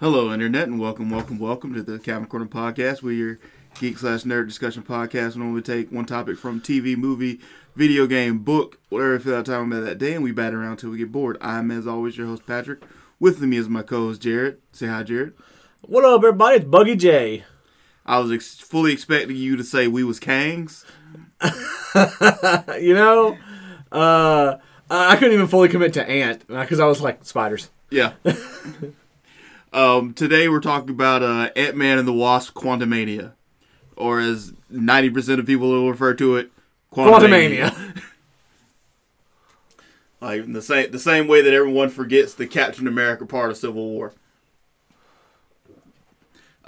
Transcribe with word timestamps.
Hello, 0.00 0.32
Internet, 0.32 0.68
and 0.68 0.80
welcome, 0.80 1.10
welcome, 1.10 1.38
welcome 1.38 1.74
to 1.74 1.82
the 1.82 1.98
Cavern 1.98 2.26
Corner 2.26 2.46
Podcast. 2.46 3.02
We're 3.02 3.12
your 3.12 3.38
geek 3.78 3.98
slash 3.98 4.22
nerd 4.22 4.46
discussion 4.46 4.82
podcast. 4.82 5.34
We 5.34 5.42
normally 5.42 5.60
take 5.60 5.92
one 5.92 6.06
topic 6.06 6.38
from 6.38 6.62
TV, 6.62 6.96
movie, 6.96 7.38
video 7.76 8.06
game, 8.06 8.38
book, 8.38 8.78
whatever 8.88 9.12
we 9.12 9.18
feel 9.18 9.36
like 9.36 9.44
talking 9.44 9.70
about 9.70 9.84
that 9.84 9.98
day, 9.98 10.14
and 10.14 10.24
we 10.24 10.32
bat 10.32 10.54
around 10.54 10.70
until 10.70 10.88
we 10.88 10.96
get 10.98 11.12
bored. 11.12 11.36
I'm, 11.42 11.70
as 11.70 11.86
always, 11.86 12.16
your 12.16 12.28
host, 12.28 12.46
Patrick. 12.46 12.80
With 13.20 13.42
me 13.42 13.58
is 13.58 13.68
my 13.68 13.82
co 13.82 14.06
host, 14.06 14.22
Jared. 14.22 14.62
Say 14.72 14.86
hi, 14.86 15.02
Jared. 15.02 15.34
What 15.82 16.06
up, 16.06 16.20
everybody? 16.24 16.56
It's 16.56 16.64
Buggy 16.64 16.96
J. 16.96 17.44
I 18.08 18.18
was 18.20 18.32
ex- 18.32 18.54
fully 18.58 18.92
expecting 18.94 19.36
you 19.36 19.56
to 19.56 19.62
say 19.62 19.86
we 19.86 20.02
was 20.02 20.18
Kangs. 20.18 20.86
you 22.80 22.94
know, 22.94 23.36
uh, 23.92 24.56
I 24.90 25.16
couldn't 25.16 25.34
even 25.34 25.46
fully 25.46 25.68
commit 25.68 25.92
to 25.92 26.08
Ant 26.08 26.48
because 26.48 26.80
I 26.80 26.86
was 26.86 27.02
like 27.02 27.22
spiders. 27.26 27.68
Yeah. 27.90 28.14
um, 29.74 30.14
today 30.14 30.48
we're 30.48 30.60
talking 30.60 30.88
about 30.88 31.22
uh, 31.22 31.50
Ant 31.54 31.76
Man 31.76 31.98
and 31.98 32.08
the 32.08 32.14
Wasp 32.14 32.54
Quantumania, 32.54 33.32
or 33.94 34.20
as 34.20 34.54
90% 34.72 35.38
of 35.38 35.44
people 35.44 35.68
will 35.68 35.90
refer 35.90 36.14
to 36.14 36.36
it, 36.36 36.50
Quantumania. 36.90 38.02
like 40.22 40.44
in 40.44 40.54
the 40.54 40.62
same 40.62 40.90
the 40.90 40.98
same 40.98 41.28
way 41.28 41.42
that 41.42 41.52
everyone 41.52 41.90
forgets 41.90 42.32
the 42.32 42.46
Captain 42.46 42.86
America 42.86 43.26
part 43.26 43.50
of 43.50 43.58
Civil 43.58 43.84
War. 43.84 44.14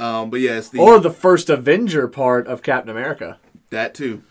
Um, 0.01 0.31
but 0.31 0.41
yes, 0.41 0.71
the, 0.71 0.79
or 0.79 0.99
the 0.99 1.11
first 1.11 1.51
Avenger 1.51 2.09
part 2.09 2.47
of 2.47 2.63
Captain 2.63 2.91
America. 2.91 3.39
that 3.69 3.95
too. 3.95 4.23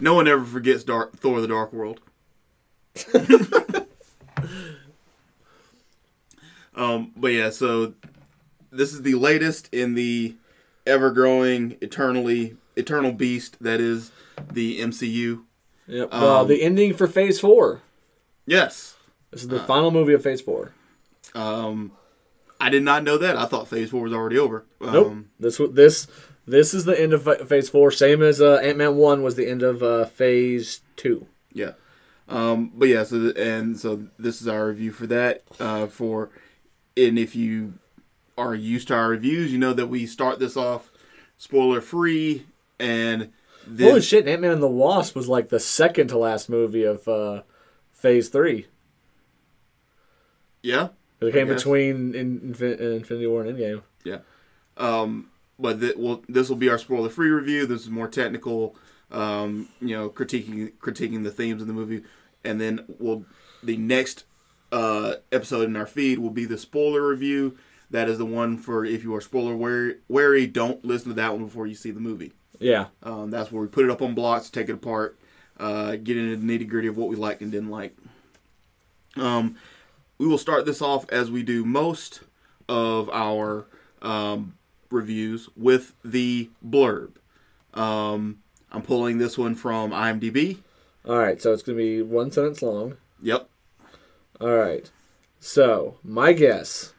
No 0.00 0.14
one 0.14 0.26
ever 0.26 0.44
forgets 0.44 0.82
Dark 0.82 1.18
Thor: 1.18 1.40
The 1.42 1.48
Dark 1.48 1.72
World. 1.72 2.00
um, 6.74 7.12
but 7.16 7.28
yeah, 7.28 7.50
so 7.50 7.92
this 8.70 8.94
is 8.94 9.02
the 9.02 9.14
latest 9.14 9.68
in 9.72 9.94
the 9.94 10.36
ever-growing, 10.86 11.76
eternally 11.82 12.56
eternal 12.76 13.12
beast 13.12 13.62
that 13.62 13.80
is 13.80 14.10
the 14.52 14.80
MCU. 14.80 15.42
Yep. 15.86 16.14
uh, 16.14 16.40
Um, 16.40 16.48
the 16.48 16.62
ending 16.62 16.94
for 16.94 17.06
Phase 17.06 17.40
Four. 17.40 17.82
Yes. 18.46 18.96
This 19.30 19.42
is 19.42 19.48
the 19.48 19.60
final 19.60 19.90
movie 19.90 20.14
of 20.14 20.22
Phase 20.22 20.40
Four. 20.40 20.72
Um, 21.34 21.92
I 22.60 22.70
did 22.70 22.82
not 22.82 23.04
know 23.04 23.18
that. 23.18 23.36
I 23.36 23.46
thought 23.46 23.68
Phase 23.68 23.90
Four 23.90 24.02
was 24.02 24.12
already 24.12 24.38
over. 24.38 24.64
Um, 24.80 24.92
Nope. 24.92 25.16
This 25.38 25.58
w- 25.58 25.72
this 25.74 26.06
this 26.46 26.74
is 26.74 26.84
the 26.84 27.00
end 27.00 27.12
of 27.12 27.28
Phase 27.48 27.68
Four. 27.68 27.90
Same 27.90 28.22
as 28.22 28.40
uh, 28.40 28.56
Ant 28.56 28.78
Man 28.78 28.96
One 28.96 29.22
was 29.22 29.36
the 29.36 29.48
end 29.48 29.62
of 29.62 29.82
uh, 29.82 30.06
Phase 30.06 30.80
Two. 30.96 31.26
Yeah. 31.52 31.72
Um, 32.28 32.72
but 32.74 32.88
yeah, 32.88 33.04
so 33.04 33.18
th- 33.20 33.36
and 33.38 33.78
so 33.78 34.08
this 34.18 34.40
is 34.42 34.48
our 34.48 34.66
review 34.68 34.92
for 34.92 35.06
that. 35.06 35.42
Uh, 35.60 35.86
for 35.86 36.30
and 36.96 37.18
if 37.18 37.34
you 37.36 37.74
are 38.36 38.54
used 38.54 38.88
to 38.88 38.94
our 38.94 39.08
reviews, 39.10 39.52
you 39.52 39.58
know 39.58 39.72
that 39.72 39.86
we 39.86 40.04
start 40.06 40.38
this 40.38 40.56
off 40.56 40.90
spoiler 41.36 41.80
free, 41.80 42.44
and 42.78 43.32
then 43.66 43.88
Holy 43.90 44.00
shit! 44.02 44.26
Ant 44.28 44.42
Man 44.42 44.50
and 44.50 44.62
the 44.62 44.66
Wasp 44.68 45.14
was 45.16 45.28
like 45.28 45.48
the 45.48 45.60
second 45.60 46.08
to 46.08 46.18
last 46.18 46.48
movie 46.50 46.84
of 46.84 47.06
uh, 47.08 47.42
Phase 47.92 48.28
Three. 48.28 48.66
yeah, 50.62 50.88
It 51.20 51.32
came 51.32 51.48
between 51.48 52.14
in, 52.14 52.40
Infin- 52.40 52.78
Infinity 52.80 53.26
War 53.26 53.44
and 53.44 53.56
Endgame. 53.58 53.82
yeah. 54.04 54.18
Um, 54.76 55.30
but 55.58 55.80
th- 55.80 55.96
well, 55.96 56.22
this 56.28 56.48
will 56.48 56.56
be 56.56 56.68
our 56.68 56.78
spoiler 56.78 57.08
free 57.08 57.30
review. 57.30 57.66
This 57.66 57.82
is 57.82 57.90
more 57.90 58.06
technical. 58.08 58.76
Um, 59.10 59.68
you 59.80 59.96
know, 59.96 60.10
critiquing 60.10 60.72
critiquing 60.74 61.24
the 61.24 61.30
themes 61.30 61.60
of 61.62 61.66
the 61.66 61.74
movie, 61.74 62.02
and 62.44 62.60
then 62.60 62.84
we'll 62.98 63.24
the 63.62 63.76
next 63.76 64.24
uh, 64.70 65.14
episode 65.32 65.62
in 65.68 65.74
our 65.76 65.86
feed 65.86 66.18
will 66.18 66.30
be 66.30 66.44
the 66.44 66.58
spoiler 66.58 67.08
review. 67.08 67.56
That 67.90 68.08
is 68.08 68.18
the 68.18 68.26
one 68.26 68.58
for 68.58 68.84
if 68.84 69.02
you 69.02 69.14
are 69.16 69.20
spoiler 69.20 69.56
wary, 69.56 69.96
wary 70.08 70.46
don't 70.46 70.84
listen 70.84 71.08
to 71.08 71.14
that 71.14 71.32
one 71.32 71.46
before 71.46 71.66
you 71.66 71.74
see 71.74 71.90
the 71.90 72.00
movie. 72.00 72.32
Yeah. 72.60 72.86
Um, 73.02 73.30
that's 73.30 73.50
where 73.50 73.62
we 73.62 73.68
put 73.68 73.84
it 73.84 73.90
up 73.90 74.02
on 74.02 74.14
blocks, 74.14 74.50
take 74.50 74.68
it 74.68 74.72
apart, 74.74 75.18
uh, 75.58 75.92
get 75.96 76.16
into 76.18 76.36
the 76.36 76.46
nitty 76.58 76.68
gritty 76.68 76.86
of 76.88 76.98
what 76.98 77.08
we 77.08 77.16
liked 77.16 77.40
and 77.40 77.50
didn't 77.50 77.70
like. 77.70 77.96
Um, 79.16 79.56
we 80.18 80.26
will 80.26 80.38
start 80.38 80.66
this 80.66 80.82
off 80.82 81.08
as 81.10 81.30
we 81.30 81.42
do 81.42 81.64
most 81.64 82.20
of 82.68 83.08
our 83.10 83.66
um, 84.02 84.58
reviews 84.90 85.48
with 85.56 85.94
the 86.04 86.50
blurb. 86.66 87.12
Um, 87.74 88.40
I'm 88.70 88.82
pulling 88.82 89.18
this 89.18 89.38
one 89.38 89.54
from 89.54 89.92
IMDb. 89.92 90.58
All 91.06 91.18
right, 91.18 91.40
so 91.40 91.52
it's 91.52 91.62
gonna 91.62 91.78
be 91.78 92.02
one 92.02 92.30
sentence 92.30 92.60
long. 92.60 92.96
Yep. 93.22 93.48
All 94.40 94.54
right, 94.54 94.90
so 95.40 95.98
my 96.02 96.32
guess, 96.32 96.92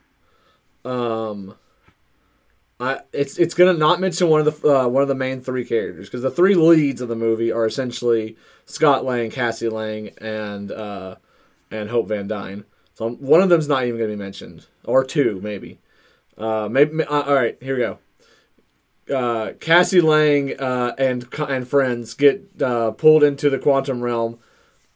um, 0.84 1.56
I 2.80 3.02
it's 3.14 3.38
it's 3.38 3.54
gonna 3.54 3.74
not 3.74 4.00
mention 4.00 4.30
one 4.30 4.46
of 4.46 4.62
the 4.62 4.68
uh, 4.68 4.88
one 4.88 5.04
of 5.04 5.10
the 5.10 5.16
main 5.16 5.42
three 5.42 5.66
characters 5.66 6.08
because 6.08 6.22
the 6.22 6.32
three 6.32 6.56
leads 6.56 7.02
of 7.02 7.10
the 7.10 7.16
movie 7.16 7.52
are 7.52 7.66
essentially 7.66 8.38
Scott 8.66 9.06
Lang, 9.06 9.30
Cassie 9.30 9.70
Lang, 9.70 10.10
and 10.20 10.72
uh, 10.72 11.16
and 11.70 11.90
Hope 11.90 12.08
Van 12.08 12.28
Dyne. 12.28 12.66
So 13.00 13.12
one 13.12 13.40
of 13.40 13.48
them's 13.48 13.70
not 13.70 13.86
even 13.86 13.98
gonna 13.98 14.10
be 14.10 14.18
mentioned, 14.18 14.66
or 14.84 15.06
two 15.06 15.40
maybe. 15.42 15.80
Uh, 16.38 16.68
maybe 16.70 17.02
uh, 17.06 17.22
all 17.22 17.34
right, 17.34 17.58
here 17.62 17.78
we 17.78 17.82
go. 17.82 18.00
Uh, 19.16 19.54
Cassie 19.54 20.02
Lang 20.02 20.60
uh, 20.60 20.96
and 20.98 21.26
and 21.48 21.66
friends 21.66 22.14
get 22.14 22.62
uh, 22.62 22.92
pulled 22.92 23.24
into 23.24 23.50
the 23.50 23.58
quantum 23.58 24.02
realm. 24.02 24.38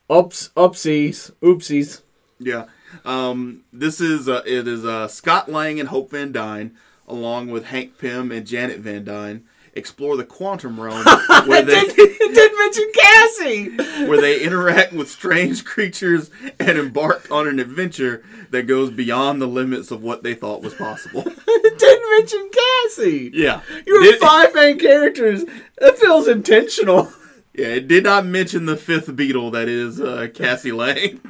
Ups, 0.09 0.49
upsies, 0.57 1.31
oopsies. 1.41 2.01
Yeah. 2.39 2.65
Um, 3.05 3.63
this 3.71 4.01
is 4.01 4.27
uh, 4.27 4.41
it 4.45 4.67
is 4.67 4.83
Scott 5.09 5.49
Lang 5.49 5.79
and 5.79 5.87
Hope 5.87 6.11
Van 6.11 6.33
Dyne, 6.33 6.75
along 7.07 7.51
with 7.51 7.67
Hank 7.67 7.97
Pym 7.97 8.33
and 8.33 8.45
Janet 8.45 8.79
Van 8.79 9.05
Dyne, 9.05 9.45
explore 9.75 10.15
the 10.17 10.23
quantum 10.23 10.79
realm 10.79 11.03
where 11.47 11.61
they 11.63 11.79
it 11.79 12.33
did 12.33 12.51
mention 12.57 12.91
Cassie. 12.93 14.05
where 14.07 14.21
they 14.21 14.41
interact 14.41 14.93
with 14.93 15.09
strange 15.09 15.65
creatures 15.65 16.29
and 16.59 16.77
embark 16.77 17.29
on 17.31 17.47
an 17.47 17.59
adventure 17.59 18.23
that 18.51 18.63
goes 18.67 18.89
beyond 18.91 19.41
the 19.41 19.47
limits 19.47 19.91
of 19.91 20.03
what 20.03 20.23
they 20.23 20.33
thought 20.35 20.61
was 20.61 20.73
possible. 20.73 21.23
It 21.65 21.79
didn't 21.79 22.09
mention 22.19 22.49
Cassie. 22.51 23.31
Yeah. 23.33 23.61
You 23.87 24.01
have 24.03 24.11
Did- 24.13 24.19
five 24.21 24.53
main 24.53 24.77
characters. 24.77 25.45
That 25.79 25.97
feels 25.97 26.27
intentional. 26.27 27.11
Yeah, 27.53 27.67
it 27.67 27.87
did 27.87 28.03
not 28.03 28.25
mention 28.25 28.65
the 28.65 28.75
fifth 28.75 29.15
beetle 29.15 29.49
that 29.51 29.69
is 29.69 30.01
uh, 30.01 30.27
Cassie 30.33 30.71
Lang. 30.73 31.21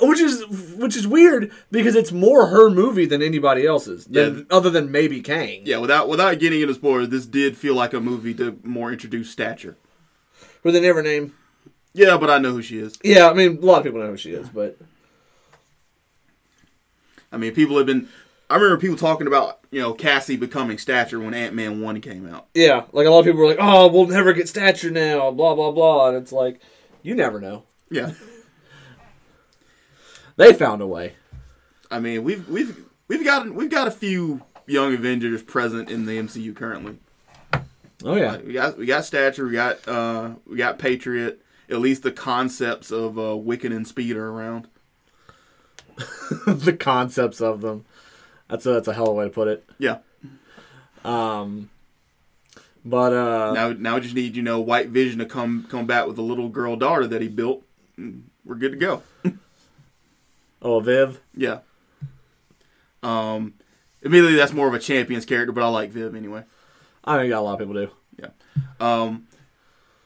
Which 0.00 0.20
is 0.20 0.46
which 0.76 0.96
is 0.96 1.08
weird 1.08 1.50
because 1.72 1.96
it's 1.96 2.12
more 2.12 2.46
her 2.46 2.70
movie 2.70 3.04
than 3.06 3.20
anybody 3.20 3.66
else's. 3.66 4.04
Than, 4.04 4.38
Yeah. 4.50 4.56
Other 4.56 4.70
than 4.70 4.92
maybe 4.92 5.20
Kang. 5.20 5.62
Yeah, 5.64 5.78
without 5.78 6.08
without 6.08 6.38
getting 6.38 6.60
into 6.60 6.74
spoilers, 6.74 7.08
this 7.08 7.26
did 7.26 7.56
feel 7.56 7.74
like 7.74 7.92
a 7.92 8.00
movie 8.00 8.32
to 8.34 8.58
more 8.62 8.92
introduce 8.92 9.30
Stature. 9.30 9.76
Who 10.62 10.70
they 10.70 10.80
never 10.80 11.02
name. 11.02 11.34
Yeah, 11.94 12.16
but 12.16 12.30
I 12.30 12.38
know 12.38 12.52
who 12.52 12.62
she 12.62 12.78
is. 12.78 12.96
Yeah, 13.02 13.28
I 13.28 13.32
mean 13.34 13.58
a 13.60 13.66
lot 13.66 13.78
of 13.78 13.84
people 13.84 13.98
know 14.00 14.10
who 14.10 14.16
she 14.16 14.30
is, 14.30 14.48
but 14.48 14.78
I 17.32 17.36
mean, 17.36 17.54
people 17.54 17.76
have 17.76 17.86
been. 17.86 18.08
I 18.50 18.54
remember 18.54 18.78
people 18.80 18.96
talking 18.96 19.26
about 19.26 19.58
you 19.70 19.80
know 19.80 19.92
Cassie 19.92 20.36
becoming 20.36 20.78
Stature 20.78 21.20
when 21.20 21.34
Ant 21.34 21.54
Man 21.54 21.80
one 21.82 22.00
came 22.00 22.26
out. 22.32 22.46
yeah, 22.54 22.84
like 22.92 23.06
a 23.06 23.10
lot 23.10 23.20
of 23.20 23.24
people 23.26 23.40
were 23.40 23.48
like, 23.48 23.58
"Oh, 23.60 23.88
we'll 23.88 24.06
never 24.06 24.32
get 24.32 24.48
stature 24.48 24.90
now," 24.90 25.30
blah 25.30 25.54
blah 25.54 25.70
blah, 25.72 26.08
and 26.08 26.16
it's 26.16 26.32
like, 26.32 26.60
you 27.02 27.14
never 27.14 27.40
know. 27.40 27.64
Yeah, 27.90 28.12
They 30.38 30.52
found 30.52 30.80
a 30.80 30.86
way. 30.86 31.14
I 31.90 31.98
mean 31.98 32.22
we've 32.22 32.48
we've 32.48 32.84
we've 33.08 33.24
got 33.24 33.50
we've 33.52 33.70
got 33.70 33.88
a 33.88 33.90
few 33.90 34.42
young 34.66 34.94
Avengers 34.94 35.42
present 35.42 35.90
in 35.90 36.06
the 36.06 36.12
MCU 36.12 36.54
currently. 36.54 36.98
Oh 38.04 38.14
yeah, 38.14 38.36
We 38.36 38.52
got 38.52 38.78
we 38.78 38.86
got 38.86 39.04
Stature, 39.04 39.46
we 39.46 39.52
got 39.52 39.86
uh 39.88 40.30
we 40.46 40.56
got 40.56 40.78
Patriot. 40.78 41.42
At 41.68 41.80
least 41.80 42.02
the 42.02 42.12
concepts 42.12 42.90
of 42.90 43.18
uh, 43.18 43.36
Wiccan 43.36 43.76
and 43.76 43.86
Speed 43.86 44.16
are 44.16 44.30
around. 44.30 44.68
the 46.46 46.74
concepts 46.78 47.42
of 47.42 47.60
them. 47.60 47.84
That's 48.48 48.64
a 48.64 48.70
that's 48.74 48.88
a 48.88 48.94
hell 48.94 49.08
of 49.08 49.10
a 49.10 49.14
way 49.14 49.24
to 49.24 49.30
put 49.30 49.48
it. 49.48 49.68
Yeah. 49.78 49.98
Um, 51.04 51.68
but 52.84 53.12
uh, 53.12 53.52
Now 53.54 53.72
now 53.72 53.94
we 53.96 54.02
just 54.02 54.14
need 54.14 54.36
you 54.36 54.42
know 54.42 54.60
White 54.60 54.90
Vision 54.90 55.18
to 55.18 55.26
come 55.26 55.66
come 55.68 55.86
back 55.86 56.06
with 56.06 56.16
a 56.16 56.22
little 56.22 56.48
girl 56.48 56.76
daughter 56.76 57.08
that 57.08 57.20
he 57.20 57.28
built. 57.28 57.64
We're 57.98 58.54
good 58.54 58.72
to 58.72 58.78
go. 58.78 59.02
oh 60.62 60.80
Viv, 60.80 61.20
Yeah. 61.34 61.60
Um, 63.02 63.54
admittedly 64.04 64.34
that's 64.34 64.52
more 64.52 64.68
of 64.68 64.74
a 64.74 64.78
champions 64.78 65.24
character, 65.24 65.52
but 65.52 65.62
I 65.62 65.68
like 65.68 65.90
Viv 65.90 66.14
anyway. 66.14 66.44
I 67.04 67.18
think 67.18 67.32
a 67.32 67.40
lot 67.40 67.54
of 67.54 67.58
people 67.60 67.74
do. 67.74 67.90
Yeah. 68.18 68.30
Um, 68.80 69.28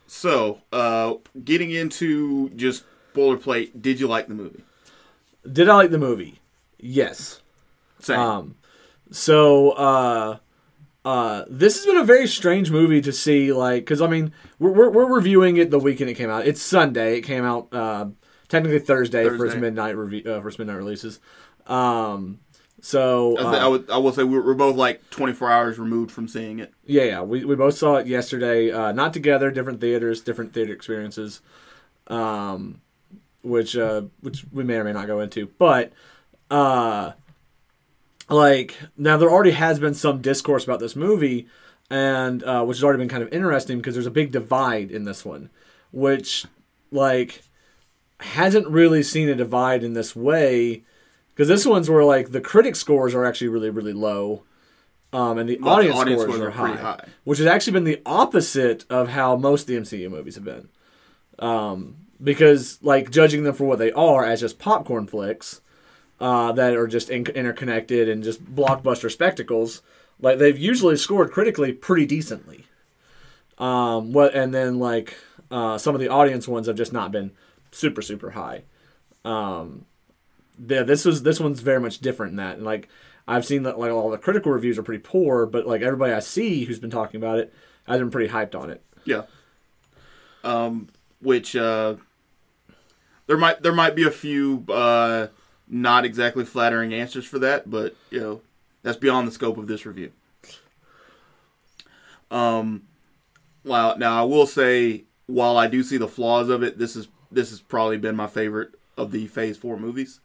so 0.06 0.60
uh, 0.72 1.14
getting 1.42 1.70
into 1.70 2.50
just 2.50 2.84
boilerplate, 3.14 3.80
did 3.80 3.98
you 3.98 4.06
like 4.06 4.28
the 4.28 4.34
movie? 4.34 4.62
Did 5.50 5.68
I 5.68 5.74
like 5.74 5.90
the 5.90 5.98
movie? 5.98 6.40
Yes. 6.78 7.40
Same. 7.98 8.20
Um, 8.20 8.54
so 9.10 9.70
uh, 9.70 10.38
uh, 11.04 11.44
this 11.48 11.76
has 11.76 11.86
been 11.86 11.96
a 11.96 12.04
very 12.04 12.28
strange 12.28 12.70
movie 12.70 13.00
to 13.00 13.12
see, 13.12 13.52
like, 13.52 13.82
because 13.82 14.00
I 14.00 14.06
mean, 14.06 14.32
we're, 14.58 14.70
we're, 14.70 14.90
we're 14.90 15.14
reviewing 15.14 15.56
it 15.56 15.70
the 15.70 15.78
weekend 15.78 16.10
it 16.10 16.14
came 16.14 16.30
out. 16.30 16.46
It's 16.46 16.62
Sunday. 16.62 17.18
It 17.18 17.22
came 17.22 17.44
out 17.44 17.68
uh, 17.72 18.06
technically 18.52 18.78
Thursday, 18.78 19.26
for 19.30 19.46
its 19.46 19.54
midnight 19.54 19.96
review, 19.96 20.30
uh, 20.30 20.42
midnight 20.58 20.76
releases. 20.76 21.20
Um, 21.66 22.38
so 22.82 23.38
I, 23.38 23.42
uh, 23.42 23.64
I 23.64 23.66
would 23.66 23.90
I 23.90 23.96
will 23.96 24.12
say 24.12 24.24
we're, 24.24 24.44
we're 24.44 24.54
both 24.54 24.76
like 24.76 25.08
24 25.10 25.50
hours 25.50 25.78
removed 25.78 26.10
from 26.10 26.28
seeing 26.28 26.58
it. 26.58 26.72
yeah, 26.84 27.04
yeah, 27.04 27.22
we, 27.22 27.44
we 27.46 27.56
both 27.56 27.74
saw 27.74 27.96
it 27.96 28.06
yesterday. 28.06 28.70
Uh, 28.70 28.92
not 28.92 29.14
together, 29.14 29.50
different 29.50 29.80
theaters, 29.80 30.20
different 30.20 30.52
theater 30.52 30.72
experiences, 30.72 31.40
um, 32.08 32.82
which 33.42 33.74
uh, 33.74 34.02
which 34.20 34.44
we 34.52 34.64
may 34.64 34.74
or 34.74 34.84
may 34.84 34.92
not 34.92 35.06
go 35.06 35.20
into. 35.20 35.46
But 35.58 35.92
uh, 36.50 37.12
like 38.28 38.76
now, 38.98 39.16
there 39.16 39.30
already 39.30 39.52
has 39.52 39.78
been 39.78 39.94
some 39.94 40.20
discourse 40.20 40.64
about 40.64 40.78
this 40.78 40.94
movie, 40.94 41.46
and 41.88 42.42
uh, 42.42 42.64
which 42.64 42.76
has 42.78 42.84
already 42.84 42.98
been 42.98 43.08
kind 43.08 43.22
of 43.22 43.32
interesting 43.32 43.78
because 43.78 43.94
there's 43.94 44.06
a 44.06 44.10
big 44.10 44.30
divide 44.30 44.90
in 44.90 45.04
this 45.04 45.24
one, 45.24 45.48
which 45.90 46.44
like 46.90 47.42
hasn't 48.22 48.66
really 48.68 49.02
seen 49.02 49.28
a 49.28 49.34
divide 49.34 49.84
in 49.84 49.92
this 49.92 50.16
way. 50.16 50.82
Because 51.34 51.48
this 51.48 51.64
one's 51.64 51.88
where 51.88 52.04
like 52.04 52.32
the 52.32 52.40
critic 52.40 52.76
scores 52.76 53.14
are 53.14 53.24
actually 53.24 53.48
really 53.48 53.70
really 53.70 53.92
low, 53.94 54.42
um, 55.12 55.38
and 55.38 55.48
the 55.48 55.56
the 55.56 55.68
audience, 55.68 55.96
audience 55.96 56.22
scores, 56.22 56.36
scores 56.36 56.40
are 56.40 56.62
are 56.62 56.74
high, 56.74 56.76
high. 56.76 57.08
which 57.24 57.38
has 57.38 57.46
actually 57.46 57.72
been 57.72 57.84
the 57.84 58.02
opposite 58.04 58.84
of 58.90 59.08
how 59.08 59.36
most 59.36 59.62
of 59.62 59.66
the 59.68 59.76
MCU 59.76 60.10
movies 60.10 60.34
have 60.34 60.44
been. 60.44 60.68
Um, 61.38 61.96
because 62.22 62.78
like 62.82 63.10
judging 63.10 63.44
them 63.44 63.54
for 63.54 63.64
what 63.64 63.78
they 63.78 63.92
are 63.92 64.24
as 64.24 64.40
just 64.40 64.58
popcorn 64.58 65.06
flicks 65.06 65.60
uh, 66.20 66.52
that 66.52 66.74
are 66.74 66.86
just 66.86 67.10
in- 67.10 67.26
interconnected 67.26 68.08
and 68.08 68.22
just 68.22 68.44
blockbuster 68.44 69.10
spectacles, 69.10 69.82
like 70.20 70.38
they've 70.38 70.58
usually 70.58 70.96
scored 70.96 71.32
critically 71.32 71.72
pretty 71.72 72.06
decently. 72.06 72.66
Um, 73.58 74.12
what 74.12 74.34
and 74.34 74.54
then 74.54 74.78
like 74.78 75.16
uh, 75.50 75.78
some 75.78 75.94
of 75.94 76.00
the 76.00 76.08
audience 76.08 76.46
ones 76.46 76.66
have 76.66 76.76
just 76.76 76.92
not 76.92 77.12
been 77.12 77.32
super 77.72 78.02
super 78.02 78.30
high. 78.30 78.62
Um, 79.24 79.86
yeah, 80.64 80.82
this 80.82 81.04
was 81.04 81.22
this 81.22 81.40
one's 81.40 81.60
very 81.60 81.80
much 81.80 81.98
different 81.98 82.32
than 82.32 82.44
that. 82.44 82.56
And 82.56 82.64
like 82.64 82.88
I've 83.26 83.44
seen 83.44 83.62
that 83.64 83.78
like 83.78 83.90
all 83.90 84.10
the 84.10 84.18
critical 84.18 84.52
reviews 84.52 84.78
are 84.78 84.82
pretty 84.82 85.02
poor, 85.02 85.46
but 85.46 85.66
like 85.66 85.82
everybody 85.82 86.12
I 86.12 86.20
see 86.20 86.64
who's 86.64 86.78
been 86.78 86.90
talking 86.90 87.20
about 87.20 87.38
it 87.38 87.52
has 87.86 87.98
been 87.98 88.10
pretty 88.10 88.32
hyped 88.32 88.54
on 88.54 88.70
it. 88.70 88.82
Yeah. 89.04 89.22
Um, 90.44 90.88
which 91.20 91.54
uh, 91.56 91.96
there 93.26 93.36
might 93.36 93.62
there 93.62 93.72
might 93.72 93.94
be 93.94 94.04
a 94.04 94.10
few 94.10 94.64
uh, 94.68 95.28
not 95.68 96.04
exactly 96.04 96.44
flattering 96.44 96.92
answers 96.92 97.24
for 97.24 97.38
that, 97.38 97.70
but 97.70 97.96
you 98.10 98.20
know 98.20 98.40
that's 98.82 98.98
beyond 98.98 99.28
the 99.28 99.32
scope 99.32 99.56
of 99.56 99.68
this 99.68 99.86
review. 99.86 100.12
Um, 102.30 102.84
well, 103.64 103.96
now 103.98 104.20
I 104.20 104.24
will 104.24 104.46
say, 104.46 105.04
while 105.26 105.56
I 105.56 105.68
do 105.68 105.82
see 105.82 105.98
the 105.98 106.08
flaws 106.08 106.48
of 106.48 106.62
it, 106.62 106.78
this 106.78 106.96
is 106.96 107.08
this 107.32 107.50
has 107.50 107.60
probably 107.60 107.98
been 107.98 108.16
my 108.16 108.26
favorite 108.26 108.70
of 108.96 109.10
the 109.10 109.26
Phase 109.26 109.56
Four 109.56 109.78
movies. 109.78 110.20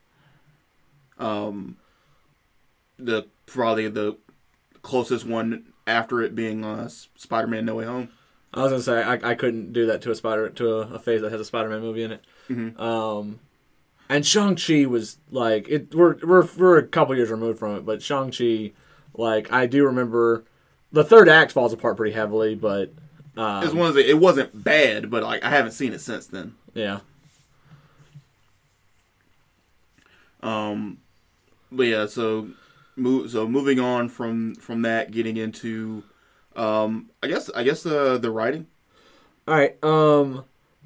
Um, 1.20 1.78
the 3.00 3.28
probably 3.46 3.88
the 3.88 4.18
closest 4.82 5.26
one 5.26 5.74
after 5.86 6.22
it 6.22 6.36
being 6.36 6.64
uh, 6.64 6.90
Spider-Man: 6.90 7.66
No 7.66 7.76
Way 7.76 7.86
Home. 7.86 8.10
I 8.54 8.64
was 8.64 8.72
gonna 8.72 8.84
say 8.84 9.04
I, 9.04 9.32
I 9.32 9.36
couldn't 9.36 9.74
do 9.74 9.86
that 9.88 10.02
to 10.04 10.12
a 10.12 10.16
spider 10.16 10.50
to 10.50 10.74
a, 10.74 10.80
a 10.96 11.00
phase 11.00 11.22
that 11.22 11.32
has 11.32 11.42
a 11.42 11.46
Spider-Man 11.46 11.82
movie 11.82 12.04
in 12.04 12.12
it. 12.14 12.24
Mhm. 12.50 12.80
Um, 12.80 13.40
and 14.10 14.26
Shang 14.26 14.56
Chi 14.56 14.86
was 14.86 15.18
like 15.32 15.68
it. 15.70 15.94
We're 15.94 16.16
we're 16.24 16.48
we're 16.58 16.78
a 16.78 16.84
couple 16.88 17.16
years 17.16 17.30
removed 17.30 17.60
from 17.60 17.76
it, 17.76 17.86
but 17.86 18.02
Shang 18.02 18.32
Chi, 18.32 18.72
like 19.14 19.52
I 19.52 19.66
do 19.66 19.86
remember, 19.86 20.46
the 20.92 21.04
third 21.04 21.28
act 21.30 21.52
falls 21.52 21.74
apart 21.74 21.98
pretty 21.98 22.14
heavily, 22.14 22.56
but 22.56 22.94
um, 23.38 23.64
It's 23.64 23.74
one 23.74 23.88
of 23.90 23.96
the, 23.96 24.10
it 24.10 24.20
wasn't 24.20 24.64
bad, 24.64 25.10
but 25.10 25.24
like 25.24 25.44
I 25.44 25.50
haven't 25.50 25.72
seen 25.72 25.94
it 25.94 26.02
since 26.02 26.28
then. 26.28 26.56
yeah, 26.74 27.00
Um, 30.42 31.00
but 31.72 31.84
yeah, 31.84 32.06
so 32.06 32.50
move 32.96 33.32
so 33.32 33.48
moving 33.48 33.80
on 33.80 34.10
from 34.10 34.56
from 34.56 34.82
that, 34.84 35.12
getting 35.12 35.38
into, 35.38 36.04
um, 36.56 37.10
I 37.24 37.28
guess 37.28 37.50
I 37.56 37.64
guess 37.64 37.84
the 37.84 38.18
the 38.18 38.32
writing. 38.32 38.68
All 39.48 39.56
right. 39.56 39.82
Um, 39.84 40.46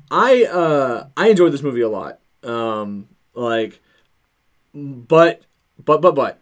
I 0.10 0.46
uh 0.46 1.08
I 1.18 1.30
enjoyed 1.30 1.52
this 1.52 1.64
movie 1.64 1.82
a 1.82 1.90
lot. 1.90 2.20
Um, 2.44 3.08
like, 3.34 3.82
but 4.74 5.42
but 5.84 6.02
but 6.02 6.16
but. 6.16 6.40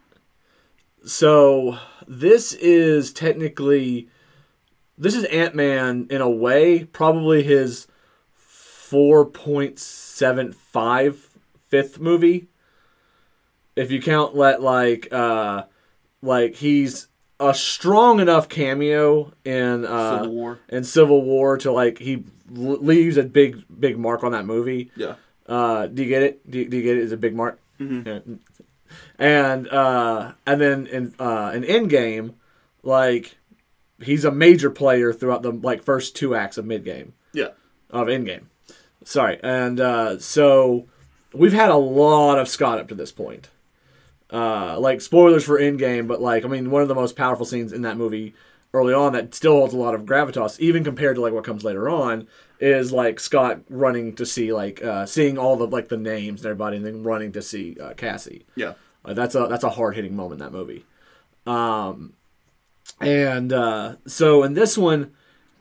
So 1.05 1.77
this 2.07 2.53
is 2.53 3.13
technically, 3.13 4.09
this 4.99 5.15
is 5.15 5.23
Ant 5.25 5.55
Man 5.55 6.07
in 6.09 6.21
a 6.21 6.29
way, 6.29 6.83
probably 6.83 7.41
his 7.43 7.87
four 8.35 9.25
point 9.25 9.79
seven 9.79 10.51
five 10.51 11.29
fifth 11.67 11.99
movie. 11.99 12.47
If 13.75 13.91
you 13.91 14.01
count 14.01 14.35
let 14.35 14.61
like 14.61 15.07
uh 15.11 15.63
like 16.21 16.55
he's 16.55 17.07
a 17.39 17.53
strong 17.53 18.19
enough 18.19 18.49
cameo 18.49 19.31
in 19.45 19.85
uh 19.85 20.17
Civil 20.19 20.33
War. 20.35 20.59
in 20.67 20.83
Civil 20.83 21.21
War 21.23 21.57
to 21.59 21.71
like 21.71 21.97
he 21.99 22.23
leaves 22.49 23.15
a 23.17 23.23
big 23.23 23.63
big 23.79 23.97
mark 23.97 24.23
on 24.23 24.33
that 24.33 24.45
movie. 24.45 24.91
Yeah. 24.95 25.15
Uh, 25.47 25.87
do 25.87 26.03
you 26.03 26.09
get 26.09 26.21
it? 26.21 26.51
Do 26.51 26.59
you, 26.59 26.69
do 26.69 26.77
you 26.77 26.83
get 26.83 26.97
it? 26.97 27.03
Is 27.03 27.11
a 27.11 27.17
big 27.17 27.35
mark? 27.35 27.59
Mhm. 27.79 28.05
Yeah. 28.05 28.35
And 29.17 29.67
uh, 29.69 30.33
and 30.45 30.61
then 30.61 30.85
in 30.87 31.15
uh, 31.19 31.51
in 31.55 31.63
Endgame, 31.63 32.33
like 32.83 33.37
he's 34.01 34.25
a 34.25 34.31
major 34.31 34.69
player 34.69 35.11
throughout 35.13 35.41
the 35.41 35.51
like 35.51 35.83
first 35.83 36.15
two 36.15 36.35
acts 36.35 36.57
of 36.57 36.65
Midgame 36.65 37.11
Yeah. 37.33 37.49
of 37.89 38.07
Endgame. 38.07 38.43
Sorry, 39.05 39.39
and 39.43 39.79
uh, 39.79 40.19
so 40.19 40.87
we've 41.33 41.53
had 41.53 41.69
a 41.69 41.75
lot 41.75 42.37
of 42.39 42.47
Scott 42.49 42.79
up 42.79 42.87
to 42.89 42.95
this 42.95 43.11
point. 43.11 43.49
Uh, 44.31 44.79
like 44.79 45.01
spoilers 45.01 45.43
for 45.43 45.59
Endgame, 45.59 46.07
but 46.07 46.21
like 46.21 46.45
I 46.45 46.47
mean, 46.47 46.69
one 46.69 46.81
of 46.81 46.87
the 46.87 46.95
most 46.95 47.15
powerful 47.15 47.45
scenes 47.45 47.73
in 47.73 47.81
that 47.83 47.97
movie 47.97 48.33
early 48.73 48.93
on 48.93 49.13
that 49.13 49.33
still 49.33 49.53
holds 49.53 49.73
a 49.73 49.77
lot 49.77 49.95
of 49.95 50.03
gravitas, 50.03 50.59
even 50.59 50.83
compared 50.83 51.15
to 51.15 51.21
like 51.21 51.33
what 51.33 51.43
comes 51.43 51.63
later 51.63 51.89
on, 51.89 52.27
is 52.59 52.91
like 52.91 53.19
Scott 53.19 53.61
running 53.69 54.13
to 54.15 54.25
see 54.27 54.53
like 54.53 54.83
uh, 54.83 55.05
seeing 55.07 55.37
all 55.39 55.55
the 55.55 55.65
like 55.65 55.87
the 55.89 55.97
names 55.97 56.41
and 56.41 56.45
everybody, 56.47 56.77
and 56.77 56.85
then 56.85 57.01
running 57.03 57.31
to 57.31 57.41
see 57.41 57.75
uh, 57.81 57.93
Cassie. 57.95 58.45
Yeah. 58.55 58.73
Uh, 59.03 59.13
that's 59.13 59.33
a 59.33 59.47
that's 59.49 59.63
a 59.63 59.69
hard 59.71 59.95
hitting 59.95 60.15
moment 60.15 60.41
in 60.41 60.45
that 60.45 60.55
movie. 60.55 60.85
Um, 61.47 62.13
and 63.01 63.53
uh, 63.53 63.95
so 64.05 64.43
in 64.43 64.53
this 64.53 64.77
one, 64.77 65.11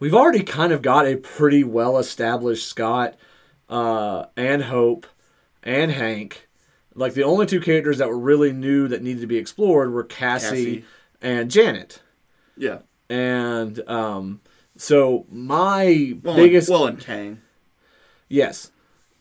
we've 0.00 0.14
already 0.14 0.42
kind 0.42 0.72
of 0.72 0.82
got 0.82 1.06
a 1.06 1.16
pretty 1.16 1.64
well 1.64 1.98
established 1.98 2.66
Scott 2.68 3.16
uh, 3.68 4.26
and 4.36 4.64
Hope 4.64 5.06
and 5.62 5.90
Hank. 5.92 6.48
Like 6.94 7.14
the 7.14 7.22
only 7.24 7.46
two 7.46 7.60
characters 7.60 7.98
that 7.98 8.08
were 8.08 8.18
really 8.18 8.52
new 8.52 8.88
that 8.88 9.02
needed 9.02 9.20
to 9.20 9.26
be 9.26 9.36
explored 9.36 9.92
were 9.92 10.02
Cassie, 10.04 10.48
Cassie. 10.48 10.84
and 11.22 11.50
Janet. 11.50 12.02
Yeah. 12.56 12.78
And 13.08 13.80
um, 13.88 14.40
so 14.76 15.24
my 15.30 16.16
Well, 16.22 16.34
biggest 16.36 16.68
well, 16.68 16.86
and 16.86 16.98
Kang. 16.98 17.40
Yes. 18.28 18.72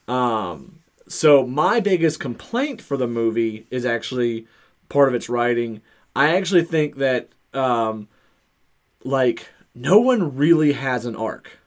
Um, 0.07 0.79
so 1.07 1.45
my 1.45 1.79
biggest 1.79 2.19
complaint 2.19 2.81
for 2.81 2.97
the 2.97 3.07
movie 3.07 3.67
is 3.69 3.85
actually 3.85 4.47
part 4.89 5.07
of 5.09 5.13
its 5.15 5.29
writing. 5.29 5.81
I 6.15 6.35
actually 6.35 6.63
think 6.63 6.95
that 6.97 7.29
um, 7.57 8.07
like 9.03 9.49
no 9.75 9.99
one 9.99 10.35
really 10.37 10.73
has 10.73 11.05
an 11.05 11.15
arc. 11.15 11.57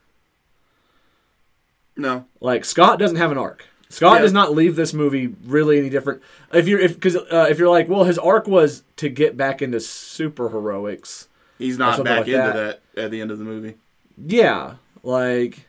No. 1.96 2.24
Like 2.40 2.64
Scott 2.64 2.98
doesn't 2.98 3.16
have 3.16 3.30
an 3.32 3.38
arc. 3.38 3.66
Scott 3.88 4.16
Yeah. 4.16 4.22
does 4.22 4.32
not 4.32 4.54
leave 4.54 4.76
this 4.76 4.94
movie 4.94 5.34
really 5.44 5.78
any 5.78 5.90
different. 5.90 6.22
If 6.52 6.68
you're 6.68 6.78
if 6.80 6.94
because 6.94 7.16
uh, 7.16 7.46
if 7.50 7.58
you're 7.58 7.68
like, 7.68 7.88
well, 7.88 8.04
his 8.04 8.18
arc 8.18 8.46
was 8.46 8.84
to 8.96 9.08
get 9.08 9.36
back 9.36 9.60
into 9.60 9.80
super 9.80 10.48
heroics. 10.50 11.28
He's 11.58 11.76
not 11.76 12.02
back 12.04 12.20
like 12.20 12.28
into 12.28 12.38
that. 12.38 12.80
that. 12.94 13.02
at 13.04 13.10
the 13.10 13.20
end 13.20 13.30
of 13.30 13.38
the 13.38 13.44
movie. 13.44 13.74
Yeah, 14.16 14.74
like 15.02 15.66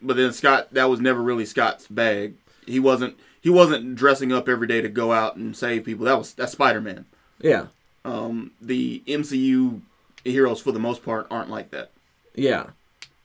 But 0.00 0.16
then 0.16 0.32
Scott, 0.32 0.68
that 0.72 0.90
was 0.90 1.00
never 1.00 1.22
really 1.22 1.46
Scott's 1.46 1.86
bag. 1.86 2.34
He 2.66 2.80
wasn't. 2.80 3.18
He 3.40 3.50
wasn't 3.50 3.94
dressing 3.96 4.32
up 4.32 4.48
every 4.48 4.66
day 4.68 4.80
to 4.82 4.88
go 4.88 5.12
out 5.12 5.36
and 5.36 5.56
save 5.56 5.84
people. 5.84 6.04
That 6.04 6.18
was 6.18 6.34
that's 6.34 6.52
Spider 6.52 6.80
Man. 6.80 7.06
yeah, 7.40 7.66
Um, 8.04 8.52
the 8.60 9.02
MCU 9.06 9.80
heroes, 10.24 10.60
for 10.60 10.72
the 10.72 10.78
most 10.78 11.04
part, 11.04 11.26
aren't 11.30 11.50
like 11.50 11.70
that. 11.70 11.90
Yeah. 12.34 12.66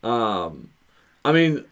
Um 0.04 0.70
I 1.26 1.32
mean 1.32 1.66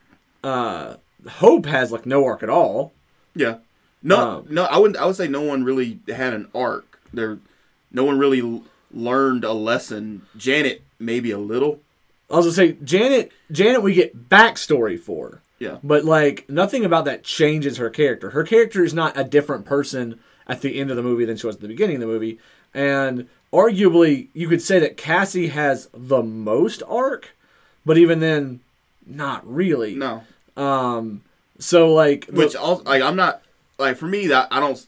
uh 0.44 0.96
Hope 1.28 1.66
has 1.66 1.92
like 1.92 2.06
no 2.06 2.26
arc 2.26 2.44
at 2.44 2.50
all. 2.50 2.94
Yeah. 3.36 3.58
No, 4.04 4.18
Um, 4.38 4.46
no, 4.50 4.64
I 4.66 4.78
wouldn't. 4.78 4.98
I 4.98 5.06
would 5.06 5.16
say 5.16 5.28
no 5.28 5.42
one 5.42 5.64
really 5.64 6.00
had 6.08 6.34
an 6.34 6.48
arc. 6.54 7.00
There, 7.12 7.40
no 7.92 8.04
one 8.04 8.20
really 8.20 8.40
l- 8.40 8.64
learned 8.94 9.44
a 9.44 9.52
lesson. 9.54 10.22
Janet, 10.38 10.84
maybe 11.00 11.32
a 11.32 11.40
little. 11.40 11.80
I 12.30 12.36
was 12.38 12.46
gonna 12.46 12.54
say 12.56 12.78
Janet 12.84 13.32
Janet 13.52 13.82
we 13.82 13.94
get 13.94 14.30
backstory 14.30 15.00
for. 15.00 15.42
Yeah. 15.58 15.78
But 15.84 16.06
like 16.06 16.48
nothing 16.50 16.86
about 16.86 17.06
that 17.06 17.24
changes 17.24 17.78
her 17.78 17.90
character. 17.90 18.30
Her 18.32 18.44
character 18.44 18.84
is 18.84 18.94
not 18.94 19.18
a 19.18 19.24
different 19.24 19.66
person 19.66 20.20
at 20.48 20.62
the 20.62 20.80
end 20.80 20.92
of 20.92 20.96
the 20.98 21.04
movie 21.04 21.26
than 21.26 21.38
she 21.38 21.48
was 21.48 21.56
at 21.56 21.62
the 21.64 21.68
beginning 21.68 21.96
of 21.96 22.02
the 22.02 22.08
movie. 22.08 22.38
And 22.76 23.28
arguably 23.54 24.28
you 24.34 24.48
could 24.48 24.62
say 24.62 24.78
that 24.80 24.98
Cassie 24.98 25.48
has 25.48 25.90
the 25.94 26.22
most 26.22 26.84
arc, 26.88 27.36
but 27.86 27.98
even 27.98 28.20
then, 28.20 28.60
not 29.08 29.42
really. 29.52 29.96
No, 29.96 30.24
Um, 30.58 31.22
so 31.58 31.92
like, 31.94 32.28
the- 32.28 32.34
which 32.34 32.56
also 32.56 32.84
like 32.84 33.02
I'm 33.02 33.16
not 33.16 33.42
like 33.80 33.98
for 33.98 34.08
me 34.08 34.28
that 34.28 34.48
I 34.52 34.60
don't 34.60 34.86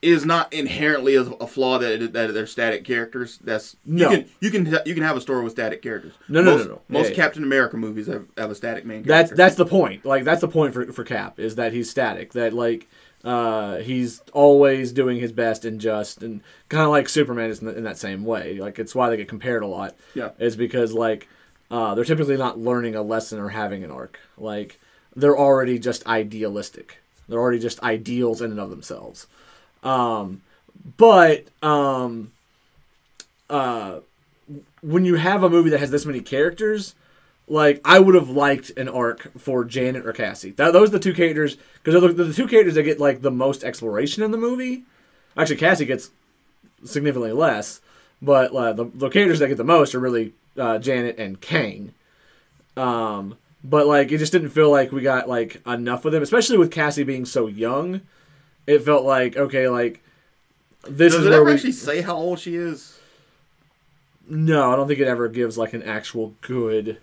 is 0.00 0.24
not 0.26 0.52
inherently 0.52 1.14
a, 1.14 1.20
a 1.22 1.46
flaw 1.46 1.78
that 1.78 2.12
that 2.12 2.34
they're 2.34 2.46
static 2.46 2.84
characters. 2.84 3.38
That's 3.44 3.76
No. 3.86 4.10
you 4.10 4.16
can 4.16 4.28
you 4.40 4.50
can 4.50 4.78
you 4.86 4.94
can 4.94 5.02
have 5.04 5.16
a 5.16 5.20
story 5.20 5.44
with 5.44 5.52
static 5.52 5.80
characters. 5.80 6.14
No, 6.28 6.42
no, 6.42 6.56
most, 6.56 6.64
no, 6.66 6.72
no. 6.74 6.80
Most 6.88 7.04
Yeah, 7.04 7.10
yeah. 7.10 7.16
Captain 7.16 7.42
America 7.44 7.76
movies 7.76 8.08
have, 8.08 8.24
have 8.36 8.50
a 8.50 8.54
static 8.56 8.84
main 8.84 9.04
that's 9.04 9.28
character. 9.28 9.36
that's 9.36 9.54
the 9.54 9.66
point. 9.66 10.04
Like 10.04 10.24
that's 10.24 10.40
the 10.40 10.48
point 10.48 10.74
for 10.74 10.90
for 10.92 11.04
Cap 11.04 11.38
is 11.38 11.54
that 11.54 11.72
he's 11.72 11.88
static. 11.88 12.32
That 12.32 12.52
like. 12.52 12.88
Uh, 13.24 13.76
he's 13.76 14.20
always 14.32 14.90
doing 14.92 15.20
his 15.20 15.30
best 15.30 15.64
and 15.64 15.80
just 15.80 16.22
and 16.22 16.40
kind 16.68 16.84
of 16.84 16.90
like 16.90 17.08
Superman 17.08 17.50
is 17.50 17.62
in, 17.62 17.68
in 17.68 17.84
that 17.84 17.98
same 17.98 18.24
way. 18.24 18.58
Like 18.58 18.78
it's 18.78 18.94
why 18.94 19.10
they 19.10 19.16
get 19.16 19.28
compared 19.28 19.62
a 19.62 19.66
lot. 19.66 19.94
Yeah. 20.14 20.30
is 20.38 20.56
because 20.56 20.92
like 20.92 21.28
uh, 21.70 21.94
they're 21.94 22.04
typically 22.04 22.36
not 22.36 22.58
learning 22.58 22.94
a 22.94 23.02
lesson 23.02 23.38
or 23.38 23.50
having 23.50 23.84
an 23.84 23.90
arc. 23.90 24.18
Like 24.36 24.80
they're 25.14 25.38
already 25.38 25.78
just 25.78 26.06
idealistic. 26.06 26.98
They're 27.28 27.40
already 27.40 27.60
just 27.60 27.80
ideals 27.82 28.42
in 28.42 28.50
and 28.50 28.60
of 28.60 28.70
themselves. 28.70 29.26
Um, 29.82 30.42
but 30.96 31.46
um, 31.62 32.32
uh, 33.48 34.00
when 34.82 35.04
you 35.04 35.14
have 35.14 35.42
a 35.42 35.50
movie 35.50 35.70
that 35.70 35.80
has 35.80 35.90
this 35.90 36.04
many 36.04 36.20
characters, 36.20 36.94
like 37.52 37.80
I 37.84 37.98
would 38.00 38.14
have 38.14 38.30
liked 38.30 38.70
an 38.76 38.88
arc 38.88 39.30
for 39.38 39.64
Janet 39.64 40.06
or 40.06 40.12
Cassie. 40.12 40.50
That, 40.52 40.72
those 40.72 40.88
are 40.88 40.92
the 40.92 40.98
two 40.98 41.12
characters 41.14 41.56
because 41.82 42.00
they're, 42.00 42.12
the- 42.12 42.24
the 42.24 42.34
two 42.34 42.48
characters 42.48 42.74
that 42.74 42.82
get 42.84 42.98
like 43.00 43.22
the 43.22 43.30
most 43.30 43.62
exploration 43.62 44.22
in 44.22 44.30
the 44.30 44.38
movie. 44.38 44.84
Actually, 45.36 45.56
Cassie 45.56 45.84
gets 45.86 46.10
significantly 46.84 47.32
less, 47.32 47.80
but 48.20 48.52
uh, 48.54 48.72
the, 48.72 48.84
the 48.86 49.08
characters 49.08 49.38
that 49.38 49.48
get 49.48 49.56
the 49.56 49.64
most 49.64 49.94
are 49.94 50.00
really 50.00 50.32
uh, 50.58 50.78
Janet 50.78 51.18
and 51.18 51.40
Kang. 51.40 51.92
Um, 52.76 53.36
but 53.64 53.86
like 53.86 54.10
it 54.12 54.18
just 54.18 54.32
didn't 54.32 54.50
feel 54.50 54.70
like 54.70 54.90
we 54.92 55.02
got 55.02 55.28
like 55.28 55.60
enough 55.66 56.04
of 56.04 56.12
them, 56.12 56.22
especially 56.22 56.58
with 56.58 56.70
Cassie 56.70 57.04
being 57.04 57.24
so 57.24 57.46
young. 57.46 58.00
It 58.66 58.80
felt 58.80 59.04
like 59.04 59.36
okay, 59.36 59.68
like 59.68 60.02
this 60.88 61.12
Does 61.12 61.20
is 61.20 61.26
it 61.26 61.30
where 61.30 61.38
ever 61.40 61.44
we. 61.46 61.52
actually 61.54 61.72
say 61.72 62.00
how 62.00 62.16
old 62.16 62.38
she 62.38 62.56
is? 62.56 62.98
No, 64.28 64.72
I 64.72 64.76
don't 64.76 64.86
think 64.88 65.00
it 65.00 65.06
ever 65.08 65.28
gives 65.28 65.58
like 65.58 65.72
an 65.74 65.82
actual 65.82 66.34
good 66.40 66.98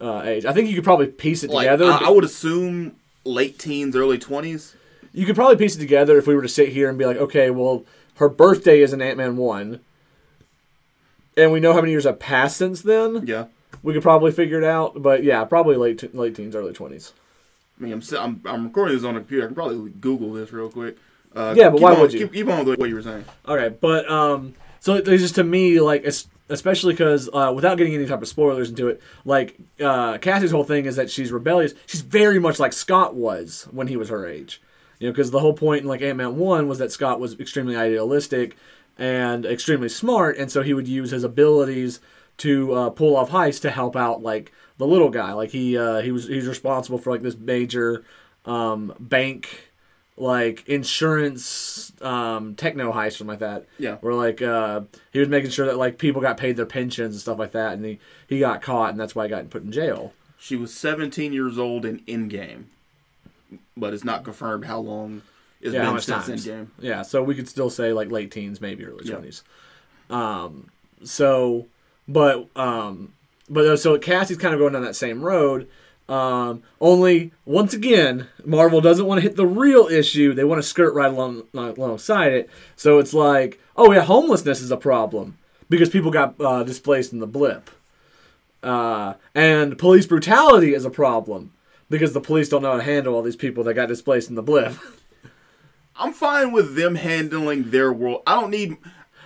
uh, 0.00 0.22
age. 0.24 0.44
I 0.44 0.52
think 0.52 0.68
you 0.68 0.74
could 0.74 0.84
probably 0.84 1.06
piece 1.06 1.42
it 1.44 1.50
Like 1.50 1.64
together. 1.66 1.86
I, 1.90 2.06
I 2.06 2.08
would 2.10 2.24
assume 2.24 2.96
late 3.24 3.58
teens, 3.58 3.94
early 3.96 4.18
twenties. 4.18 4.74
you 5.12 5.24
could 5.26 5.36
probably 5.36 5.56
piece 5.56 5.76
it 5.76 5.80
together 5.80 6.18
if 6.18 6.26
we 6.26 6.34
were 6.34 6.42
to 6.42 6.48
sit 6.48 6.70
here 6.70 6.88
and 6.88 6.98
be 6.98 7.06
like, 7.06 7.16
okay, 7.16 7.50
well, 7.50 7.84
her 8.16 8.28
birthday 8.28 8.80
is 8.80 8.92
in 8.92 9.00
Ant 9.02 9.16
Man 9.16 9.36
one, 9.36 9.80
and 11.36 11.52
we 11.52 11.60
know 11.60 11.72
how 11.72 11.80
many 11.80 11.92
years 11.92 12.04
have 12.04 12.18
passed 12.18 12.56
since 12.56 12.82
then. 12.82 13.26
Yeah. 13.26 13.46
We 13.82 13.92
could 13.92 14.02
probably 14.02 14.30
figure 14.32 14.58
it 14.58 14.64
out. 14.64 15.02
But 15.02 15.24
yeah, 15.24 15.44
probably 15.44 15.76
late 15.76 15.98
t- 15.98 16.08
late 16.12 16.34
teens, 16.36 16.54
early 16.54 16.72
twenties. 16.72 17.12
I 17.78 17.84
mean, 17.84 17.92
I'm, 17.92 18.02
I'm 18.18 18.40
I'm 18.44 18.64
recording 18.66 18.96
this 18.96 19.04
on 19.04 19.16
a 19.16 19.18
computer. 19.20 19.44
I 19.44 19.46
can 19.46 19.54
probably 19.54 19.90
Google 19.90 20.32
this 20.32 20.52
real 20.52 20.70
quick. 20.70 20.96
Uh, 21.34 21.54
Yeah, 21.56 21.70
but 21.70 21.80
why 21.80 21.94
on, 21.94 22.00
would 22.00 22.12
you? 22.12 22.20
Keep, 22.20 22.32
keep 22.32 22.48
on 22.48 22.64
with 22.64 22.78
what 22.78 22.88
you 22.88 22.94
were 22.94 23.02
saying. 23.02 23.24
Okay, 23.48 23.74
but 23.80 24.08
um, 24.08 24.54
so 24.78 25.00
there's 25.00 25.20
just 25.22 25.34
to 25.34 25.44
me 25.44 25.80
like, 25.80 26.02
es- 26.04 26.28
especially 26.48 26.92
because 26.92 27.28
uh, 27.32 27.52
without 27.54 27.78
getting 27.78 27.94
any 27.94 28.06
type 28.06 28.22
of 28.22 28.28
spoilers 28.28 28.70
into 28.70 28.88
it, 28.88 29.00
like 29.24 29.56
uh, 29.80 30.18
Cassie's 30.18 30.50
whole 30.50 30.64
thing 30.64 30.84
is 30.84 30.96
that 30.96 31.10
she's 31.10 31.32
rebellious. 31.32 31.74
She's 31.86 32.02
very 32.02 32.38
much 32.38 32.58
like 32.58 32.72
Scott 32.72 33.14
was 33.14 33.68
when 33.70 33.86
he 33.86 33.96
was 33.96 34.08
her 34.08 34.26
age, 34.26 34.60
you 34.98 35.08
know, 35.08 35.12
because 35.12 35.30
the 35.30 35.40
whole 35.40 35.54
point 35.54 35.82
in 35.82 35.88
like 35.88 36.02
Ant 36.02 36.18
Man 36.18 36.36
one 36.36 36.68
was 36.68 36.78
that 36.78 36.92
Scott 36.92 37.20
was 37.20 37.38
extremely 37.40 37.76
idealistic 37.76 38.56
and 38.98 39.44
extremely 39.46 39.88
smart, 39.88 40.36
and 40.36 40.50
so 40.50 40.62
he 40.62 40.74
would 40.74 40.88
use 40.88 41.10
his 41.10 41.24
abilities 41.24 42.00
to 42.36 42.72
uh, 42.74 42.90
pull 42.90 43.16
off 43.16 43.30
heists 43.30 43.60
to 43.62 43.70
help 43.70 43.96
out 43.96 44.22
like 44.22 44.52
the 44.78 44.86
little 44.86 45.10
guy. 45.10 45.32
Like 45.32 45.50
he 45.50 45.78
uh, 45.78 46.00
he 46.00 46.12
was 46.12 46.26
he's 46.26 46.46
responsible 46.46 46.98
for 46.98 47.10
like 47.10 47.22
this 47.22 47.36
major 47.36 48.04
um, 48.44 48.94
bank 49.00 49.70
like 50.16 50.68
insurance 50.68 51.92
um 52.00 52.54
techno 52.54 52.92
heist 52.92 53.06
or 53.06 53.10
something 53.10 53.26
like 53.28 53.38
that. 53.40 53.66
Yeah. 53.78 53.96
Where 53.96 54.14
like 54.14 54.40
uh 54.42 54.82
he 55.12 55.18
was 55.18 55.28
making 55.28 55.50
sure 55.50 55.66
that 55.66 55.76
like 55.76 55.98
people 55.98 56.22
got 56.22 56.36
paid 56.36 56.56
their 56.56 56.66
pensions 56.66 57.14
and 57.14 57.20
stuff 57.20 57.38
like 57.38 57.52
that 57.52 57.72
and 57.72 57.84
he 57.84 57.98
he 58.28 58.38
got 58.38 58.62
caught 58.62 58.90
and 58.90 59.00
that's 59.00 59.14
why 59.14 59.24
he 59.24 59.30
got 59.30 59.50
put 59.50 59.62
in 59.64 59.72
jail. 59.72 60.12
She 60.38 60.56
was 60.56 60.72
17 60.74 61.32
years 61.32 61.58
old 61.58 61.84
in 61.86 62.00
Endgame, 62.00 62.64
but 63.76 63.94
it's 63.94 64.04
not 64.04 64.24
confirmed 64.24 64.66
how 64.66 64.78
long 64.78 65.22
it's 65.60 65.72
Yeah, 65.74 65.90
been 65.90 66.00
since 66.00 66.26
times? 66.26 66.46
Endgame. 66.46 66.66
Yeah, 66.78 67.02
so 67.02 67.22
we 67.22 67.34
could 67.34 67.48
still 67.48 67.70
say 67.70 67.92
like 67.92 68.10
late 68.10 68.30
teens, 68.30 68.60
maybe 68.60 68.84
early 68.84 69.04
twenties. 69.04 69.42
Um 70.10 70.70
so 71.02 71.66
but 72.06 72.48
um 72.56 73.14
but 73.48 73.66
uh, 73.66 73.76
so 73.76 73.98
Cassie's 73.98 74.38
kind 74.38 74.54
of 74.54 74.60
going 74.60 74.72
down 74.74 74.82
that 74.82 74.96
same 74.96 75.22
road. 75.22 75.68
Um, 76.08 76.62
only 76.80 77.32
once 77.46 77.72
again, 77.72 78.28
Marvel 78.44 78.80
doesn't 78.80 79.06
want 79.06 79.18
to 79.18 79.22
hit 79.22 79.36
the 79.36 79.46
real 79.46 79.86
issue. 79.86 80.34
They 80.34 80.44
want 80.44 80.60
to 80.60 80.68
skirt 80.68 80.94
right 80.94 81.10
along 81.10 81.44
alongside 81.54 82.32
it. 82.32 82.50
So 82.76 82.98
it's 82.98 83.14
like, 83.14 83.58
oh 83.76 83.90
yeah, 83.92 84.02
homelessness 84.02 84.60
is 84.60 84.70
a 84.70 84.76
problem 84.76 85.38
because 85.70 85.88
people 85.88 86.10
got 86.10 86.38
uh, 86.40 86.62
displaced 86.62 87.12
in 87.12 87.20
the 87.20 87.26
blip, 87.26 87.70
uh, 88.62 89.14
and 89.34 89.78
police 89.78 90.06
brutality 90.06 90.74
is 90.74 90.84
a 90.84 90.90
problem 90.90 91.52
because 91.88 92.12
the 92.12 92.20
police 92.20 92.50
don't 92.50 92.62
know 92.62 92.72
how 92.72 92.76
to 92.78 92.82
handle 92.82 93.14
all 93.14 93.22
these 93.22 93.36
people 93.36 93.64
that 93.64 93.74
got 93.74 93.88
displaced 93.88 94.28
in 94.28 94.34
the 94.34 94.42
blip. 94.42 94.74
I'm 95.96 96.12
fine 96.12 96.52
with 96.52 96.74
them 96.74 96.96
handling 96.96 97.70
their 97.70 97.92
world. 97.92 98.22
I 98.26 98.40
don't 98.40 98.50
need. 98.50 98.76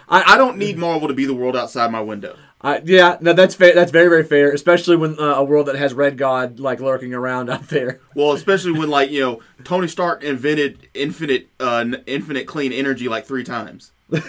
I- 0.09 0.35
I, 0.35 0.37
don't 0.39 0.57
need 0.57 0.79
Marvel 0.79 1.09
to 1.09 1.15
be 1.15 1.27
the 1.27 1.35
world 1.35 1.55
outside 1.57 1.91
my 1.93 2.01
window. 2.01 2.37
I, 2.61 2.81
yeah, 2.85 3.19
no, 3.21 3.35
that's 3.35 3.55
fair. 3.55 3.73
That's 3.73 3.93
very, 3.93 4.09
very 4.09 4.25
fair, 4.25 4.51
especially 4.51 4.97
when 4.97 5.17
uh, 5.21 5.35
a 5.37 5.45
world 5.45 5.67
that 5.69 5.77
has 5.77 5.95
Red 5.95 6.19
God 6.19 6.59
like 6.59 6.81
lurking 6.81 7.15
around 7.15 7.49
out 7.51 7.69
there. 7.69 8.01
Well, 8.15 8.33
especially 8.33 8.73
when 8.73 8.91
like 8.91 9.11
you 9.11 9.21
know 9.21 9.41
Tony 9.63 9.87
Stark 9.87 10.25
invented 10.25 10.89
infinite 10.93 11.49
uh, 11.61 11.77
n- 11.79 12.03
infinite 12.07 12.49
clean 12.49 12.73
energy 12.73 13.09
like 13.09 13.27
three 13.27 13.45
times. 13.45 13.93
the 14.11 14.23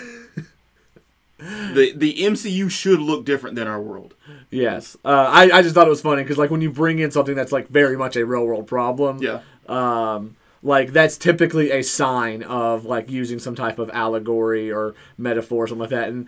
the 1.95 2.15
MCU 2.19 2.69
should 2.69 3.00
look 3.00 3.25
different 3.25 3.55
than 3.55 3.67
our 3.67 3.81
world. 3.81 4.13
Yes, 4.51 4.98
uh, 5.05 5.27
I, 5.29 5.50
I 5.51 5.62
just 5.62 5.74
thought 5.74 5.88
it 5.88 5.89
was 5.89 6.01
funny 6.01 6.21
because 6.24 6.38
like 6.38 6.51
when 6.51 6.62
you 6.62 6.71
bring 6.71 7.00
in 7.00 7.12
something 7.12 7.36
that's 7.36 7.51
like 7.51 7.67
very 7.69 7.98
much 7.98 8.15
a 8.15 8.25
real 8.25 8.45
world 8.45 8.67
problem, 8.67 9.21
Yeah. 9.24 9.39
um, 9.67 10.36
like 10.62 10.91
that's 10.91 11.17
typically 11.17 11.71
a 11.71 11.81
sign 11.81 12.43
of 12.43 12.86
like 12.86 13.09
using 13.09 13.39
some 13.39 13.55
type 13.55 13.79
of 13.79 13.89
allegory 13.91 14.71
or 14.71 14.93
metaphor 15.17 15.63
or 15.63 15.67
something 15.67 15.81
like 15.81 15.89
that. 15.91 16.09
And 16.09 16.27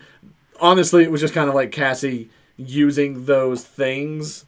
honestly, 0.61 1.03
it 1.03 1.11
was 1.11 1.19
just 1.21 1.33
kind 1.33 1.49
of 1.49 1.55
like 1.55 1.71
Cassie 1.71 2.29
using 2.57 3.25
those 3.25 3.63
things 3.63 4.45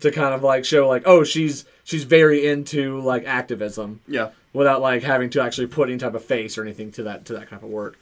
to 0.00 0.10
kind 0.10 0.34
of 0.34 0.42
like 0.42 0.64
show 0.64 0.86
like 0.86 1.02
oh 1.06 1.24
she's 1.24 1.64
she's 1.82 2.04
very 2.04 2.46
into 2.46 3.00
like 3.00 3.24
activism 3.24 4.00
Yeah. 4.06 4.28
without 4.52 4.80
like 4.82 5.02
having 5.02 5.30
to 5.30 5.42
actually 5.42 5.66
put 5.68 5.88
any 5.88 5.96
type 5.98 6.14
of 6.14 6.22
face 6.24 6.56
or 6.58 6.62
anything 6.62 6.92
to 6.92 7.02
that 7.04 7.24
to 7.26 7.32
that 7.34 7.48
kind 7.48 7.62
of 7.62 7.68
work. 7.70 7.98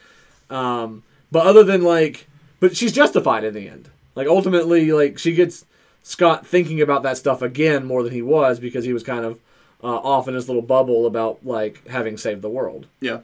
Um, 0.50 1.02
but 1.32 1.46
other 1.46 1.62
than 1.64 1.82
like, 1.82 2.26
but 2.60 2.76
she's 2.76 2.92
justified 2.92 3.44
in 3.44 3.54
the 3.54 3.68
end. 3.68 3.88
Like 4.14 4.26
ultimately, 4.28 4.92
like 4.92 5.18
she 5.18 5.34
gets 5.34 5.64
Scott 6.02 6.46
thinking 6.46 6.80
about 6.82 7.02
that 7.04 7.16
stuff 7.16 7.42
again 7.42 7.84
more 7.86 8.02
than 8.02 8.12
he 8.12 8.22
was 8.22 8.58
because 8.60 8.84
he 8.84 8.92
was 8.92 9.02
kind 9.02 9.24
of 9.24 9.38
uh, 9.82 9.86
off 9.96 10.28
in 10.28 10.34
his 10.34 10.48
little 10.48 10.62
bubble 10.62 11.06
about 11.06 11.44
like 11.46 11.86
having 11.88 12.16
saved 12.18 12.42
the 12.42 12.48
world. 12.50 12.86
Yeah. 13.00 13.20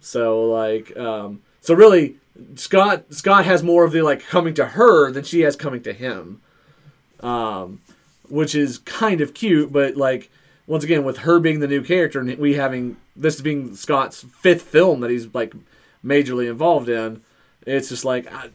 So 0.00 0.44
like, 0.46 0.96
um, 0.96 1.42
so 1.60 1.74
really, 1.74 2.16
Scott 2.54 3.04
Scott 3.10 3.44
has 3.44 3.62
more 3.62 3.84
of 3.84 3.92
the 3.92 4.02
like 4.02 4.26
coming 4.26 4.54
to 4.54 4.66
her 4.66 5.10
than 5.10 5.24
she 5.24 5.40
has 5.40 5.56
coming 5.56 5.82
to 5.82 5.92
him, 5.92 6.40
um, 7.20 7.80
which 8.28 8.54
is 8.54 8.78
kind 8.78 9.20
of 9.20 9.34
cute. 9.34 9.72
But 9.72 9.96
like 9.96 10.30
once 10.66 10.84
again, 10.84 11.04
with 11.04 11.18
her 11.18 11.38
being 11.38 11.60
the 11.60 11.68
new 11.68 11.82
character 11.82 12.20
and 12.20 12.38
we 12.38 12.54
having 12.54 12.96
this 13.14 13.40
being 13.40 13.74
Scott's 13.74 14.22
fifth 14.22 14.62
film 14.62 15.00
that 15.00 15.10
he's 15.10 15.32
like 15.34 15.54
majorly 16.04 16.48
involved 16.48 16.88
in, 16.88 17.22
it's 17.66 17.88
just 17.88 18.04
like 18.04 18.32
I, 18.32 18.50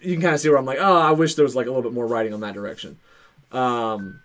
you 0.00 0.14
can 0.14 0.22
kind 0.22 0.34
of 0.34 0.40
see 0.40 0.48
where 0.48 0.58
I'm 0.58 0.64
like, 0.64 0.78
oh, 0.80 0.98
I 0.98 1.12
wish 1.12 1.34
there 1.34 1.44
was 1.44 1.56
like 1.56 1.66
a 1.66 1.70
little 1.70 1.82
bit 1.82 1.92
more 1.92 2.06
writing 2.06 2.32
on 2.34 2.40
that 2.40 2.54
direction. 2.54 2.98
Um, 3.50 4.20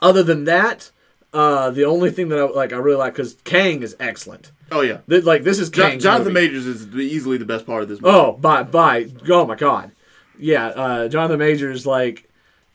other 0.00 0.22
than 0.22 0.44
that, 0.44 0.90
uh, 1.32 1.70
the 1.70 1.84
only 1.84 2.10
thing 2.10 2.28
that 2.28 2.38
I 2.38 2.44
like 2.44 2.72
I 2.72 2.76
really 2.76 2.98
like 2.98 3.14
because 3.14 3.34
Kang 3.44 3.82
is 3.82 3.96
excellent. 3.98 4.50
Oh 4.72 4.80
yeah. 4.80 4.98
Th- 5.08 5.24
Like 5.24 5.42
this 5.44 5.58
is 5.58 5.70
Jo- 5.70 5.88
Kang's 5.90 6.02
Jonathan 6.02 6.32
movie. 6.32 6.46
Majors 6.48 6.66
is 6.66 6.90
the- 6.90 6.98
easily 6.98 7.36
the 7.38 7.44
best 7.44 7.66
part 7.66 7.82
of 7.82 7.88
this 7.88 8.00
movie. 8.00 8.14
Oh, 8.16 8.32
by 8.32 8.62
by, 8.62 9.06
oh 9.28 9.46
my 9.46 9.54
god, 9.54 9.92
yeah. 10.38 10.66
Uh, 10.68 11.08
Jonathan 11.08 11.38
Majors 11.38 11.86
like 11.86 12.28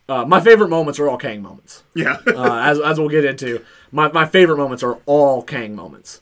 uh, 0.09 0.25
my 0.25 0.39
favorite 0.39 0.69
moments 0.69 0.99
are 0.99 1.09
all 1.09 1.17
Kang 1.17 1.41
moments. 1.41 1.83
Yeah. 1.93 2.17
Uh, 2.27 2.61
as 2.63 2.79
as 2.79 2.99
we'll 2.99 3.09
get 3.09 3.25
into, 3.25 3.63
my 3.91 4.11
my 4.11 4.25
favorite 4.25 4.57
moments 4.57 4.83
are 4.83 4.99
all 5.05 5.41
Kang 5.43 5.75
moments. 5.75 6.21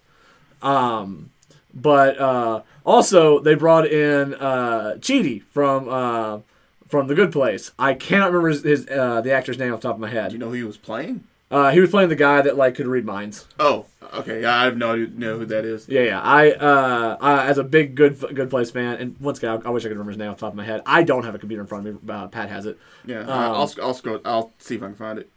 Um, 0.62 1.32
but 1.74 2.20
uh, 2.20 2.62
also 2.86 3.40
they 3.40 3.56
brought 3.56 3.86
in 3.88 4.34
uh, 4.36 4.96
Chidi 5.00 5.44
from 5.52 5.88
uh, 5.88 6.40
from 6.88 7.08
The 7.08 7.16
Good 7.16 7.32
Place. 7.32 7.72
I 7.78 7.94
cannot 7.94 8.32
remember 8.32 8.50
his, 8.50 8.64
his 8.64 8.88
uh, 8.88 9.22
the 9.22 9.32
actor's 9.32 9.58
name 9.60 9.74
off 9.74 9.82
the 9.82 9.88
top 9.88 9.96
of 9.96 10.02
my 10.02 10.10
head. 10.10 10.30
Do 10.30 10.34
you 10.36 10.40
know 10.40 10.48
who 10.48 10.54
he 10.54 10.64
was 10.64 10.78
playing? 10.78 11.24
Uh, 11.52 11.72
he 11.72 11.80
was 11.80 11.90
playing 11.90 12.10
the 12.10 12.16
guy 12.16 12.42
that 12.42 12.56
like 12.58 12.76
could 12.76 12.86
read 12.88 13.06
minds. 13.06 13.48
Oh, 13.60 13.86
okay. 14.14 14.46
I 14.46 14.66
have 14.66 14.78
no 14.78 14.94
idea 14.94 15.08
know 15.08 15.38
who 15.40 15.46
that 15.48 15.66
is. 15.66 15.88
Yeah, 15.90 16.02
yeah. 16.02 16.22
I, 16.22 16.52
uh, 16.52 17.18
I 17.20 17.46
as 17.48 17.58
a 17.58 17.64
big 17.64 17.96
good 17.96 18.20
good 18.36 18.50
place 18.52 18.70
fan, 18.70 18.98
and 18.98 19.16
once 19.20 19.40
again, 19.40 19.60
I, 19.66 19.68
I 19.68 19.72
wish 19.72 19.84
I 19.84 19.88
could 19.88 19.94
remember 19.98 20.12
his 20.12 20.20
name 20.20 20.30
off 20.30 20.38
the 20.38 20.42
top 20.42 20.54
of 20.54 20.58
my 20.58 20.66
head. 20.66 20.82
I 20.86 21.02
don't 21.02 21.24
have 21.26 21.34
a 21.34 21.40
computer 21.40 21.62
in 21.62 21.68
front 21.68 21.88
of 21.88 22.04
me. 22.04 22.14
Uh, 22.14 22.28
Pat 22.28 22.50
has 22.50 22.66
it. 22.68 22.78
Yeah, 23.06 23.22
Um, 23.22 23.30
I'll 23.30 23.74
I'll 23.82 23.94
scroll. 23.96 24.20
I'll 24.26 24.52
see 24.60 24.76
if 24.76 24.84
I 24.84 24.86
can 24.88 24.96
find 24.96 25.18
it. 25.18 25.30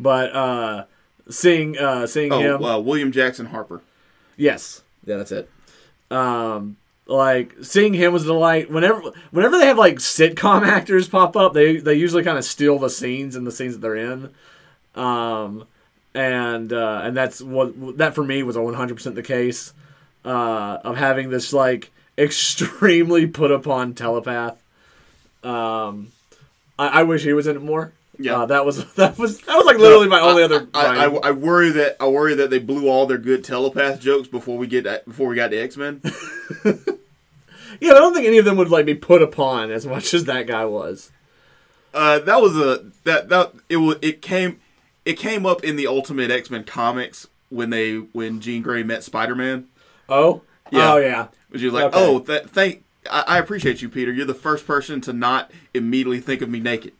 But 0.00 0.34
uh, 0.34 0.84
seeing 1.28 1.78
uh, 1.78 2.08
seeing 2.08 2.32
Oh, 2.32 2.40
him, 2.40 2.64
uh, 2.64 2.78
William 2.80 3.12
Jackson 3.12 3.46
Harper. 3.46 3.80
yes, 4.36 4.82
yeah, 5.06 5.18
that's 5.18 5.30
it. 5.32 5.48
Um, 6.10 6.76
like 7.06 7.54
seeing 7.62 7.94
him 7.94 8.12
was 8.12 8.24
a 8.24 8.26
delight. 8.26 8.70
Whenever 8.70 9.02
whenever 9.30 9.58
they 9.58 9.66
have 9.66 9.78
like 9.78 9.96
sitcom 9.96 10.62
actors 10.66 11.08
pop 11.08 11.36
up, 11.36 11.52
they 11.54 11.76
they 11.76 11.94
usually 11.94 12.24
kind 12.24 12.38
of 12.38 12.44
steal 12.44 12.78
the 12.78 12.90
scenes 12.90 13.36
and 13.36 13.46
the 13.46 13.52
scenes 13.52 13.74
that 13.74 13.80
they're 13.80 13.94
in. 13.96 14.30
Um, 14.94 15.66
and 16.14 16.72
uh, 16.72 17.00
and 17.04 17.16
that's 17.16 17.40
what 17.40 17.98
that 17.98 18.14
for 18.14 18.24
me 18.24 18.42
was 18.42 18.56
a 18.56 18.62
one 18.62 18.74
hundred 18.74 18.96
percent 18.96 19.14
the 19.14 19.22
case. 19.22 19.72
Uh, 20.24 20.78
of 20.84 20.96
having 20.98 21.30
this 21.30 21.52
like 21.52 21.90
extremely 22.18 23.26
put 23.26 23.50
upon 23.50 23.94
telepath. 23.94 24.62
Um, 25.42 26.12
I, 26.78 26.88
I 26.88 27.02
wish 27.04 27.22
he 27.22 27.32
was 27.32 27.46
in 27.46 27.56
it 27.56 27.62
more. 27.62 27.92
Yeah. 28.18 28.40
Uh, 28.40 28.46
that 28.46 28.66
was 28.66 28.92
that 28.94 29.16
was 29.18 29.40
that 29.40 29.56
was 29.56 29.64
like 29.64 29.78
literally 29.78 30.08
my 30.08 30.20
only 30.20 30.42
other. 30.42 30.68
I, 30.74 31.06
I. 31.06 31.28
I 31.28 31.30
worry 31.30 31.70
that 31.70 31.96
I 32.00 32.08
worry 32.08 32.34
that 32.34 32.50
they 32.50 32.58
blew 32.58 32.88
all 32.88 33.06
their 33.06 33.18
good 33.18 33.44
telepath 33.44 34.00
jokes 34.00 34.28
before 34.28 34.58
we 34.58 34.66
get 34.66 34.84
before 35.06 35.28
we 35.28 35.36
got 35.36 35.48
to 35.52 35.56
X 35.56 35.76
Men. 35.76 36.02
Yeah, 37.80 37.92
I 37.92 37.94
don't 37.94 38.14
think 38.14 38.26
any 38.26 38.38
of 38.38 38.44
them 38.44 38.56
would 38.58 38.70
like 38.70 38.84
be 38.84 38.94
put 38.94 39.22
upon 39.22 39.70
as 39.70 39.86
much 39.86 40.12
as 40.12 40.24
that 40.24 40.46
guy 40.46 40.66
was. 40.66 41.10
Uh, 41.94 42.18
that 42.20 42.40
was 42.40 42.56
a 42.56 42.90
that 43.04 43.30
that 43.30 43.52
it 43.68 43.78
was 43.78 43.96
it 44.02 44.20
came 44.20 44.60
it 45.04 45.14
came 45.14 45.46
up 45.46 45.64
in 45.64 45.76
the 45.76 45.86
Ultimate 45.86 46.30
X 46.30 46.50
Men 46.50 46.64
comics 46.64 47.26
when 47.48 47.70
they 47.70 47.96
when 47.96 48.40
Jean 48.40 48.62
Grey 48.62 48.82
met 48.82 49.02
Spider 49.04 49.34
Man. 49.34 49.66
Oh, 50.08 50.42
Yeah. 50.70 50.92
oh 50.92 50.96
yeah, 50.98 51.28
Was 51.50 51.62
you 51.62 51.70
like, 51.70 51.84
Okay. 51.84 51.98
oh, 51.98 52.18
th- 52.20 52.44
thank 52.44 52.84
I, 53.10 53.24
I 53.26 53.38
appreciate 53.38 53.80
you, 53.82 53.88
Peter. 53.88 54.12
You're 54.12 54.26
the 54.26 54.34
first 54.34 54.66
person 54.66 55.00
to 55.02 55.12
not 55.12 55.50
immediately 55.74 56.20
think 56.20 56.42
of 56.42 56.48
me 56.50 56.60
naked, 56.60 56.92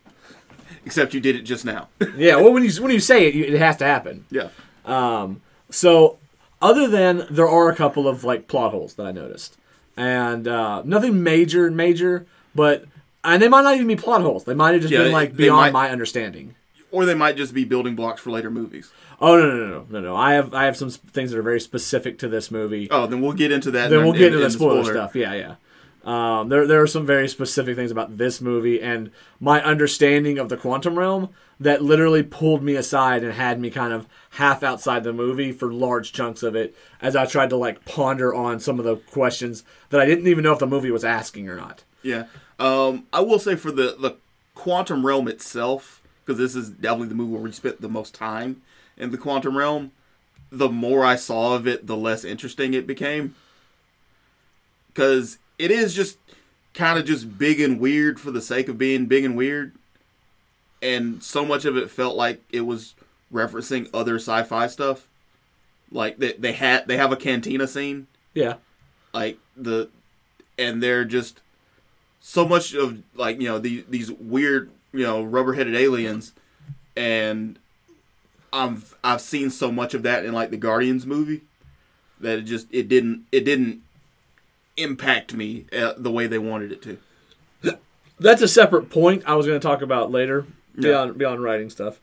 except 0.85 1.13
you 1.13 1.19
did 1.19 1.35
it 1.35 1.43
just 1.43 1.63
now. 1.65 1.89
yeah. 2.17 2.35
Well, 2.37 2.51
when 2.53 2.63
you 2.63 2.71
when 2.81 2.91
you 2.91 2.99
say 2.99 3.27
it, 3.27 3.35
you, 3.35 3.43
it 3.45 3.59
has 3.59 3.77
to 3.77 3.85
happen. 3.85 4.25
yeah. 4.31 4.49
Um, 4.85 5.41
so 5.69 6.17
other 6.61 6.87
than 6.87 7.27
there 7.29 7.47
are 7.47 7.69
a 7.69 7.75
couple 7.75 8.07
of 8.07 8.23
like 8.23 8.47
plot 8.47 8.71
holes 8.71 8.95
that 8.95 9.05
I 9.05 9.11
noticed, 9.11 9.57
and 9.95 10.47
uh, 10.47 10.81
nothing 10.85 11.21
major, 11.23 11.69
major, 11.69 12.25
but 12.55 12.85
and 13.23 13.41
they 13.41 13.47
might 13.47 13.61
not 13.61 13.75
even 13.75 13.87
be 13.87 13.95
plot 13.95 14.21
holes. 14.21 14.43
They 14.45 14.53
might 14.55 14.71
have 14.73 14.81
just 14.81 14.91
Yeah, 14.91 15.03
been 15.03 15.11
like 15.11 15.35
beyond 15.35 15.73
might- 15.73 15.73
my 15.87 15.89
understanding. 15.91 16.55
Or 16.91 17.05
they 17.05 17.13
might 17.15 17.37
just 17.37 17.53
be 17.53 17.63
building 17.63 17.95
blocks 17.95 18.21
for 18.21 18.31
later 18.31 18.51
movies. 18.51 18.91
Oh 19.21 19.37
no 19.37 19.49
no 19.55 19.67
no 19.67 19.85
no 19.89 19.99
no! 20.01 20.15
I 20.15 20.33
have 20.33 20.53
I 20.53 20.65
have 20.65 20.75
some 20.75 20.89
things 20.89 21.31
that 21.31 21.37
are 21.37 21.43
very 21.43 21.61
specific 21.61 22.17
to 22.19 22.27
this 22.27 22.51
movie. 22.51 22.87
Oh, 22.91 23.07
then 23.07 23.21
we'll 23.21 23.33
get 23.33 23.51
into 23.51 23.71
that. 23.71 23.89
then 23.89 23.99
in- 23.99 24.05
we'll 24.05 24.13
get 24.13 24.21
in- 24.23 24.33
into 24.33 24.37
in 24.39 24.43
the 24.43 24.49
spoiler, 24.51 24.83
stuff. 24.83 25.15
Yeah, 25.15 25.33
yeah. 25.33 25.55
Um, 26.03 26.49
there, 26.49 26.65
there 26.65 26.81
are 26.81 26.87
some 26.87 27.05
very 27.05 27.27
specific 27.27 27.75
things 27.75 27.91
about 27.91 28.17
this 28.17 28.41
movie 28.41 28.81
and 28.81 29.11
my 29.39 29.61
understanding 29.63 30.39
of 30.39 30.49
the 30.49 30.57
quantum 30.57 30.97
realm 30.97 31.29
that 31.59 31.83
literally 31.83 32.23
pulled 32.23 32.63
me 32.63 32.73
aside 32.75 33.23
and 33.23 33.33
had 33.33 33.59
me 33.59 33.69
kind 33.69 33.93
of 33.93 34.07
half 34.31 34.63
outside 34.63 35.03
the 35.03 35.13
movie 35.13 35.51
for 35.51 35.71
large 35.71 36.11
chunks 36.11 36.41
of 36.41 36.55
it 36.55 36.75
as 37.03 37.15
I 37.15 37.27
tried 37.27 37.51
to 37.51 37.55
like 37.55 37.85
ponder 37.85 38.33
on 38.33 38.59
some 38.59 38.79
of 38.79 38.85
the 38.85 38.95
questions 38.95 39.63
that 39.91 40.01
I 40.01 40.05
didn't 40.07 40.25
even 40.25 40.43
know 40.43 40.53
if 40.53 40.59
the 40.59 40.65
movie 40.65 40.89
was 40.89 41.05
asking 41.05 41.47
or 41.47 41.55
not. 41.55 41.83
Yeah. 42.01 42.23
Um, 42.57 43.05
I 43.13 43.21
will 43.21 43.37
say 43.37 43.55
for 43.55 43.71
the 43.71 43.95
the 43.99 44.15
quantum 44.55 45.05
realm 45.05 45.27
itself, 45.27 46.00
because 46.31 46.53
this 46.53 46.55
is 46.55 46.69
definitely 46.69 47.09
the 47.09 47.15
movie 47.15 47.33
where 47.33 47.41
we 47.41 47.51
spent 47.51 47.81
the 47.81 47.89
most 47.89 48.13
time 48.15 48.61
in 48.97 49.11
the 49.11 49.17
quantum 49.17 49.57
realm. 49.57 49.91
The 50.51 50.69
more 50.69 51.03
I 51.05 51.15
saw 51.15 51.55
of 51.55 51.67
it, 51.67 51.87
the 51.87 51.97
less 51.97 52.23
interesting 52.23 52.73
it 52.73 52.85
became. 52.87 53.35
Because 54.93 55.37
it 55.57 55.71
is 55.71 55.93
just 55.93 56.17
kind 56.73 56.97
of 56.99 57.05
just 57.05 57.37
big 57.37 57.59
and 57.61 57.79
weird 57.79 58.19
for 58.19 58.31
the 58.31 58.41
sake 58.41 58.67
of 58.67 58.77
being 58.77 59.05
big 59.05 59.23
and 59.23 59.35
weird, 59.37 59.73
and 60.81 61.23
so 61.23 61.45
much 61.45 61.65
of 61.65 61.77
it 61.77 61.89
felt 61.89 62.15
like 62.15 62.41
it 62.51 62.61
was 62.61 62.95
referencing 63.33 63.89
other 63.93 64.15
sci-fi 64.15 64.67
stuff. 64.67 65.07
Like 65.91 66.17
they 66.17 66.33
they 66.33 66.53
had 66.53 66.87
they 66.87 66.97
have 66.97 67.11
a 67.11 67.17
cantina 67.17 67.67
scene 67.67 68.07
Yeah. 68.33 68.55
like 69.13 69.37
the 69.57 69.89
and 70.57 70.81
they're 70.81 71.03
just 71.05 71.41
so 72.21 72.47
much 72.47 72.73
of 72.73 73.01
like 73.15 73.39
you 73.41 73.47
know 73.47 73.59
the, 73.59 73.83
these 73.89 74.09
weird 74.11 74.69
you 74.93 75.03
know 75.03 75.23
rubber-headed 75.23 75.75
aliens 75.75 76.33
and 76.95 77.57
I've 78.53 78.95
I've 79.03 79.21
seen 79.21 79.49
so 79.49 79.71
much 79.71 79.93
of 79.93 80.03
that 80.03 80.25
in 80.25 80.33
like 80.33 80.49
the 80.51 80.57
Guardians 80.57 81.05
movie 81.05 81.41
that 82.19 82.39
it 82.39 82.41
just 82.43 82.67
it 82.71 82.87
didn't 82.89 83.25
it 83.31 83.45
didn't 83.45 83.81
impact 84.77 85.33
me 85.33 85.65
uh, 85.77 85.93
the 85.97 86.11
way 86.11 86.27
they 86.27 86.37
wanted 86.39 86.71
it 86.71 86.81
to. 86.83 86.97
That's 88.19 88.41
a 88.43 88.47
separate 88.47 88.89
point 88.91 89.23
I 89.25 89.33
was 89.35 89.47
going 89.47 89.59
to 89.59 89.65
talk 89.67 89.81
about 89.81 90.11
later 90.11 90.45
Yeah. 90.75 90.81
beyond 90.89 91.17
beyond 91.17 91.43
writing 91.43 91.69
stuff. 91.71 91.99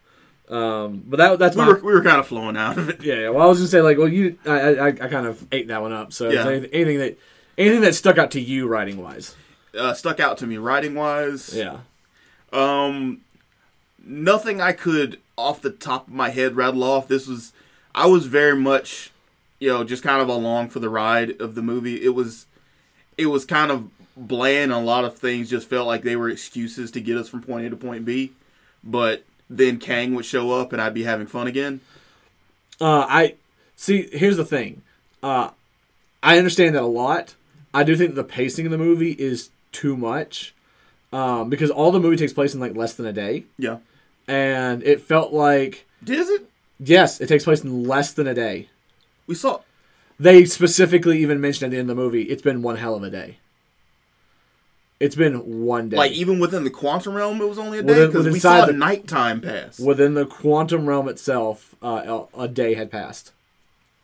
Um, 0.49 1.05
but 1.07 1.19
that 1.19 1.39
that's 1.39 1.55
We 1.55 1.63
my 1.63 1.69
were 1.69 1.75
we 1.81 1.93
were 1.93 2.03
kind 2.03 2.19
of 2.19 2.27
flowing 2.27 2.57
out 2.57 2.77
of 2.79 2.89
it. 2.89 3.03
Yeah. 3.05 3.29
Well, 3.29 3.43
I 3.45 3.47
was 3.47 3.59
gonna 3.59 3.69
say 3.69 3.83
like, 3.83 3.99
well, 3.99 4.09
you, 4.09 4.39
I, 4.47 4.51
I, 4.75 4.87
I 4.89 4.93
kind 4.93 5.27
of 5.27 5.47
ate 5.53 5.69
that 5.69 5.81
one 5.83 5.93
up. 5.93 6.13
So, 6.13 6.31
Yeah. 6.31 6.49
anything, 6.49 6.71
anything 6.73 6.99
that, 6.99 7.19
anything 7.59 7.83
that 7.83 7.95
stuck 7.95 8.17
out 8.19 8.31
to 8.33 8.41
you 8.41 8.67
writing 8.67 9.01
wise? 9.01 9.37
Uh, 9.79 9.93
stuck 9.95 10.19
out 10.19 10.39
to 10.39 10.47
me 10.47 10.57
writing 10.57 10.95
wise. 10.95 11.55
Yeah. 11.55 11.81
Um, 12.53 13.21
nothing 14.05 14.61
I 14.61 14.73
could 14.73 15.19
off 15.37 15.61
the 15.61 15.71
top 15.71 16.09
of 16.09 16.13
my 16.13 16.31
head 16.31 16.57
rattle 16.57 16.83
off. 16.83 17.09
This 17.09 17.27
was, 17.27 17.53
I 17.95 18.07
was 18.07 18.27
very 18.27 18.57
much, 18.57 19.11
you 19.59 19.69
know, 19.69 19.85
just 19.85 20.03
kind 20.03 20.21
of 20.21 20.29
along 20.29 20.71
for 20.71 20.81
the 20.81 20.89
ride 20.89 21.41
of 21.41 21.55
the 21.55 21.63
movie. 21.63 22.03
It 22.03 22.15
was, 22.15 22.47
it 23.17 23.27
was 23.27 23.45
kind 23.45 23.71
of 23.71 23.89
bland. 24.17 24.73
and 24.73 24.81
A 24.81 24.85
lot 24.85 25.05
of 25.05 25.17
things 25.17 25.51
just 25.51 25.69
felt 25.69 25.87
like 25.87 26.03
they 26.03 26.17
were 26.17 26.29
excuses 26.29 26.91
to 26.93 27.01
get 27.01 27.17
us 27.17 27.29
from 27.29 27.43
point 27.43 27.67
A 27.67 27.71
to 27.71 27.77
point 27.77 28.05
B. 28.05 28.33
But 28.83 29.25
then 29.51 29.79
Kang 29.79 30.15
would 30.15 30.25
show 30.25 30.53
up, 30.53 30.73
and 30.73 30.81
I'd 30.81 30.95
be 30.95 31.05
having 31.05 31.27
fun 31.27 31.47
again. 31.47 31.81
Uh, 32.81 33.07
I 33.09 33.35
see. 33.77 34.09
Here's 34.13 34.37
the 34.37 34.45
thing. 34.45 34.83
Uh, 35.23 35.51
I 36.23 36.39
understand 36.39 36.75
that 36.75 36.83
a 36.83 36.87
lot. 36.87 37.35
I 37.75 37.83
do 37.83 37.97
think 37.97 38.15
the 38.15 38.25
pacing 38.25 38.67
of 38.67 38.73
the 38.73 38.79
movie 38.79 39.13
is 39.13 39.51
too 39.73 39.97
much, 39.97 40.55
um, 41.13 41.49
because 41.51 41.71
all 41.71 41.91
the 41.91 42.01
movie 42.01 42.17
takes 42.17 42.33
place 42.33 42.55
in 42.55 42.61
like 42.61 42.75
less 42.77 42.95
than 42.95 43.07
a 43.07 43.13
day, 43.13 43.45
Yeah. 43.59 43.79
and 44.27 44.83
it 44.83 45.01
felt 45.01 45.33
like 45.33 45.87
Does 46.05 46.29
it? 46.29 46.49
yes, 46.79 47.21
it 47.21 47.27
takes 47.29 47.45
place 47.45 47.63
in 47.63 47.85
less 47.85 48.13
than 48.13 48.27
a 48.27 48.35
day. 48.35 48.69
We 49.27 49.35
saw. 49.35 49.61
They 50.21 50.45
specifically 50.47 51.19
even 51.23 51.41
mentioned 51.41 51.67
at 51.67 51.71
the 51.73 51.79
end 51.79 51.91
of 51.91 51.97
the 51.97 52.03
movie, 52.03 52.23
it's 52.23 52.43
been 52.43 52.61
one 52.63 52.77
hell 52.77 52.95
of 52.97 53.03
a 53.05 53.11
day. 53.11 53.39
It's 55.01 55.15
been 55.15 55.63
one 55.65 55.91
day. 55.91 55.97
Like 55.97 56.11
even 56.13 56.41
within 56.41 56.65
the 56.65 56.71
quantum 56.71 57.15
realm, 57.15 57.41
it 57.41 57.49
was 57.49 57.59
only 57.59 57.79
a 57.79 57.83
day 57.85 58.07
because 58.07 58.27
we 58.29 58.41
saw 58.41 58.67
the- 58.67 58.73
nighttime 58.73 59.41
pass. 59.41 59.79
Within 59.79 60.15
the 60.15 60.27
quantum 60.27 60.87
realm 60.89 61.09
itself, 61.09 61.77
uh, 61.81 62.25
a 62.35 62.43
a 62.43 62.49
day 62.49 62.75
had 62.75 62.91
passed. 62.91 63.31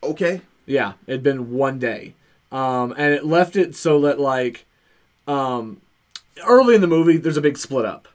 Okay. 0.04 0.42
Yeah, 0.66 0.92
it'd 1.08 1.22
been 1.24 1.50
one 1.50 1.78
day, 1.80 2.14
um, 2.52 2.94
and 2.96 3.12
it 3.12 3.26
left 3.26 3.56
it 3.56 3.74
so 3.74 4.00
that 4.02 4.20
like, 4.20 4.66
um, 5.26 5.80
early 6.46 6.74
in 6.74 6.80
the 6.80 6.86
movie, 6.86 7.16
there's 7.16 7.36
a 7.36 7.42
big 7.42 7.58
split 7.58 7.84
up, 7.84 8.08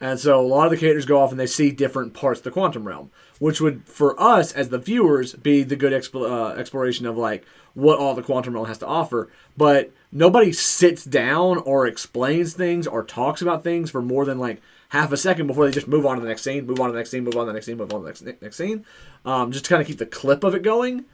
and 0.00 0.18
so 0.18 0.40
a 0.40 0.42
lot 0.42 0.66
of 0.66 0.70
the 0.70 0.76
characters 0.76 1.06
go 1.06 1.20
off 1.20 1.30
and 1.30 1.40
they 1.40 1.46
see 1.46 1.70
different 1.70 2.14
parts 2.14 2.40
of 2.40 2.44
the 2.44 2.50
quantum 2.50 2.86
realm, 2.86 3.10
which 3.38 3.60
would 3.60 3.84
for 3.86 4.20
us 4.20 4.52
as 4.52 4.68
the 4.68 4.78
viewers 4.78 5.34
be 5.34 5.62
the 5.62 5.76
good 5.76 5.92
expl- 5.92 6.30
uh, 6.30 6.54
exploration 6.54 7.06
of 7.06 7.16
like 7.16 7.44
what 7.74 7.98
all 7.98 8.14
the 8.14 8.22
quantum 8.22 8.54
realm 8.54 8.66
has 8.66 8.78
to 8.78 8.86
offer. 8.86 9.28
But 9.56 9.92
nobody 10.10 10.52
sits 10.52 11.04
down 11.04 11.58
or 11.58 11.86
explains 11.86 12.54
things 12.54 12.86
or 12.86 13.04
talks 13.04 13.42
about 13.42 13.62
things 13.62 13.90
for 13.90 14.02
more 14.02 14.24
than 14.24 14.38
like 14.38 14.60
half 14.90 15.12
a 15.12 15.16
second 15.16 15.46
before 15.46 15.66
they 15.66 15.72
just 15.72 15.88
move 15.88 16.06
on 16.06 16.16
to 16.16 16.22
the 16.22 16.28
next 16.28 16.42
scene, 16.42 16.66
move 16.66 16.80
on 16.80 16.88
to 16.88 16.92
the 16.92 16.98
next 16.98 17.10
scene, 17.10 17.24
move 17.24 17.36
on 17.36 17.46
to 17.46 17.52
the 17.52 17.54
next 17.54 17.66
scene, 17.66 17.76
move 17.76 17.92
on 17.92 18.00
to 18.00 18.04
the 18.04 18.30
next 18.30 18.42
next 18.42 18.56
scene, 18.56 18.84
um, 19.24 19.52
just 19.52 19.64
to 19.64 19.68
kind 19.68 19.80
of 19.82 19.86
keep 19.88 19.98
the 19.98 20.06
clip 20.06 20.44
of 20.44 20.54
it 20.54 20.62
going. 20.62 21.04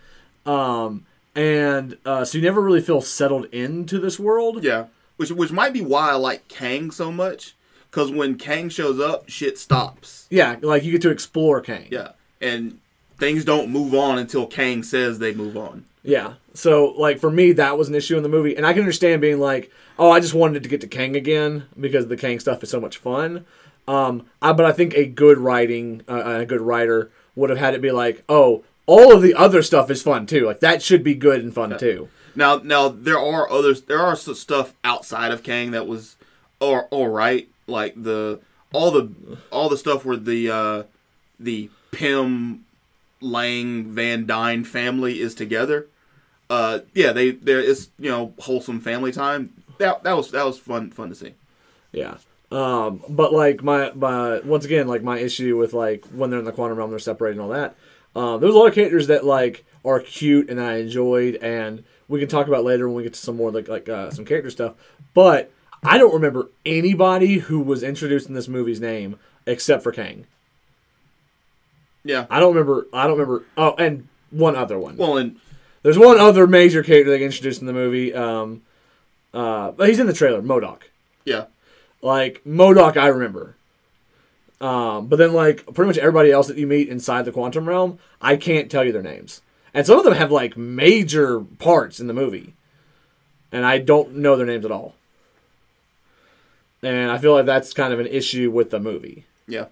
Um, 0.45 1.07
and 1.35 1.97
uh, 2.05 2.25
so 2.25 2.39
you 2.39 2.45
never 2.45 2.61
really 2.61 2.81
feel 2.81 3.01
settled 3.01 3.47
into 3.47 3.99
this 3.99 4.19
world. 4.19 4.63
Yeah, 4.63 4.87
which 5.23 5.31
which 5.31 5.53
might 5.53 5.73
be 5.73 5.81
why 5.81 6.11
I 6.11 6.15
like 6.15 6.49
Kang 6.49 6.91
so 6.91 7.13
much. 7.13 7.55
Because 7.91 8.11
when 8.11 8.37
Kang 8.37 8.71
shows 8.71 8.99
up, 8.99 9.29
shit 9.29 9.59
stops. 9.59 10.27
Yeah, 10.31 10.57
like 10.63 10.83
you 10.83 10.93
get 10.93 11.03
to 11.03 11.11
explore 11.11 11.61
Kang. 11.61 11.89
Yeah, 11.91 12.13
and 12.41 12.79
things 13.19 13.45
don't 13.45 13.71
move 13.71 13.95
on 13.95 14.19
until 14.19 14.47
Kang 14.47 14.83
says 14.83 15.19
they 15.19 15.35
move 15.35 15.57
on. 15.57 15.85
Yeah. 16.03 16.35
So 16.55 16.95
like 16.97 17.19
for 17.19 17.31
me, 17.31 17.53
that 17.53 17.79
was 17.79 17.89
an 17.89 17.95
issue 17.95 18.17
in 18.17 18.23
the 18.23 18.29
movie, 18.29 18.57
and 18.57 18.67
I 18.67 18.73
can 18.73 18.81
understand 18.81 19.21
being 19.21 19.39
like, 19.39 19.71
oh, 19.99 20.11
I 20.11 20.21
just 20.21 20.35
wanted 20.35 20.63
to 20.63 20.69
get 20.69 20.81
to 20.81 20.87
Kang 20.89 21.15
again 21.15 21.67
because 21.79 22.09
the 22.09 22.17
Kang 22.17 22.41
stuff 22.41 22.63
is 22.63 22.71
so 22.71 22.81
much 22.81 22.97
fun. 22.99 23.45
Um, 23.87 24.27
I, 24.41 24.53
but 24.53 24.67
I 24.67 24.73
think 24.73 24.95
a 24.95 25.07
good 25.07 25.39
writing, 25.39 26.03
uh, 26.09 26.41
a 26.41 26.47
good 26.47 26.61
writer 26.61 27.11
would 27.35 27.51
have 27.51 27.59
had 27.59 27.75
it 27.75 27.83
be 27.83 27.91
like, 27.91 28.23
oh, 28.29 28.65
all 28.87 29.15
of 29.15 29.23
the 29.23 29.35
other 29.35 29.63
stuff 29.63 29.91
is 29.91 30.03
fun 30.03 30.27
too. 30.27 30.47
Like 30.47 30.61
that 30.61 30.83
should 30.83 31.05
be 31.05 31.15
good 31.15 31.43
and 31.43 31.53
fun 31.55 31.79
too. 31.79 32.09
Now, 32.35 32.57
now 32.57 32.89
there 32.89 33.19
are 33.19 33.51
others. 33.51 33.83
There 33.83 34.01
are 34.01 34.17
stuff 34.17 34.75
outside 34.85 35.33
of 35.33 35.43
Kang 35.43 35.71
that 35.73 35.87
was, 35.87 36.17
all, 36.61 36.89
all 36.91 37.09
right. 37.09 37.49
Like 37.67 38.03
the 38.03 38.41
all 38.73 38.91
the 38.91 39.13
all 39.51 39.69
the 39.69 39.77
stuff 39.77 40.05
where 40.05 40.17
the 40.17 40.51
uh, 40.51 40.83
the 41.39 41.71
Pym 41.91 42.65
Lang 43.21 43.85
Van 43.93 44.27
Dyne 44.27 44.65
family 44.65 45.21
is 45.21 45.35
together. 45.35 45.87
Uh, 46.51 46.81
yeah, 46.95 47.13
they 47.13 47.31
there 47.31 47.61
is 47.61 47.89
you 47.99 48.11
know 48.11 48.35
wholesome 48.41 48.81
family 48.81 49.13
time. 49.13 49.53
That 49.79 50.03
that 50.03 50.17
was 50.17 50.31
that 50.33 50.45
was 50.45 50.59
fun 50.59 50.91
fun 50.91 51.11
to 51.11 51.15
see. 51.15 51.35
Yeah. 51.93 52.17
Um, 52.51 53.03
but 53.09 53.33
like 53.33 53.63
my 53.63 53.93
my 53.93 54.41
once 54.41 54.65
again 54.65 54.87
like 54.87 55.03
my 55.03 55.19
issue 55.19 55.57
with 55.57 55.73
like 55.73 56.05
when 56.07 56.31
they're 56.31 56.39
in 56.39 56.45
the 56.45 56.53
quantum 56.53 56.79
realm 56.79 56.91
they're 56.91 56.99
separated 56.99 57.39
and 57.39 57.43
all 57.43 57.49
that. 57.51 57.77
Um, 58.15 58.41
there's 58.41 58.55
a 58.55 58.59
lot 58.59 58.67
of 58.67 58.75
characters 58.75 59.07
that 59.07 59.25
like 59.25 59.65
are 59.85 60.01
cute 60.01 60.51
and 60.51 60.61
I 60.61 60.77
enjoyed 60.77 61.37
and 61.37 61.85
we 62.13 62.21
can 62.21 62.29
talk 62.29 62.47
about 62.47 62.63
later 62.63 62.87
when 62.87 62.97
we 62.97 63.03
get 63.03 63.15
to 63.15 63.21
some 63.21 63.37
more 63.37 63.51
like 63.51 63.69
like 63.69 63.89
uh, 63.89 64.11
some 64.11 64.25
character 64.25 64.51
stuff. 64.51 64.75
But 65.15 65.51
I 65.83 65.97
don't 65.99 66.13
remember 66.15 66.49
anybody 66.67 67.39
who 67.39 67.59
was 67.61 67.83
introduced 67.83 68.29
in 68.29 68.35
this 68.35 68.49
movie's 68.49 68.81
name 68.81 69.19
except 69.47 69.83
for 69.83 69.91
Kang. 69.91 70.27
Yeah. 72.05 72.27
I 72.31 72.39
don't 72.39 72.55
remember. 72.55 72.87
I 72.93 73.07
don't 73.07 73.19
remember. 73.19 73.45
Oh, 73.57 73.75
and 73.77 74.09
one 74.31 74.57
other 74.57 74.79
one. 74.79 74.97
Well, 74.97 75.17
and 75.17 75.37
There's 75.83 75.99
one 75.99 76.19
other 76.19 76.47
major 76.47 76.83
character 76.83 77.11
they 77.11 77.25
introduced 77.25 77.61
in 77.61 77.67
the 77.67 77.73
movie. 77.73 78.13
Um, 78.15 78.63
uh, 79.33 79.71
but 79.73 79.89
he's 79.89 79.99
in 79.99 80.07
the 80.07 80.13
trailer. 80.13 80.43
MODOK. 80.43 80.83
yeah, 81.25 81.47
Like 82.03 82.43
MODOK, 82.47 82.97
I 82.99 83.07
remember. 83.07 83.57
Um, 84.61 85.07
but 85.09 85.17
then 85.17 85.33
like 85.33 85.65
pretty 85.75 85.87
much 85.89 85.99
everybody 85.99 86.31
else 86.31 86.47
that 86.49 86.59
you 86.59 86.67
meet 86.67 86.89
inside 86.89 87.25
the 87.25 87.33
quantum 87.33 87.69
realm, 87.69 87.99
I 88.21 88.37
can't 88.37 88.71
tell 88.71 88.85
you 88.85 88.93
their 88.93 89.03
names. 89.03 89.41
And 89.75 89.87
some 89.87 89.99
of 89.99 90.05
them 90.05 90.15
have 90.15 90.31
like 90.31 90.57
major 90.57 91.41
parts 91.41 91.99
in 92.01 92.07
the 92.07 92.13
movie, 92.13 92.55
and 93.51 93.65
I 93.65 93.79
don't 93.79 94.17
know 94.17 94.37
their 94.37 94.47
names 94.47 94.65
at 94.65 94.71
all. 94.71 94.95
And 96.83 97.11
I 97.11 97.19
feel 97.19 97.33
like 97.33 97.47
that's 97.47 97.73
kind 97.73 97.93
of 97.93 98.01
an 98.01 98.07
issue 98.09 98.51
with 98.51 98.71
the 98.71 98.81
movie. 98.81 99.25
yeah. 99.47 99.67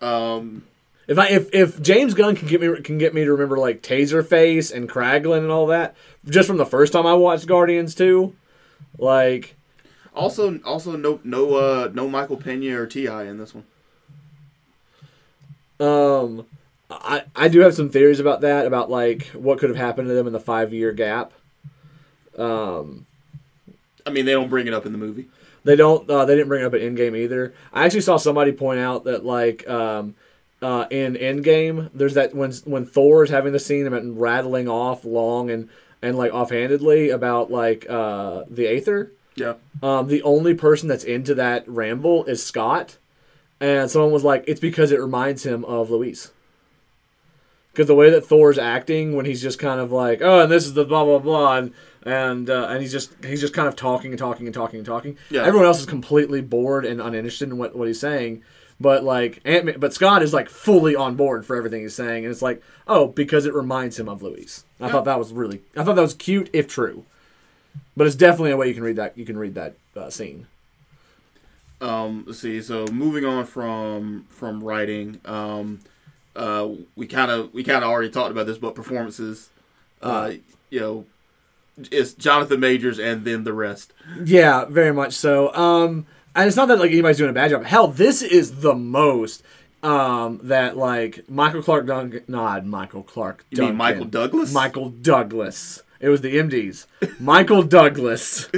Um, 0.00 0.62
If 1.08 1.18
I 1.18 1.26
if, 1.28 1.52
if 1.52 1.82
James 1.82 2.14
Gunn 2.14 2.36
can 2.36 2.46
get 2.46 2.60
me 2.60 2.80
can 2.82 2.98
get 2.98 3.14
me 3.14 3.24
to 3.24 3.32
remember 3.32 3.58
like 3.58 3.82
Taserface 3.82 4.72
and 4.72 4.88
Kraglin 4.88 5.38
and 5.38 5.50
all 5.50 5.66
that 5.66 5.96
just 6.28 6.46
from 6.46 6.56
the 6.58 6.66
first 6.66 6.92
time 6.92 7.04
I 7.06 7.14
watched 7.14 7.46
Guardians 7.48 7.96
2, 7.96 8.32
like 8.98 9.56
also, 10.14 10.58
also 10.60 10.94
no 10.96 11.18
no 11.24 11.54
uh 11.56 11.90
no 11.92 12.06
Michael 12.08 12.36
Pena 12.36 12.78
or 12.80 12.86
T.I. 12.86 13.24
in 13.24 13.38
this 13.38 13.54
one. 13.54 13.64
um 15.80 16.46
I 16.90 17.24
I 17.36 17.48
do 17.48 17.60
have 17.60 17.74
some 17.74 17.90
theories 17.90 18.20
about 18.20 18.40
that 18.42 18.66
about 18.66 18.90
like 18.90 19.26
what 19.28 19.58
could 19.58 19.70
have 19.70 19.76
happened 19.76 20.08
to 20.08 20.14
them 20.14 20.26
in 20.26 20.32
the 20.32 20.40
5 20.40 20.72
year 20.72 20.92
gap. 20.92 21.32
Um 22.36 23.06
I 24.06 24.10
mean, 24.10 24.24
they 24.24 24.32
don't 24.32 24.48
bring 24.48 24.66
it 24.66 24.72
up 24.74 24.86
in 24.86 24.92
the 24.92 24.98
movie. 24.98 25.28
They 25.64 25.76
don't. 25.76 26.08
Uh, 26.08 26.24
they 26.24 26.34
didn't 26.34 26.48
bring 26.48 26.62
it 26.62 26.66
up 26.66 26.72
at 26.72 26.80
Endgame 26.80 27.14
either. 27.16 27.52
I 27.74 27.84
actually 27.84 28.00
saw 28.00 28.16
somebody 28.16 28.52
point 28.52 28.80
out 28.80 29.04
that 29.04 29.22
like 29.22 29.68
um, 29.68 30.14
uh, 30.62 30.86
in 30.90 31.14
Endgame, 31.14 31.90
there's 31.92 32.14
that 32.14 32.34
when 32.34 32.52
when 32.64 32.86
Thor 32.86 33.22
is 33.24 33.30
having 33.30 33.52
the 33.52 33.58
scene 33.58 33.86
about 33.86 34.02
rattling 34.04 34.66
off 34.66 35.04
long 35.04 35.50
and 35.50 35.68
and 36.00 36.16
like 36.16 36.32
offhandedly 36.32 37.10
about 37.10 37.50
like 37.50 37.84
uh, 37.90 38.44
the 38.48 38.66
Aether. 38.66 39.12
Yeah, 39.34 39.54
Um, 39.82 40.08
the 40.08 40.22
only 40.22 40.54
person 40.54 40.88
that's 40.88 41.04
into 41.04 41.34
that 41.34 41.68
ramble 41.68 42.24
is 42.24 42.42
Scott, 42.44 42.96
and 43.60 43.90
someone 43.90 44.10
was 44.10 44.24
like, 44.24 44.42
"It's 44.48 44.58
because 44.58 44.90
it 44.90 45.00
reminds 45.00 45.44
him 45.44 45.64
of 45.66 45.90
Luis." 45.90 46.32
Because 47.78 47.86
the 47.86 47.94
way 47.94 48.10
that 48.10 48.26
Thor's 48.26 48.58
acting 48.58 49.14
when 49.14 49.24
he's 49.24 49.40
just 49.40 49.60
kind 49.60 49.78
of 49.78 49.92
like, 49.92 50.20
"Oh, 50.20 50.40
and 50.40 50.50
this 50.50 50.66
is 50.66 50.74
the 50.74 50.84
blah 50.84 51.04
blah 51.04 51.20
blah," 51.20 51.58
and 51.58 51.72
and 52.02 52.50
uh, 52.50 52.66
and 52.70 52.82
he's 52.82 52.90
just 52.90 53.12
he's 53.24 53.40
just 53.40 53.54
kind 53.54 53.68
of 53.68 53.76
talking 53.76 54.10
and 54.10 54.18
talking 54.18 54.48
and 54.48 54.54
talking 54.54 54.78
and 54.80 54.84
talking. 54.84 55.16
Yeah. 55.30 55.44
Everyone 55.44 55.64
else 55.64 55.78
is 55.78 55.86
completely 55.86 56.40
bored 56.40 56.84
and 56.84 57.00
uninterested 57.00 57.50
in 57.50 57.56
what, 57.56 57.76
what 57.76 57.86
he's 57.86 58.00
saying. 58.00 58.42
But 58.80 59.04
like 59.04 59.40
Ant 59.44 59.78
but 59.78 59.94
Scott 59.94 60.24
is 60.24 60.34
like 60.34 60.48
fully 60.48 60.96
on 60.96 61.14
board 61.14 61.46
for 61.46 61.54
everything 61.54 61.82
he's 61.82 61.94
saying, 61.94 62.24
and 62.24 62.32
it's 62.32 62.42
like, 62.42 62.60
oh, 62.88 63.06
because 63.06 63.46
it 63.46 63.54
reminds 63.54 63.96
him 63.96 64.08
of 64.08 64.24
Luis. 64.24 64.64
I 64.80 64.88
thought 64.88 65.04
that 65.04 65.20
was 65.20 65.32
really, 65.32 65.62
I 65.76 65.84
thought 65.84 65.94
that 65.94 66.02
was 66.02 66.14
cute 66.14 66.50
if 66.52 66.66
true. 66.66 67.04
But 67.96 68.08
it's 68.08 68.16
definitely 68.16 68.50
a 68.50 68.56
way 68.56 68.66
you 68.66 68.74
can 68.74 68.82
read 68.82 68.96
that. 68.96 69.16
You 69.16 69.24
can 69.24 69.38
read 69.38 69.54
that 69.54 69.76
uh, 69.96 70.10
scene. 70.10 70.48
Um, 71.80 72.24
let's 72.26 72.40
see. 72.40 72.60
So 72.60 72.86
moving 72.86 73.24
on 73.24 73.46
from 73.46 74.26
from 74.30 74.64
writing, 74.64 75.20
um, 75.24 75.78
uh, 76.38 76.68
we 76.96 77.06
kind 77.06 77.30
of 77.30 77.52
we 77.52 77.64
kind 77.64 77.84
of 77.84 77.90
already 77.90 78.10
talked 78.10 78.30
about 78.30 78.46
this, 78.46 78.58
but 78.58 78.74
performances, 78.74 79.50
uh, 80.00 80.32
you 80.70 80.80
know, 80.80 81.04
it's 81.90 82.14
Jonathan 82.14 82.60
Majors 82.60 82.98
and 82.98 83.24
then 83.24 83.44
the 83.44 83.52
rest. 83.52 83.92
Yeah, 84.24 84.64
very 84.66 84.92
much 84.92 85.14
so. 85.14 85.52
Um, 85.54 86.06
and 86.34 86.46
it's 86.46 86.56
not 86.56 86.68
that 86.68 86.78
like 86.78 86.92
anybody's 86.92 87.18
doing 87.18 87.30
a 87.30 87.34
bad 87.34 87.50
job. 87.50 87.64
Hell, 87.64 87.88
this 87.88 88.22
is 88.22 88.60
the 88.60 88.74
most 88.74 89.42
um 89.82 90.40
that 90.42 90.76
like 90.76 91.28
Michael 91.28 91.62
Clarke 91.62 91.86
Duncan, 91.86 92.22
not 92.28 92.64
Michael 92.66 93.02
Clarke. 93.02 93.44
You 93.50 93.64
mean 93.64 93.76
Michael 93.76 94.04
Douglas? 94.06 94.52
Michael 94.52 94.90
Douglas. 94.90 95.82
It 96.00 96.10
was 96.10 96.20
the 96.20 96.36
MDs. 96.36 96.86
Michael 97.18 97.64
Douglas 97.64 98.48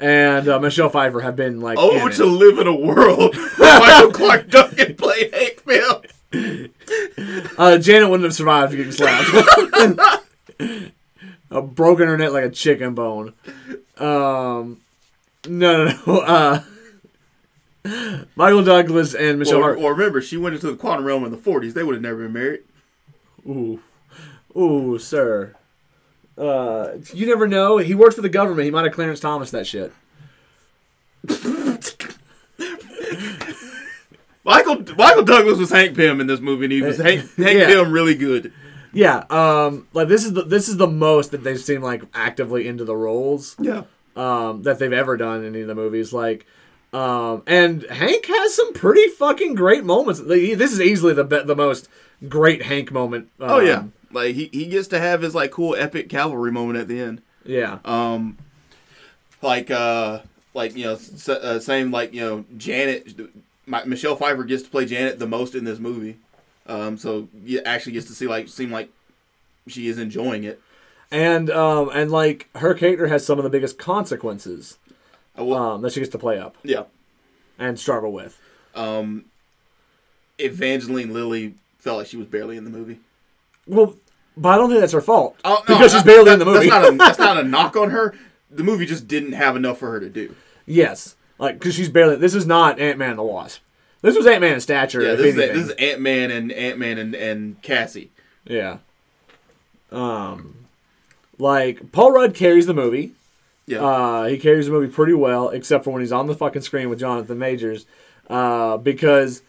and 0.00 0.48
uh, 0.48 0.58
Michelle 0.58 0.88
Pfeiffer 0.88 1.20
have 1.20 1.36
been 1.36 1.60
like. 1.60 1.76
Oh, 1.78 2.08
to 2.08 2.22
it. 2.22 2.26
live 2.26 2.58
in 2.58 2.66
a 2.66 2.74
world 2.74 3.36
where 3.36 3.80
Michael 3.80 4.10
Clarke 4.12 4.48
Duncan 4.48 4.94
played 4.96 5.34
Hank 5.34 5.64
Pym. 5.66 6.70
Uh, 7.58 7.76
Janet 7.78 8.08
wouldn't 8.08 8.24
have 8.24 8.34
survived 8.34 8.72
getting 8.72 8.92
slapped. 8.92 9.28
a 11.50 11.60
broken 11.62 12.06
her 12.06 12.16
neck 12.16 12.30
like 12.30 12.44
a 12.44 12.50
chicken 12.50 12.94
bone. 12.94 13.32
Um, 13.96 14.80
no, 15.48 15.84
no, 15.86 15.92
no. 16.06 16.20
Uh, 17.84 18.22
Michael 18.36 18.62
Douglas 18.62 19.14
and 19.14 19.38
Michelle. 19.38 19.58
Or, 19.58 19.62
Har- 19.62 19.76
or 19.76 19.92
remember, 19.94 20.20
she 20.20 20.36
went 20.36 20.54
into 20.54 20.70
the 20.70 20.76
quantum 20.76 21.04
realm 21.04 21.24
in 21.24 21.30
the 21.30 21.36
'40s. 21.36 21.72
They 21.72 21.82
would 21.82 21.94
have 21.94 22.02
never 22.02 22.24
been 22.24 22.32
married. 22.32 22.60
Ooh, 23.46 23.80
ooh, 24.56 24.98
sir. 24.98 25.56
Uh, 26.36 26.98
you 27.12 27.26
never 27.26 27.48
know. 27.48 27.78
He 27.78 27.94
worked 27.94 28.14
for 28.14 28.22
the 28.22 28.28
government. 28.28 28.64
He 28.66 28.70
might 28.70 28.84
have 28.84 28.92
Clarence 28.94 29.20
Thomas 29.20 29.50
that 29.50 29.66
shit. 29.66 29.92
Michael 34.48 34.82
Michael 34.96 35.22
Douglas 35.24 35.58
was 35.58 35.70
Hank 35.70 35.94
Pym 35.96 36.20
in 36.20 36.26
this 36.26 36.40
movie, 36.40 36.64
and 36.64 36.72
he 36.72 36.82
was 36.82 36.96
Hank, 36.98 37.20
Hank 37.36 37.58
Yeah. 37.58 37.66
Pym 37.66 37.92
really 37.92 38.14
good. 38.14 38.52
Yeah. 38.92 39.24
Um, 39.30 39.86
like 39.92 40.08
this 40.08 40.24
is 40.24 40.32
the 40.32 40.42
this 40.42 40.68
is 40.68 40.76
the 40.78 40.86
most 40.88 41.30
that 41.32 41.44
they've 41.44 41.60
seemed 41.60 41.84
like 41.84 42.02
actively 42.14 42.66
into 42.66 42.84
the 42.84 42.96
roles. 42.96 43.54
Yeah. 43.60 43.82
um, 44.16 44.62
that 44.64 44.78
they've 44.78 44.92
ever 44.92 45.16
done 45.16 45.44
in 45.44 45.54
any 45.54 45.60
of 45.60 45.68
the 45.68 45.74
movies. 45.74 46.12
Like, 46.12 46.46
um, 46.92 47.42
and 47.46 47.82
Hank 47.84 48.24
has 48.26 48.54
some 48.54 48.72
pretty 48.72 49.06
fucking 49.10 49.54
great 49.54 49.84
moments. 49.84 50.20
This 50.20 50.72
is 50.72 50.80
easily 50.80 51.12
the 51.14 51.24
be- 51.24 51.42
the 51.44 51.54
most 51.54 51.88
great 52.28 52.62
Hank 52.62 52.90
moment. 52.90 53.28
Um, 53.38 53.50
Oh 53.50 53.60
yeah, 53.60 53.84
like 54.10 54.34
he, 54.34 54.48
he 54.52 54.66
gets 54.66 54.88
to 54.88 54.98
have 54.98 55.20
his 55.22 55.34
like 55.34 55.50
cool 55.52 55.76
epic 55.76 56.08
cavalry 56.08 56.50
moment 56.50 56.78
at 56.78 56.88
the 56.88 56.98
end. 57.00 57.20
yeah, 57.44 57.78
Um, 57.84 58.38
like 59.42 59.70
uh, 59.70 60.20
like 60.54 60.74
you 60.74 60.84
know, 60.84 60.94
s- 60.94 61.28
uh, 61.28 61.60
same 61.60 61.90
like 61.90 62.12
you 62.14 62.22
know, 62.22 62.44
Janet, 62.56 63.20
my, 63.68 63.84
Michelle 63.84 64.16
Pfeiffer 64.16 64.44
gets 64.44 64.62
to 64.64 64.70
play 64.70 64.84
Janet 64.86 65.18
the 65.18 65.26
most 65.26 65.54
in 65.54 65.64
this 65.64 65.78
movie. 65.78 66.18
Um, 66.66 66.98
so 66.98 67.28
you 67.44 67.60
actually 67.64 67.92
gets 67.92 68.06
to 68.06 68.12
see 68.14 68.26
like 68.26 68.48
seem 68.48 68.70
like 68.70 68.90
she 69.66 69.88
is 69.88 69.98
enjoying 69.98 70.44
it. 70.44 70.60
and 71.10 71.48
um, 71.50 71.90
and 71.94 72.10
like 72.10 72.48
her 72.56 72.74
character 72.74 73.06
has 73.08 73.24
some 73.24 73.38
of 73.38 73.44
the 73.44 73.50
biggest 73.50 73.78
consequences 73.78 74.78
well, 75.36 75.54
um, 75.74 75.82
that 75.82 75.92
she 75.92 76.00
gets 76.00 76.12
to 76.12 76.18
play 76.18 76.38
up 76.38 76.56
yeah. 76.64 76.82
and 77.58 77.78
struggle 77.78 78.12
with. 78.12 78.38
Um, 78.74 79.26
Evangeline 80.38 81.12
Lilly 81.12 81.54
felt 81.78 81.98
like 81.98 82.06
she 82.06 82.16
was 82.16 82.26
barely 82.26 82.56
in 82.56 82.64
the 82.64 82.70
movie. 82.70 83.00
Well, 83.66 83.96
but 84.36 84.50
I 84.50 84.56
don't 84.56 84.68
think 84.68 84.80
that's 84.80 84.92
her 84.92 85.00
fault 85.00 85.36
Oh, 85.44 85.62
no, 85.68 85.74
because 85.74 85.92
she's 85.92 86.02
barely 86.02 86.26
that- 86.26 86.34
in 86.34 86.38
the 86.38 86.44
movie. 86.44 86.68
That's 86.68 86.84
not, 86.84 86.92
a, 86.94 86.96
that's 86.96 87.18
not 87.18 87.38
a 87.38 87.42
knock 87.48 87.76
on 87.76 87.90
her. 87.90 88.14
The 88.50 88.62
movie 88.62 88.86
just 88.86 89.06
didn't 89.08 89.32
have 89.32 89.56
enough 89.56 89.78
for 89.78 89.90
her 89.90 90.00
to 90.00 90.08
do. 90.08 90.34
yes, 90.66 91.16
like 91.38 91.58
because 91.58 91.74
she's 91.74 91.88
barely. 91.88 92.16
This 92.16 92.34
is 92.34 92.46
not 92.46 92.78
Ant 92.78 92.98
Man 92.98 93.10
and 93.10 93.18
the 93.18 93.22
Wasp. 93.22 93.60
This 94.02 94.16
was 94.16 94.26
Ant 94.26 94.40
Man 94.40 94.54
in 94.54 94.60
stature. 94.60 95.02
Yeah, 95.02 95.14
this 95.14 95.26
is, 95.26 95.36
this 95.36 95.56
is 95.56 95.70
Ant 95.72 96.00
Man 96.00 96.30
and 96.30 96.52
Ant 96.52 96.78
Man 96.78 96.98
and, 96.98 97.14
and 97.14 97.60
Cassie. 97.62 98.10
Yeah. 98.44 98.78
Um, 99.90 100.66
like 101.38 101.92
Paul 101.92 102.12
Rudd 102.12 102.34
carries 102.34 102.66
the 102.66 102.74
movie. 102.74 103.12
Yeah, 103.66 103.84
Uh, 103.84 104.24
he 104.24 104.38
carries 104.38 104.66
the 104.66 104.72
movie 104.72 104.90
pretty 104.92 105.12
well, 105.12 105.50
except 105.50 105.84
for 105.84 105.90
when 105.90 106.00
he's 106.00 106.12
on 106.12 106.26
the 106.26 106.34
fucking 106.34 106.62
screen 106.62 106.88
with 106.88 107.00
Jonathan 107.00 107.38
Majors, 107.38 107.86
uh, 108.28 108.76
because. 108.76 109.42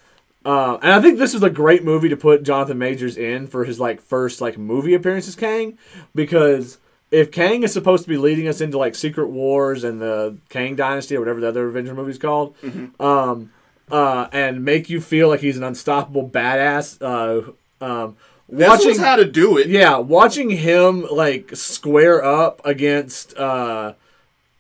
Uh, 0.46 0.78
and 0.82 0.94
I 0.94 1.02
think 1.02 1.20
this 1.20 1.34
is 1.34 1.44
a 1.44 1.50
great 1.50 1.84
movie 1.84 2.08
to 2.08 2.16
put 2.16 2.44
Jonathan 2.44 2.78
Majors 2.78 3.18
in 3.18 3.46
for 3.46 3.66
his 3.66 3.78
like 3.78 4.02
first 4.02 4.40
like 4.40 4.58
movie 4.58 4.94
appearance 4.94 5.28
as 5.28 5.36
Kang, 5.36 5.78
because 6.16 6.78
if 7.12 7.32
Kang 7.32 7.64
is 7.64 7.74
supposed 7.74 8.04
to 8.04 8.10
be 8.10 8.18
leading 8.18 8.48
us 8.48 8.62
into 8.62 8.78
like 8.78 8.96
Secret 8.96 9.28
Wars 9.30 9.84
and 9.84 10.02
the 10.02 10.38
Kang 10.50 10.76
Dynasty 10.76 11.16
or 11.16 11.20
whatever 11.20 11.40
the 11.40 11.48
other 11.50 11.68
Avenger 11.68 11.94
movie's 11.94 12.18
called, 12.18 12.56
um, 13.00 13.52
uh, 13.92 14.28
and 14.32 14.64
make 14.64 14.90
you 14.90 15.02
feel 15.02 15.28
like 15.30 15.40
he's 15.40 15.58
an 15.58 15.64
unstoppable 15.64 16.30
badass, 16.30 17.02
uh, 17.02 17.52
um, 17.84 18.16
this 18.52 18.68
watching 18.68 18.90
was 18.90 18.98
how 19.00 19.16
to 19.16 19.26
do 19.26 19.58
it. 19.58 19.68
yeah, 19.68 19.98
watching 19.98 20.50
him 20.50 21.06
like 21.12 21.56
square 21.56 22.24
up 22.24 22.62
against 22.66 23.38
uh 23.38 23.94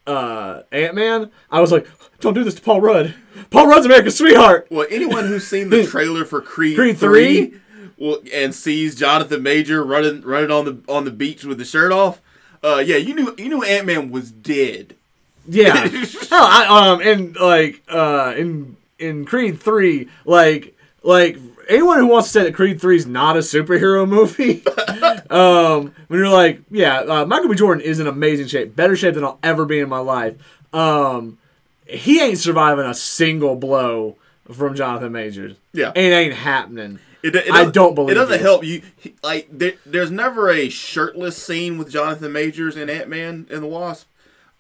uh 0.06 0.62
Ant 0.72 0.96
Man, 0.96 1.32
I 1.52 1.60
was 1.60 1.72
like, 1.72 1.88
don't 2.20 2.34
do 2.34 2.44
this 2.44 2.56
to 2.56 2.62
Paul 2.62 2.82
Rudd. 2.82 3.16
Paul 3.50 3.68
Rudd's 3.68 3.86
America's 3.86 4.18
sweetheart. 4.18 4.68
Well, 4.70 4.88
anyone 4.92 5.26
who's 5.26 5.48
seen 5.48 5.70
the 5.72 5.86
trailer 5.86 6.24
for 6.26 6.42
Creed, 6.42 6.76
Creed 6.76 6.98
3, 6.98 7.54
well, 7.98 8.20
and 8.34 8.54
sees 8.54 8.96
Jonathan 8.96 9.42
Major 9.42 9.84
running 9.84 10.22
running 10.22 10.52
on 10.52 10.66
the 10.66 10.82
on 10.92 11.06
the 11.06 11.12
beach 11.12 11.44
with 11.44 11.58
the 11.58 11.66
shirt 11.66 11.92
off. 11.92 12.22
Uh, 12.63 12.84
yeah, 12.86 12.98
you 12.98 13.13
knew 13.13 13.34
you 13.38 13.50
knew 13.50 13.63
Ant 13.63 13.86
Man 13.86 14.12
was 14.12 14.32
dead. 14.32 14.95
Yeah. 15.48 15.88
Hell, 16.30 16.43
I, 16.43 16.89
um, 16.91 17.02
and 17.02 17.36
like, 17.38 17.82
uh, 17.89 18.34
in 18.38 18.76
in 19.00 19.26
Creed 19.26 19.60
three, 19.60 20.10
like, 20.26 20.76
like 21.04 21.38
anyone 21.69 22.00
who 22.00 22.08
wants 22.08 22.28
to 22.30 22.34
say 22.34 22.43
that 22.43 22.54
Creed 22.54 22.80
three 22.82 22.98
is 22.98 23.08
not 23.08 23.36
a 23.38 23.39
superhero 23.39 24.08
movie, 24.08 24.63
um, 25.30 25.93
when 26.08 26.19
you're 26.19 26.30
like, 26.30 26.62
yeah, 26.69 27.00
uh, 27.00 27.26
Michael 27.26 27.50
B. 27.50 27.56
Jordan 27.56 27.84
is 27.84 28.00
in 28.00 28.08
amazing 28.08 28.48
shape, 28.48 28.76
better 28.76 28.95
shape 28.95 29.15
than 29.15 29.24
I'll 29.24 29.39
ever 29.41 29.65
be 29.65 29.80
in 29.80 29.89
my 29.89 30.00
life. 30.00 30.36
Um, 30.74 31.38
he 31.88 32.22
ain't 32.22 32.38
surviving 32.38 32.86
a 32.86 32.93
single 32.93 33.56
blow 33.56 34.17
from 34.52 34.76
Jonathan 34.76 35.12
Majors. 35.12 35.56
Yeah. 35.74 35.91
it 35.95 36.00
ain't 36.00 36.34
happening. 36.34 37.00
It, 37.22 37.36
it 37.36 37.52
I 37.52 37.66
don't 37.66 37.96
believe 37.96 38.12
it 38.12 38.20
doesn't 38.20 38.38
you. 38.40 38.44
help 38.44 38.64
you. 38.64 38.82
he- 38.98 39.16
Like 39.22 39.48
there, 39.52 39.74
there's 39.86 40.12
never 40.12 40.50
a 40.50 40.70
shirtless 40.70 41.36
scene 41.42 41.78
with 41.78 41.90
Jonathan 41.92 42.32
Majors 42.32 42.76
and 42.78 42.90
Ant 42.90 43.10
Man 43.10 43.46
and 43.52 43.62
the 43.64 43.68
Wasp, 43.68 44.08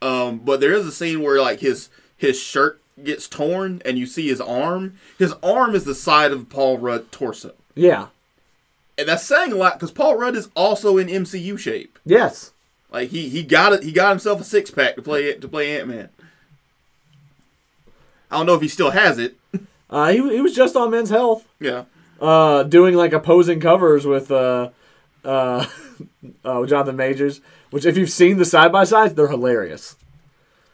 um, 0.01 0.39
but 0.39 0.59
there 0.59 0.73
is 0.73 0.85
a 0.85 0.91
scene 0.91 1.21
where 1.21 1.39
like 1.41 1.59
his 1.61 1.89
his 2.17 2.39
shirt 2.39 2.81
gets 3.01 3.29
torn 3.29 3.81
and 3.85 3.97
you 3.97 4.05
see 4.05 4.27
his 4.27 4.41
arm. 4.41 4.95
His 5.17 5.33
arm 5.41 5.73
is 5.73 5.85
the 5.85 5.95
side 5.95 6.31
of 6.33 6.49
Paul 6.49 6.77
Rudd 6.77 7.11
torso, 7.13 7.53
Yeah. 7.75 8.07
and 8.97 9.07
that's 9.07 9.23
saying 9.25 9.53
a 9.53 9.55
lot 9.55 9.73
because 9.79 9.91
Paul 9.91 10.17
Rudd 10.17 10.35
is 10.35 10.49
also 10.55 10.97
in 10.97 11.07
MCU 11.07 11.57
shape. 11.57 11.97
Yes. 12.05 12.51
Like 12.91 13.09
he 13.11 13.29
he 13.29 13.41
got 13.43 13.71
it. 13.71 13.83
He 13.83 13.93
got 13.93 14.09
himself 14.09 14.41
a 14.41 14.43
six 14.43 14.69
pack 14.69 14.95
to 14.97 15.01
play 15.01 15.33
to 15.33 15.47
play 15.47 15.79
Ant 15.79 15.87
Man. 15.87 16.09
I 18.31 18.37
don't 18.37 18.45
know 18.45 18.55
if 18.55 18.61
he 18.61 18.67
still 18.67 18.91
has 18.91 19.17
it. 19.17 19.37
Uh, 19.89 20.11
he, 20.11 20.17
he 20.17 20.41
was 20.41 20.53
just 20.55 20.75
on 20.75 20.91
Men's 20.91 21.09
Health. 21.09 21.47
Yeah. 21.59 21.85
Uh, 22.21 22.63
doing 22.63 22.95
like 22.95 23.13
opposing 23.13 23.59
covers 23.59 24.05
with 24.05 24.31
uh, 24.31 24.69
uh, 25.23 25.65
uh, 26.43 26.65
Jonathan 26.67 26.95
Majors. 26.95 27.41
Which, 27.71 27.85
if 27.85 27.97
you've 27.97 28.09
seen 28.09 28.37
the 28.37 28.45
side 28.45 28.71
by 28.71 28.83
sides, 28.83 29.13
they're 29.13 29.27
hilarious. 29.27 29.95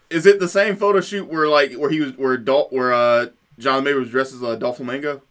Is 0.09 0.25
it 0.25 0.39
the 0.39 0.47
same 0.47 0.75
photo 0.75 1.01
shoot 1.01 1.27
where 1.27 1.47
like 1.47 1.73
where 1.73 1.89
he 1.89 1.99
was 1.99 2.13
where 2.13 2.37
Dol- 2.37 2.69
where 2.69 2.93
uh 2.93 3.27
John 3.57 3.83
Mayer 3.83 3.99
was 3.99 4.09
dressed 4.09 4.33
as 4.33 4.41
a 4.41 4.47
uh, 4.47 4.71
Flamingo? 4.71 5.21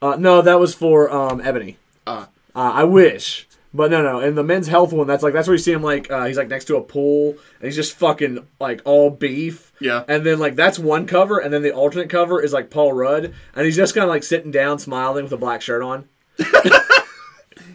Uh, 0.00 0.16
no, 0.18 0.42
that 0.42 0.60
was 0.60 0.74
for 0.74 1.10
um, 1.10 1.40
Ebony. 1.40 1.78
Ah. 2.06 2.28
Uh, 2.54 2.72
I 2.74 2.84
wish, 2.84 3.48
but 3.74 3.90
no, 3.90 4.00
no. 4.02 4.20
In 4.20 4.36
the 4.36 4.44
men's 4.44 4.68
health 4.68 4.92
one, 4.92 5.06
that's 5.06 5.22
like 5.22 5.32
that's 5.34 5.48
where 5.48 5.54
you 5.54 5.58
see 5.62 5.72
him 5.72 5.82
like 5.82 6.10
uh, 6.10 6.24
he's 6.26 6.36
like 6.38 6.48
next 6.48 6.66
to 6.66 6.76
a 6.76 6.80
pool 6.80 7.30
and 7.30 7.64
he's 7.66 7.74
just 7.76 7.94
fucking 7.96 8.46
like 8.60 8.80
all 8.84 9.10
beef. 9.10 9.72
Yeah. 9.80 10.04
And 10.08 10.24
then 10.24 10.38
like 10.38 10.54
that's 10.54 10.78
one 10.78 11.06
cover, 11.06 11.38
and 11.38 11.52
then 11.52 11.62
the 11.62 11.72
alternate 11.72 12.08
cover 12.08 12.40
is 12.40 12.52
like 12.52 12.70
Paul 12.70 12.92
Rudd, 12.92 13.34
and 13.54 13.66
he's 13.66 13.76
just 13.76 13.94
kind 13.94 14.04
of 14.04 14.08
like 14.10 14.22
sitting 14.22 14.50
down, 14.52 14.78
smiling 14.78 15.24
with 15.24 15.32
a 15.32 15.36
black 15.36 15.60
shirt 15.60 15.82
on. 15.82 16.08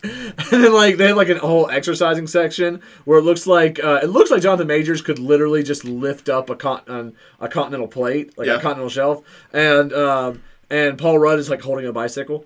and 0.03 0.63
then 0.63 0.73
like 0.73 0.97
they 0.97 1.07
have 1.07 1.17
like 1.17 1.29
a 1.29 1.39
whole 1.39 1.69
exercising 1.69 2.27
section 2.27 2.81
where 3.05 3.19
it 3.19 3.23
looks 3.23 3.45
like 3.45 3.83
uh, 3.83 3.99
it 4.01 4.07
looks 4.07 4.31
like 4.31 4.41
Jonathan 4.41 4.67
Majors 4.67 5.01
could 5.01 5.19
literally 5.19 5.63
just 5.63 5.83
lift 5.83 6.29
up 6.29 6.49
a 6.49 6.55
con- 6.55 7.13
a 7.39 7.47
continental 7.49 7.87
plate, 7.87 8.37
like 8.37 8.47
Yeah. 8.47 8.55
a 8.55 8.61
continental 8.61 8.89
shelf, 8.89 9.23
and 9.51 9.91
um, 9.93 10.41
and 10.69 10.97
Paul 10.97 11.19
Rudd 11.19 11.39
is 11.39 11.49
like 11.49 11.61
holding 11.61 11.85
a 11.85 11.91
bicycle. 11.93 12.45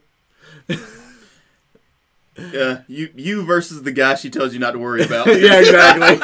Yeah, 2.38 2.82
you 2.88 3.10
you 3.16 3.44
versus 3.46 3.84
the 3.84 3.92
guy 3.92 4.16
she 4.16 4.30
tells 4.30 4.54
you 4.54 4.60
not 4.60 4.72
to 4.72 4.80
worry 4.80 5.04
about. 5.04 5.28
yeah, 5.40 5.60
exactly. 5.60 6.20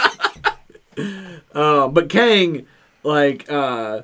um, 1.54 1.93
but 1.93 2.10
Kang, 2.10 2.65
like, 3.04 3.50
uh, 3.50 4.02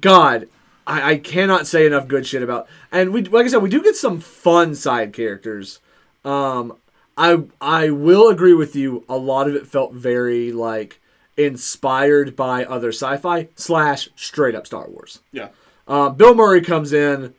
God, 0.00 0.48
I, 0.86 1.12
I 1.12 1.16
cannot 1.16 1.66
say 1.66 1.86
enough 1.86 2.06
good 2.08 2.26
shit 2.26 2.42
about. 2.42 2.68
And 2.90 3.12
we, 3.12 3.22
like 3.24 3.46
I 3.46 3.48
said, 3.48 3.62
we 3.62 3.70
do 3.70 3.82
get 3.82 3.96
some 3.96 4.20
fun 4.20 4.74
side 4.74 5.12
characters. 5.12 5.80
Um, 6.24 6.76
I 7.16 7.42
I 7.60 7.90
will 7.90 8.28
agree 8.28 8.54
with 8.54 8.76
you. 8.76 9.04
A 9.08 9.16
lot 9.16 9.48
of 9.48 9.54
it 9.54 9.66
felt 9.66 9.92
very 9.92 10.52
like 10.52 11.00
inspired 11.36 12.36
by 12.36 12.64
other 12.64 12.88
sci-fi 12.90 13.48
slash 13.56 14.08
straight 14.16 14.54
up 14.54 14.66
Star 14.66 14.88
Wars. 14.88 15.20
yeah. 15.32 15.48
Uh, 15.88 16.08
Bill 16.08 16.34
Murray 16.34 16.60
comes 16.62 16.92
in, 16.92 17.34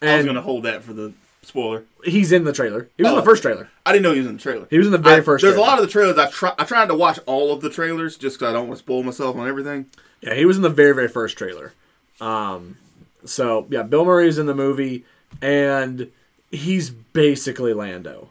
And 0.00 0.10
I 0.10 0.16
was 0.18 0.26
gonna 0.26 0.40
hold 0.42 0.62
that 0.62 0.84
for 0.84 0.92
the 0.92 1.12
spoiler. 1.42 1.84
he's 2.04 2.32
in 2.32 2.44
the 2.44 2.52
trailer. 2.52 2.88
He 2.96 3.02
was 3.02 3.10
in 3.12 3.18
Oh. 3.18 3.20
the 3.20 3.24
first 3.26 3.42
trailer. 3.42 3.68
I 3.86 3.92
didn't 3.92 4.02
know 4.04 4.12
he 4.12 4.18
was 4.20 4.28
in 4.28 4.36
the 4.36 4.42
trailer. 4.42 4.66
He 4.70 4.78
was 4.78 4.86
in 4.86 4.92
the 4.92 4.98
very 4.98 5.16
I- 5.20 5.20
first. 5.22 5.42
There's 5.42 5.54
trailer. 5.54 5.66
a 5.66 5.70
lot 5.70 5.78
of 5.78 5.84
the 5.86 5.90
trailers. 5.92 6.18
I 6.18 6.30
try. 6.30 6.52
I 6.58 6.64
tried 6.64 6.88
to 6.88 6.94
watch 6.94 7.18
all 7.26 7.52
of 7.52 7.60
the 7.60 7.70
trailers 7.70 8.16
just 8.16 8.38
because 8.38 8.50
I 8.50 8.52
don't 8.52 8.68
want 8.68 8.78
to 8.78 8.84
spoil 8.84 9.02
myself 9.02 9.36
on 9.36 9.48
everything. 9.48 9.86
Yeah, 10.20 10.34
he 10.34 10.44
was 10.44 10.56
in 10.56 10.62
the 10.62 10.68
very, 10.68 10.94
very 10.94 11.08
first 11.08 11.36
trailer. 11.38 11.72
Um, 12.20 12.76
so 13.24 13.66
yeah, 13.70 13.82
Bill 13.82 14.04
Murray's 14.04 14.38
in 14.38 14.46
the 14.46 14.54
movie, 14.54 15.04
and 15.40 16.10
he's 16.50 16.90
basically 16.90 17.72
Lando. 17.72 18.28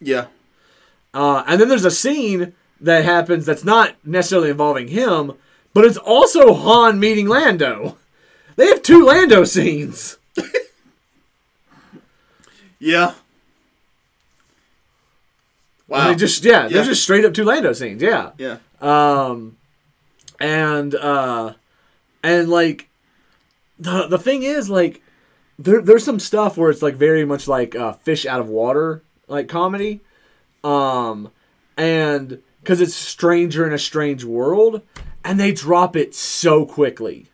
Yeah. 0.00 0.26
Uh, 1.14 1.42
and 1.46 1.60
then 1.60 1.68
there's 1.68 1.84
a 1.84 1.90
scene 1.90 2.54
that 2.80 3.04
happens 3.04 3.44
that's 3.46 3.64
not 3.64 3.94
necessarily 4.04 4.50
involving 4.50 4.88
him, 4.88 5.32
but 5.74 5.84
it's 5.84 5.96
also 5.98 6.54
Han 6.54 6.98
meeting 7.00 7.28
Lando. 7.28 7.96
They 8.56 8.66
have 8.68 8.82
two 8.82 9.04
Lando 9.04 9.44
scenes. 9.44 10.18
Yeah. 12.82 13.14
Wow. 15.86 16.08
They 16.08 16.14
just 16.16 16.44
yeah, 16.44 16.62
Yeah. 16.64 16.68
they're 16.68 16.84
just 16.84 17.02
straight 17.02 17.24
up 17.24 17.32
two 17.32 17.44
Lando 17.44 17.72
scenes. 17.72 18.02
Yeah. 18.02 18.30
yeah. 18.38 18.56
Um, 18.80 19.56
and 20.40 20.94
uh, 20.94 21.52
and 22.24 22.48
like 22.48 22.88
the 23.78 24.06
the 24.08 24.18
thing 24.18 24.42
is 24.42 24.68
like 24.68 25.00
there 25.58 25.80
there's 25.80 26.04
some 26.04 26.18
stuff 26.18 26.56
where 26.56 26.70
it's 26.70 26.82
like 26.82 26.94
very 26.96 27.24
much 27.24 27.46
like 27.46 27.76
uh, 27.76 27.92
fish 27.92 28.26
out 28.26 28.40
of 28.40 28.48
water 28.48 29.02
like 29.28 29.48
comedy, 29.48 30.00
um, 30.64 31.30
and 31.76 32.42
because 32.60 32.80
it's 32.80 32.94
stranger 32.94 33.66
in 33.66 33.72
a 33.72 33.78
strange 33.78 34.24
world, 34.24 34.82
and 35.24 35.38
they 35.38 35.52
drop 35.52 35.94
it 35.94 36.14
so 36.14 36.66
quickly. 36.66 37.28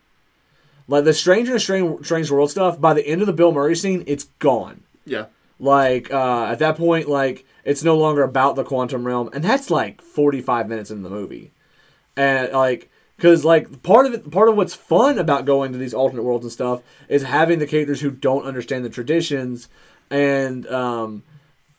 Like 0.87 1.05
the 1.05 1.13
stranger 1.13 1.51
in 1.51 1.57
a 1.57 1.59
strange 1.59 2.05
strange 2.05 2.29
world 2.29 2.51
stuff. 2.51 2.79
By 2.79 2.93
the 2.93 3.07
end 3.07 3.21
of 3.21 3.27
the 3.27 3.33
Bill 3.33 3.51
Murray 3.51 3.75
scene, 3.75 4.03
it's 4.05 4.25
gone 4.39 4.81
Yeah. 5.05 5.25
Like 5.59 6.11
uh, 6.11 6.45
at 6.45 6.59
that 6.59 6.77
point 6.77 7.07
like 7.07 7.45
it's 7.63 7.83
no 7.83 7.97
longer 7.97 8.23
about 8.23 8.55
the 8.55 8.63
quantum 8.63 9.05
realm 9.05 9.29
and 9.33 9.43
that's 9.43 9.69
like 9.69 10.01
45 10.01 10.67
minutes 10.67 10.91
in 10.91 11.03
the 11.03 11.09
movie. 11.09 11.51
And 12.15 12.51
like 12.53 12.89
because 13.17 13.43
like 13.45 13.83
part 13.83 14.05
of 14.05 14.13
it 14.13 14.31
part 14.31 14.49
of 14.49 14.55
what's 14.55 14.73
fun 14.73 15.19
about 15.19 15.45
going 15.45 15.71
to 15.73 15.77
these 15.77 15.93
alternate 15.93 16.23
worlds 16.23 16.45
and 16.45 16.51
stuff 16.51 16.81
is 17.07 17.23
having 17.23 17.59
the 17.59 17.67
characters 17.67 18.01
who 18.01 18.11
don't 18.11 18.45
understand 18.45 18.85
the 18.85 18.89
traditions 18.89 19.67
and 20.09 20.65
um 20.67 21.23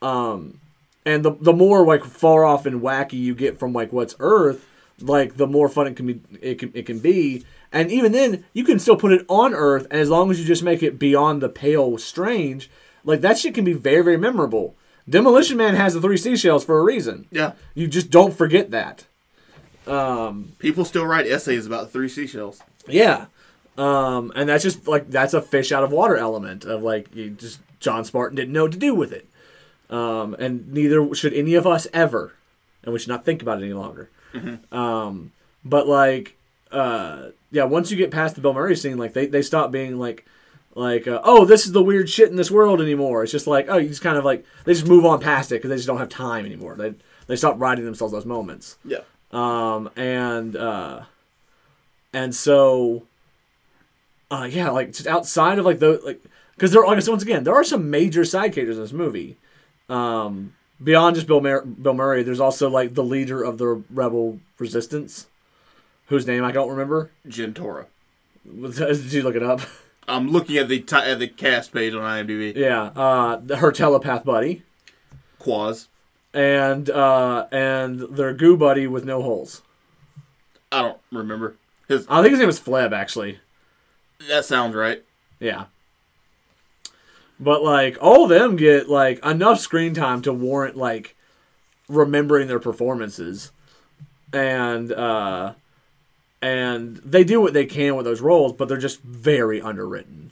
um 0.03 0.61
and 1.07 1.25
the, 1.25 1.33
the 1.41 1.53
more 1.53 1.85
like 1.87 2.05
far 2.05 2.45
off 2.45 2.67
and 2.67 2.83
wacky 2.83 3.15
you 3.15 3.35
get 3.35 3.59
from 3.59 3.73
like 3.73 3.93
what's 3.93 4.15
earth 4.21 4.67
like 5.01 5.37
the 5.37 5.47
more 5.47 5.69
fun 5.69 5.87
it 5.87 5.97
can 5.97 6.07
be 6.07 6.21
it 6.41 6.59
can, 6.59 6.71
it 6.75 6.87
can 6.87 6.99
be. 6.99 7.45
And 7.73 7.91
even 7.91 8.13
then 8.13 8.45
you 8.53 8.65
can 8.65 8.79
still 8.79 8.97
put 8.97 9.13
it 9.13 9.25
on 9.29 9.55
earth 9.55 9.87
and 9.91 10.01
as 10.01 10.11
long 10.11 10.31
as 10.31 10.41
you 10.41 10.47
just 10.47 10.63
make 10.63 10.83
it 10.83 10.99
beyond 10.99 11.41
the 11.41 11.49
pale 11.49 11.97
strange 11.99 12.71
like 13.05 13.21
that 13.23 13.39
shit 13.39 13.55
can 13.55 13.65
be 13.65 13.73
very 13.73 14.03
very 14.03 14.17
memorable. 14.17 14.75
Demolition 15.09 15.57
man 15.57 15.75
has 15.75 15.95
the 15.95 16.01
three 16.01 16.17
seashells 16.17 16.65
for 16.65 16.79
a 16.79 16.83
reason. 16.85 17.27
Yeah. 17.31 17.53
you 17.75 17.89
just 17.89 18.11
don't 18.11 18.33
forget 18.35 18.71
that. 18.71 19.05
People 20.59 20.85
still 20.85 21.07
write 21.07 21.27
essays 21.27 21.67
about 21.67 21.91
three 21.91 22.09
seashells. 22.09 22.61
yeah. 22.87 23.27
Um 23.79 24.33
and 24.37 24.49
that's 24.49 24.63
just 24.63 24.87
like 24.87 25.11
that's 25.11 25.33
a 25.35 25.41
fish 25.41 25.73
out 25.73 25.85
of 25.85 25.91
water 25.93 26.17
element 26.17 26.65
of 26.65 26.83
like 26.83 27.15
you 27.15 27.31
just 27.31 27.61
john 27.79 28.05
spartan 28.05 28.37
didn't 28.37 28.53
know 28.53 28.65
what 28.65 28.73
to 28.73 28.79
do 28.79 28.95
with 28.95 29.13
it. 29.13 29.27
Um 29.89 30.35
and 30.39 30.71
neither 30.73 31.15
should 31.15 31.33
any 31.33 31.55
of 31.55 31.67
us 31.67 31.87
ever. 31.93 32.35
And 32.83 32.93
we 32.93 32.99
should 32.99 33.09
not 33.09 33.25
think 33.25 33.43
about 33.43 33.61
it 33.61 33.65
any 33.65 33.73
longer. 33.73 34.11
Um 34.71 35.33
but 35.65 35.87
like 35.89 36.37
uh 36.73 37.29
yeah 37.51 37.65
once 37.65 37.91
you 37.91 37.97
get 37.97 38.11
past 38.11 38.35
the 38.35 38.41
bill 38.41 38.53
murray 38.55 38.77
scene 38.77 38.99
like 38.99 39.13
they, 39.13 39.27
they 39.27 39.43
stop 39.43 39.71
being 39.73 39.99
like 39.99 40.27
like 40.75 41.09
uh, 41.09 41.21
oh 41.25 41.45
this 41.45 41.67
is 41.67 41.73
the 41.73 41.83
weird 41.83 42.09
shit 42.09 42.29
in 42.31 42.37
this 42.37 42.51
world 42.51 42.81
anymore 42.81 43.23
it's 43.23 43.33
just 43.33 43.47
like 43.47 43.67
oh 43.69 43.77
you 43.77 43.89
just 43.89 44.03
kind 44.03 44.17
of 44.17 44.25
like 44.25 44.45
they 44.65 44.73
just 44.73 44.87
move 44.87 45.05
on 45.05 45.19
past 45.21 45.51
it 45.51 45.57
because 45.57 45.69
they 45.71 45.77
just 45.77 45.87
don't 45.89 45.99
have 45.99 46.09
time 46.09 46.47
anymore 46.47 46.75
they 46.77 46.95
they 47.27 47.35
stop 47.37 47.61
writing 47.61 47.85
themselves 47.85 48.13
those 48.13 48.25
moments 48.27 48.77
Yeah. 48.85 48.99
um, 49.33 49.91
and 49.97 50.57
uh, 50.57 51.03
and 52.13 52.35
so, 52.35 53.05
uh, 54.33 54.49
yeah, 54.51 54.71
like 54.71 54.89
just 54.93 55.07
outside 55.07 55.59
of 55.61 55.65
like 55.65 55.79
the 55.79 56.01
like, 56.05 56.21
because 56.57 56.73
there, 56.73 56.83
said 57.01 57.11
once 57.11 57.23
again, 57.23 57.45
there 57.45 57.55
are 57.55 57.63
some 57.63 57.89
major 57.89 58.25
side 58.25 58.53
characters 58.53 58.77
in 58.79 58.83
this 58.83 58.93
movie. 58.93 59.37
Um, 59.89 60.55
beyond 60.83 61.15
just 61.15 61.29
Bill 61.29 61.41
Mur- 61.41 61.65
Bill 61.65 61.95
Murray, 61.95 62.25
there's 62.25 62.41
also 62.41 62.69
like 62.69 62.95
the 62.95 63.05
leader 63.05 63.45
of 63.45 63.59
the 63.59 63.83
rebel 63.91 64.41
resistance, 64.59 65.29
whose 66.07 66.27
name 66.27 66.43
I 66.45 66.51
don't 66.51 66.69
remember. 66.69 67.13
Jentorra. 67.29 67.87
Did 68.45 69.13
you 69.13 69.23
look 69.23 69.37
it 69.37 69.43
up? 69.45 69.61
I'm 70.09 70.31
looking 70.31 70.57
at 70.57 70.69
the 70.69 70.81
ti 70.81 70.97
at 70.97 71.19
the 71.19 71.29
cast 71.29 71.73
page 71.73 71.95
on 71.95 72.01
IMDb. 72.03 72.55
yeah, 72.57 72.91
uh, 72.97 73.57
her 73.57 73.71
telepath 73.73 74.25
buddy, 74.25 74.63
Quaz. 75.39 75.87
and 76.35 76.91
uh, 76.91 77.47
and 77.53 78.01
their 78.01 78.33
goo 78.35 78.57
buddy 78.57 78.87
with 78.87 79.05
no 79.05 79.23
holes. 79.23 79.63
I 80.73 80.83
don't 80.83 80.99
remember. 81.13 81.57
His 81.89 82.07
I 82.09 82.23
think 82.23 82.31
his 82.33 82.39
name 82.41 82.47
was 82.47 82.61
Fleb, 82.61 82.93
actually. 82.93 83.39
that 84.29 84.45
sounds 84.45 84.75
right. 84.75 85.03
Yeah. 85.39 85.65
But 87.39 87.63
like 87.63 87.97
all 88.01 88.25
of 88.25 88.29
them 88.31 88.57
get 88.57 88.89
like 88.89 89.25
enough 89.25 89.61
screen 89.61 89.95
time 89.95 90.21
to 90.23 90.33
warrant 90.33 90.77
like 90.77 91.17
remembering 91.89 92.47
their 92.49 92.61
performances. 92.61 93.51
And 94.33 94.93
uh 94.93 95.55
and 96.43 96.97
they 96.99 97.25
do 97.25 97.41
what 97.41 97.53
they 97.53 97.67
can 97.67 97.97
with 97.97 98.05
those 98.05 98.21
roles, 98.21 98.53
but 98.53 98.69
they're 98.69 98.79
just 98.79 99.03
very 99.03 99.61
underwritten. 99.61 100.31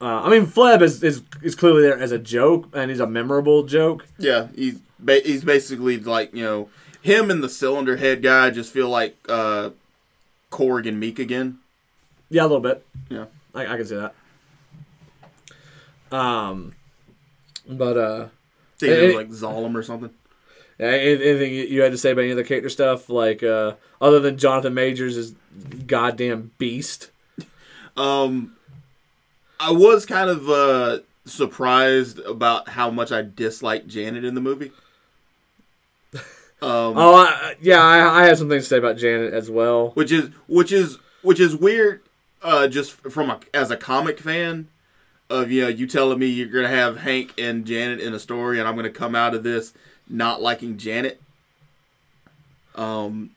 Uh, 0.00 0.22
I 0.22 0.30
mean, 0.30 0.46
Fleb 0.46 0.80
is, 0.82 1.02
is 1.02 1.22
is 1.42 1.54
clearly 1.54 1.82
there 1.82 1.98
as 1.98 2.10
a 2.12 2.18
joke, 2.18 2.68
and 2.72 2.90
he's 2.90 3.00
a 3.00 3.06
memorable 3.06 3.64
joke. 3.64 4.06
Yeah, 4.18 4.48
he's 4.54 4.78
ba- 4.98 5.20
he's 5.24 5.44
basically 5.44 5.98
like 5.98 6.34
you 6.34 6.42
know 6.44 6.68
him 7.02 7.30
and 7.30 7.42
the 7.42 7.48
cylinder 7.48 7.96
head 7.96 8.22
guy 8.22 8.50
just 8.50 8.72
feel 8.72 8.88
like 8.88 9.16
uh, 9.28 9.70
Korg 10.50 10.86
and 10.88 11.02
Miek 11.02 11.18
again. 11.18 11.58
Yeah, 12.30 12.42
a 12.42 12.44
little 12.44 12.60
bit. 12.60 12.86
Yeah. 13.08 13.26
I, 13.54 13.66
I 13.66 13.76
can 13.76 13.84
see 13.86 13.96
that. 13.96 14.14
Um, 16.16 16.74
but 17.68 17.96
uh, 17.96 18.28
Thinking 18.78 18.98
Hey, 18.98 19.08
of 19.10 19.14
like 19.16 19.28
Zalem 19.30 19.74
or 19.74 19.82
something. 19.82 20.10
Anything 20.86 21.52
you- 21.52 21.64
you 21.64 21.82
had 21.82 21.92
to 21.92 21.98
say 21.98 22.10
about 22.12 22.22
any 22.22 22.30
of 22.30 22.36
the 22.36 22.44
character 22.44 22.68
stuff, 22.68 23.08
like 23.08 23.42
uh, 23.42 23.74
other 24.00 24.20
than 24.20 24.38
Jonathan 24.38 24.74
Majors 24.74 25.16
is 25.16 25.34
goddamn 25.86 26.50
beast. 26.58 27.10
Um, 27.96 28.56
I 29.58 29.72
was 29.72 30.06
kind 30.06 30.30
of 30.30 30.48
uh, 30.48 31.00
surprised 31.26 32.18
about 32.20 32.68
how 32.70 32.90
much 32.90 33.12
I 33.12 33.22
disliked 33.22 33.88
Janet 33.88 34.24
in 34.24 34.34
the 34.34 34.40
movie. 34.40 34.72
Um, 36.14 36.20
Oh, 36.62 37.14
I, 37.16 37.56
yeah, 37.60 37.82
I, 37.82 38.22
I 38.22 38.26
have 38.26 38.38
some 38.38 38.48
things 38.48 38.64
to 38.64 38.68
say 38.70 38.78
about 38.78 38.96
Janet 38.96 39.32
as 39.32 39.50
well. 39.50 39.90
which 39.90 40.12
is 40.12 40.30
which 40.48 40.72
is 40.72 40.98
which 41.22 41.40
is 41.40 41.56
weird. 41.56 42.02
Uh, 42.42 42.68
just 42.68 42.92
from 42.92 43.28
a 43.30 43.38
as 43.52 43.70
a 43.70 43.76
comic 43.76 44.18
fan, 44.18 44.68
of 45.28 45.50
you 45.50 45.62
know 45.62 45.68
you 45.68 45.86
telling 45.86 46.18
me 46.18 46.26
you're 46.26 46.48
gonna 46.48 46.68
have 46.68 46.98
Hank 46.98 47.34
and 47.38 47.66
Janet 47.66 48.00
in 48.00 48.14
a 48.14 48.18
story, 48.18 48.58
and 48.58 48.66
I'm 48.68 48.76
gonna 48.76 48.88
come 48.90 49.14
out 49.14 49.34
of 49.34 49.42
this 49.42 49.72
not 50.10 50.42
liking 50.42 50.76
Janet. 50.76 51.20
Um, 52.74 53.30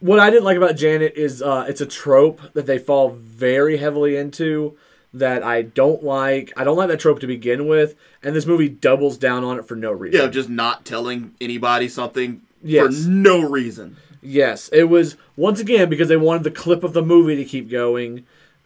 What 0.00 0.18
I 0.18 0.30
didn't 0.30 0.44
like 0.44 0.56
about 0.56 0.76
Janet 0.76 1.14
is 1.16 1.42
uh, 1.42 1.66
it's 1.68 1.80
a 1.80 1.86
trope 1.86 2.40
that 2.54 2.66
they 2.66 2.78
fall 2.78 3.10
very 3.10 3.76
heavily 3.76 4.16
into 4.16 4.76
that 5.12 5.42
I 5.42 5.62
don't 5.62 6.02
like. 6.04 6.52
I 6.56 6.64
don't 6.64 6.76
like 6.76 6.88
that 6.88 7.00
trope 7.00 7.20
to 7.20 7.26
begin 7.26 7.66
with, 7.66 7.94
and 8.22 8.34
this 8.34 8.46
movie 8.46 8.68
doubles 8.68 9.18
down 9.18 9.44
on 9.44 9.58
it 9.58 9.66
for 9.66 9.74
no 9.76 9.92
reason. 9.92 10.20
yeah, 10.20 10.28
just 10.28 10.48
not 10.48 10.84
telling 10.84 11.34
anybody 11.40 11.88
something 11.88 12.42
Yes. 12.62 13.04
for 13.04 13.10
no 13.10 13.40
reason. 13.40 13.96
Yes, 14.22 14.68
it 14.72 14.84
was 14.84 15.16
once 15.36 15.60
again 15.60 15.88
because 15.88 16.08
they 16.08 16.16
wanted 16.16 16.44
the 16.44 16.50
clip 16.50 16.84
of 16.84 16.92
the 16.92 17.02
movie 17.02 17.36
to 17.36 17.44
keep 17.44 17.70
going. 17.70 18.24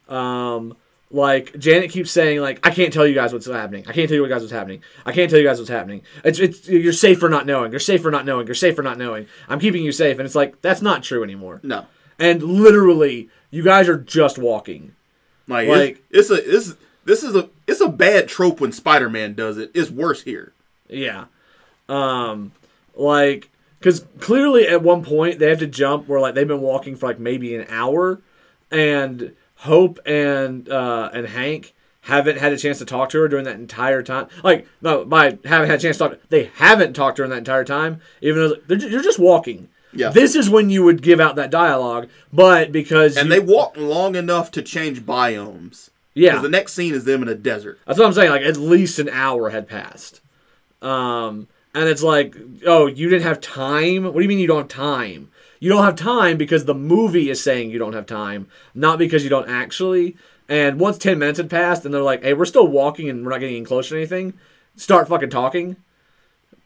Um, 0.09 0.77
like 1.15 1.57
Janet 1.59 1.91
keeps 1.93 2.11
saying, 2.11 2.41
like 2.41 2.59
I 2.67 2.71
can't 2.71 2.93
tell 2.93 3.07
you 3.07 3.15
guys 3.15 3.33
what's 3.33 3.47
happening. 3.47 3.85
I 3.87 3.93
can't 3.93 4.09
tell 4.09 4.19
you 4.19 4.29
guys 4.29 4.41
what's 4.41 4.53
happening. 4.53 4.83
I 5.07 5.13
can't 5.13 5.31
tell 5.31 5.39
you 5.39 5.47
guys 5.47 5.59
what's 5.59 5.71
happening. 5.71 6.03
It's 6.25 6.41
it's 6.41 6.69
you're 6.69 6.93
safe 6.93 7.21
for 7.21 7.29
not 7.29 7.47
knowing. 7.47 7.71
You're 7.71 7.79
safe 7.81 8.03
for 8.03 8.11
not 8.11 8.25
knowing. 8.27 8.47
You're 8.49 8.55
safe 8.57 8.75
for 8.75 8.83
not 8.83 8.99
knowing. 8.99 9.27
I'm 9.49 9.61
keeping 9.61 9.85
you 9.85 9.93
safe, 9.93 10.19
and 10.19 10.27
it's 10.27 10.35
like 10.35 10.61
that's 10.61 10.83
not 10.83 11.05
true 11.05 11.23
anymore. 11.23 11.61
No, 11.63 11.87
And 12.19 12.43
literally, 12.43 13.29
you 13.53 13.63
guys 13.63 13.89
are 13.89 13.97
just 13.99 14.39
walking. 14.39 14.95
like, 15.47 15.69
Like- 15.69 16.03
it's, 16.11 16.31
it's 16.31 16.47
a 16.47 16.51
this 16.51 16.75
this 17.05 17.23
is 17.23 17.37
a 17.37 17.49
it's 17.69 17.81
a 17.81 17.89
bad 17.89 18.27
trope 18.29 18.61
when 18.61 18.73
Spider 18.73 19.09
Man 19.09 19.35
does 19.35 19.57
it. 19.57 19.71
It's 19.73 19.91
worse 19.91 20.23
here. 20.23 20.53
Yeah. 20.89 21.27
Um, 21.89 22.53
like, 22.97 23.51
because 23.79 24.05
clearly 24.21 24.67
at 24.67 24.83
one 24.83 25.05
point 25.05 25.39
they 25.39 25.49
have 25.51 25.59
to 25.61 25.67
jump 25.67 26.09
where 26.09 26.21
like 26.21 26.35
they've 26.35 26.49
been 26.49 26.61
walking 26.61 26.97
for 26.97 27.07
like 27.07 27.19
maybe 27.21 27.55
an 27.55 27.67
hour, 27.69 28.21
and 28.71 29.35
Hope 29.59 29.99
and 30.07 30.69
uh, 30.69 31.11
and 31.13 31.27
Hank 31.27 31.75
haven't 32.03 32.37
had 32.39 32.53
a 32.53 32.59
chance 32.59 32.79
to 32.79 32.85
talk 32.85 33.09
to 33.11 33.19
her 33.21 33.29
during 33.29 33.45
that 33.47 33.57
entire 33.57 34.03
time. 34.03 34.27
Like, 34.43 34.67
no, 34.83 35.05
by 35.07 35.39
haven't 35.45 35.71
had 35.71 35.79
a 35.79 35.83
chance 35.83 35.97
to 35.99 36.09
talk, 36.09 36.19
they 36.29 36.51
haven't 36.57 36.93
talked 36.93 37.17
to 37.17 37.23
her 37.23 37.25
in 37.25 37.31
that 37.31 37.39
entire 37.39 37.65
time. 37.65 38.01
Even 38.21 38.41
though 38.49 38.57
they're, 38.67 38.89
you're 38.91 39.03
just 39.03 39.19
walking. 39.19 39.69
Yeah. 39.97 40.11
This 40.11 40.35
is 40.35 40.51
when 40.51 40.71
you 40.71 40.83
would 40.83 41.03
give 41.03 41.21
out 41.21 41.37
that 41.37 41.51
dialogue, 41.51 42.09
but 42.33 42.73
because 42.73 43.17
And 43.17 43.29
you- 43.29 43.35
they 43.35 43.41
walk 43.41 43.77
long 43.77 44.17
enough 44.17 44.51
to 44.53 44.61
change 44.63 45.03
biomes. 45.07 45.91
yeah, 46.15 46.41
the 46.41 46.49
next 46.49 46.75
scene 46.75 46.93
is 46.95 47.05
them 47.05 47.23
in 47.23 47.29
a 47.29 47.35
desert. 47.35 47.79
That's 47.87 47.99
what 47.99 48.07
I'm 48.07 48.13
saying. 48.13 48.31
Like 48.31 48.43
at 48.43 48.57
least 48.57 48.99
an 48.99 49.09
hour 49.09 49.51
had 49.51 49.69
passed. 49.69 50.21
Um, 50.83 51.47
and 51.75 51.89
it's 51.89 52.03
like, 52.03 52.37
oh, 52.67 52.87
you 52.87 53.09
didn't 53.09 53.23
have 53.27 53.41
time. 53.41 54.05
What 54.05 54.15
do 54.15 54.23
you 54.23 54.29
mean 54.29 54.39
you 54.41 54.47
don't 54.47 54.63
have 54.63 54.69
time? 54.69 55.31
You 55.65 55.71
don't 55.71 55.85
have 55.85 55.97
time 55.97 56.37
because 56.37 56.67
the 56.67 56.75
movie 56.75 57.31
is 57.31 57.43
saying 57.43 57.71
you 57.71 57.79
don't 57.79 57.95
have 57.95 58.05
time, 58.05 58.49
not 58.75 58.99
because 58.99 59.25
you 59.25 59.31
don't 59.31 59.49
actually. 59.49 60.15
And 60.47 60.79
once 60.79 60.99
ten 60.99 61.19
minutes 61.19 61.39
had 61.39 61.49
passed, 61.49 61.87
and 61.87 61.95
they're 61.95 62.03
like, 62.03 62.23
"Hey, 62.23 62.35
we're 62.35 62.45
still 62.45 62.67
walking, 62.67 63.09
and 63.09 63.25
we're 63.25 63.31
not 63.31 63.41
getting 63.41 63.57
any 63.57 63.65
closer 63.65 63.95
to 63.95 63.97
anything," 63.97 64.35
start 64.77 65.09
fucking 65.09 65.31
talking. 65.31 65.77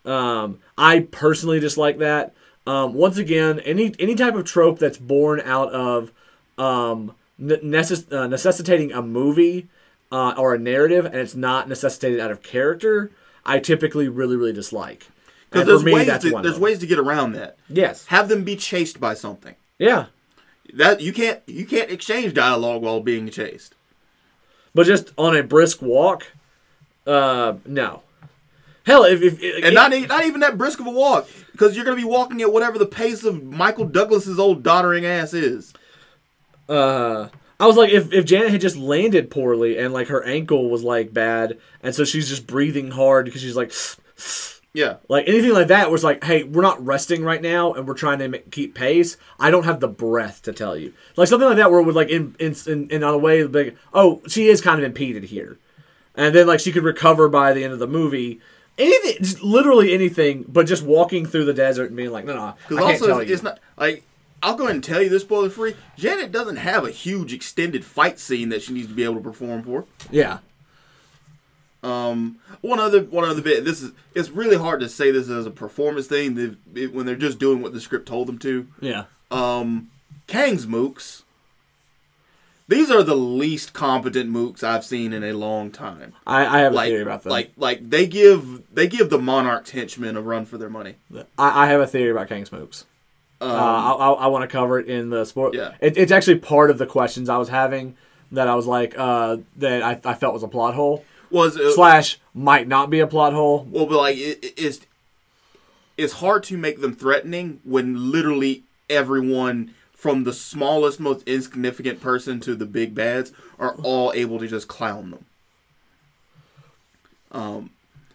Um, 0.05 0.59
I 0.77 1.07
personally 1.13 1.61
dislike 1.61 1.99
that. 1.99 2.35
Um, 2.67 2.93
once 2.93 3.19
again, 3.19 3.61
any 3.61 3.95
any 4.01 4.17
type 4.17 4.35
of 4.35 4.45
trope 4.45 4.81
that's 4.81 4.99
born 4.99 5.43
out 5.45 5.71
of 5.73 6.11
um, 6.59 7.15
necess- 7.41 8.13
uh, 8.13 8.27
necessitating 8.27 8.91
a 8.91 9.01
movie 9.01 9.69
uh, 10.11 10.35
or 10.37 10.55
a 10.55 10.59
narrative, 10.59 11.05
and 11.05 11.15
it's 11.15 11.37
not 11.37 11.69
necessitated 11.69 12.19
out 12.19 12.33
of 12.33 12.43
character, 12.43 13.13
I 13.47 13.61
typically 13.61 14.09
really 14.09 14.35
really 14.35 14.53
dislike. 14.53 15.07
Because 15.51 15.67
there's 15.67 15.85
me, 15.85 15.93
ways 15.93 16.19
to, 16.19 16.41
there's 16.43 16.59
ways 16.59 16.79
to 16.81 16.87
get 16.87 16.99
around 16.99 17.33
that. 17.33 17.57
Yes. 17.69 18.07
Have 18.07 18.29
them 18.29 18.45
be 18.45 18.57
chased 18.57 19.01
by 19.01 19.15
something. 19.15 19.55
Yeah. 19.79 20.07
That 20.75 21.01
you 21.01 21.13
can't 21.13 21.41
you 21.47 21.65
can't 21.65 21.91
exchange 21.91 22.35
dialogue 22.35 22.83
while 22.83 23.01
being 23.01 23.31
chased. 23.31 23.75
But 24.75 24.87
just 24.87 25.13
on 25.17 25.35
a 25.35 25.43
brisk 25.43 25.81
walk, 25.81 26.33
uh, 27.07 27.55
no. 27.65 28.03
Hell, 28.85 29.05
if, 29.05 29.23
if 29.23 29.65
And 29.65 29.75
not 29.75 29.93
not 30.09 30.27
even 30.27 30.41
that 30.41 30.59
brisk 30.59 30.81
of 30.81 30.87
a 30.87 30.91
walk, 30.91 31.29
because 31.53 31.75
you're 31.75 31.85
gonna 31.85 31.97
be 31.97 32.05
walking 32.05 32.43
at 32.43 32.53
whatever 32.53 32.79
the 32.79 32.87
pace 32.87 33.25
of 33.25 33.43
Michael 33.43 33.87
Douglas's 33.87 34.39
old 34.39 34.63
doddering 34.63 35.07
ass 35.07 35.33
is. 35.33 35.73
uh, 36.69 37.29
I 37.61 37.67
was 37.67 37.77
like, 37.77 37.91
if, 37.91 38.13
if 38.13 38.25
Janet 38.25 38.53
had 38.53 38.61
just 38.61 38.77
landed 38.77 39.31
poorly 39.31 39.79
and 39.79 39.93
like 39.93 40.09
her 40.09 40.23
ankle 40.25 40.71
was 40.71 40.85
like 40.85 41.13
bad, 41.13 41.59
and 41.83 41.95
so 41.95 42.05
she's 42.05 42.29
just 42.29 42.47
breathing 42.47 42.91
hard 42.93 43.25
because 43.25 43.41
she's 43.41 43.57
like, 43.57 43.73
Yeah, 44.75 44.97
like 45.09 45.27
anything 45.27 45.53
like 45.53 45.69
that 45.69 45.91
was 45.91 46.05
like, 46.05 46.23
hey, 46.23 46.45
we're 46.45 46.63
not 46.63 46.85
resting 46.85 47.25
right 47.25 47.41
now 47.41 47.73
and 47.73 47.89
we're 47.89 47.95
trying 47.95 48.19
to 48.19 48.29
ma- 48.29 48.39
keep 48.51 48.75
pace. 48.75 49.17
I 49.41 49.51
don't 49.51 49.65
have 49.65 49.81
the 49.81 49.89
breath 49.89 50.43
to 50.43 50.53
tell 50.53 50.77
you, 50.77 50.93
like 51.17 51.29
something 51.29 51.49
like 51.49 51.57
that 51.57 51.71
where 51.71 51.81
it 51.81 51.85
would 51.85 51.95
like 51.95 52.11
in 52.11 52.37
in 52.39 52.55
in, 52.67 52.91
in 52.91 53.03
a 53.03 53.17
way 53.17 53.43
like, 53.45 53.77
oh, 53.95 54.21
she 54.29 54.49
is 54.49 54.61
kind 54.61 54.79
of 54.79 54.85
impeded 54.85 55.25
here, 55.25 55.59
and 56.15 56.35
then 56.35 56.47
like 56.47 56.61
she 56.61 56.71
could 56.71 56.85
recover 56.85 57.29
by 57.29 57.53
the 57.53 57.65
end 57.65 57.73
of 57.73 57.79
the 57.79 57.89
movie. 57.89 58.41
Anything, 58.77 59.17
just 59.25 59.43
literally 59.43 59.93
anything, 59.93 60.45
but 60.47 60.67
just 60.67 60.85
walking 60.85 61.27
through 61.27 61.47
the 61.47 61.53
desert 61.55 61.87
and 61.87 61.97
being 61.97 62.13
like, 62.13 62.25
no, 62.25 62.35
no, 62.37 62.55
because 62.69 62.85
also 62.85 63.07
tell 63.09 63.19
it's, 63.19 63.29
you. 63.29 63.35
it's 63.35 63.43
not 63.43 63.59
like 63.77 64.05
I'll 64.43 64.55
go 64.55 64.65
ahead 64.65 64.77
and 64.77 64.85
tell 64.85 65.03
you 65.03 65.09
this 65.09 65.23
spoiler 65.23 65.51
free. 65.51 65.75
Janet 65.97 66.31
doesn't 66.31 66.57
have 66.57 66.85
a 66.85 66.93
huge 66.93 67.33
extended 67.33 67.85
fight 67.85 68.21
scene 68.21 68.51
that 68.51 68.63
she 68.63 68.73
needs 68.73 68.87
to 68.87 68.95
be 68.95 69.03
able 69.03 69.17
to 69.17 69.21
perform 69.21 69.65
for. 69.65 69.87
yeah, 70.13 70.39
Um, 71.83 72.39
one 72.61 72.81
other 72.81 73.03
one 73.05 73.25
other 73.25 73.41
bit. 73.43 73.65
This 73.65 73.81
is 73.83 73.93
it's 74.15 74.31
really 74.31 74.57
hard 74.57 74.81
to 74.81 74.89
say 74.89 75.11
this 75.13 75.29
as 75.29 75.47
a 75.47 75.51
performance 75.51 76.07
thing 76.09 76.57
it- 76.75 76.93
when 76.93 77.07
they're 77.07 77.15
just 77.15 77.39
doing 77.39 77.63
what 77.63 77.73
the 77.73 77.81
script 77.81 78.07
told 78.07 78.27
them 78.29 78.39
to. 78.41 78.67
yeah. 78.81 79.05
Um, 79.31 79.91
Kang's 80.27 80.67
mooks. 80.67 81.23
These 82.67 82.91
are 82.91 83.03
the 83.03 83.17
least 83.17 83.73
competent 83.73 84.31
mooks 84.31 84.63
I've 84.63 84.85
seen 84.85 85.13
in 85.15 85.25
a 85.25 85.33
long 85.33 85.71
time. 85.71 86.13
I, 86.27 86.45
I 86.45 86.59
have 86.61 86.75
a 86.75 86.77
theory 86.85 87.03
about 87.03 87.23
them. 87.23 87.31
like, 87.31 87.53
like 87.57 87.89
they 87.89 88.07
give 88.07 88.63
they 88.75 88.87
give 88.89 89.09
the 89.09 89.19
Monarch's 89.19 89.71
henchmen 89.71 90.17
a 90.17 90.21
run 90.21 90.45
for 90.45 90.59
their 90.59 90.69
money. 90.69 90.97
I, 91.39 91.65
I 91.65 91.67
have 91.69 91.81
a 91.81 91.87
theory 91.87 92.11
about 92.11 92.29
Kang's 92.29 92.51
mooks. 92.51 92.85
Um, 93.41 93.51
uh, 93.51 93.55
I, 93.55 93.93
I, 93.93 94.11
I 94.13 94.27
want 94.27 94.43
to 94.43 94.49
cover 94.49 94.79
it 94.79 94.87
in 94.89 95.09
the 95.11 95.25
sport. 95.25 95.55
Yeah. 95.55 95.75
It, 95.81 95.97
it's 95.97 96.13
actually 96.13 96.41
part 96.41 96.71
of 96.71 96.77
the 96.79 96.87
questions 96.87 97.29
I 97.31 97.39
was 97.39 97.49
having 97.49 97.97
that 98.33 98.49
I 98.49 98.55
was 98.55 98.67
like 98.67 98.95
uh, 98.99 99.39
that 99.57 99.83
I, 99.83 100.01
I 100.05 100.15
felt 100.15 100.35
was 100.35 100.43
a 100.43 100.49
plot 100.49 100.75
hole 100.75 101.05
was 101.31 101.57
uh, 101.59 101.73
slash 101.75 102.19
might 102.35 102.67
not 102.69 102.91
be 102.91 103.01
a 103.01 103.07
plot 103.07 103.33
hole. 103.33 103.67
well, 103.71 103.87
but 103.87 103.97
like 103.99 104.17
it, 104.17 104.45
it- 104.45 104.55
it's 104.57 104.81
it's 105.97 106.13
hard 106.15 106.45
to 106.45 106.57
make 106.57 106.81
them 106.81 106.95
threatening 106.95 107.61
when 107.65 108.11
literally 108.13 108.63
everyone 108.89 109.75
from 109.93 110.23
the 110.23 110.33
smallest, 110.33 111.01
most 111.01 111.27
insignificant 111.27 112.01
person 112.01 112.39
to 112.39 112.55
the 112.55 112.67
big 112.67 112.95
bads 112.95 113.33
are 113.59 113.75
all 113.83 114.13
able 114.15 114.39
to 114.39 114.47
just 114.47 114.69
clown 114.69 115.11
them. 115.11 115.25
Um, 117.33 117.71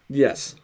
Yes. 0.10 0.56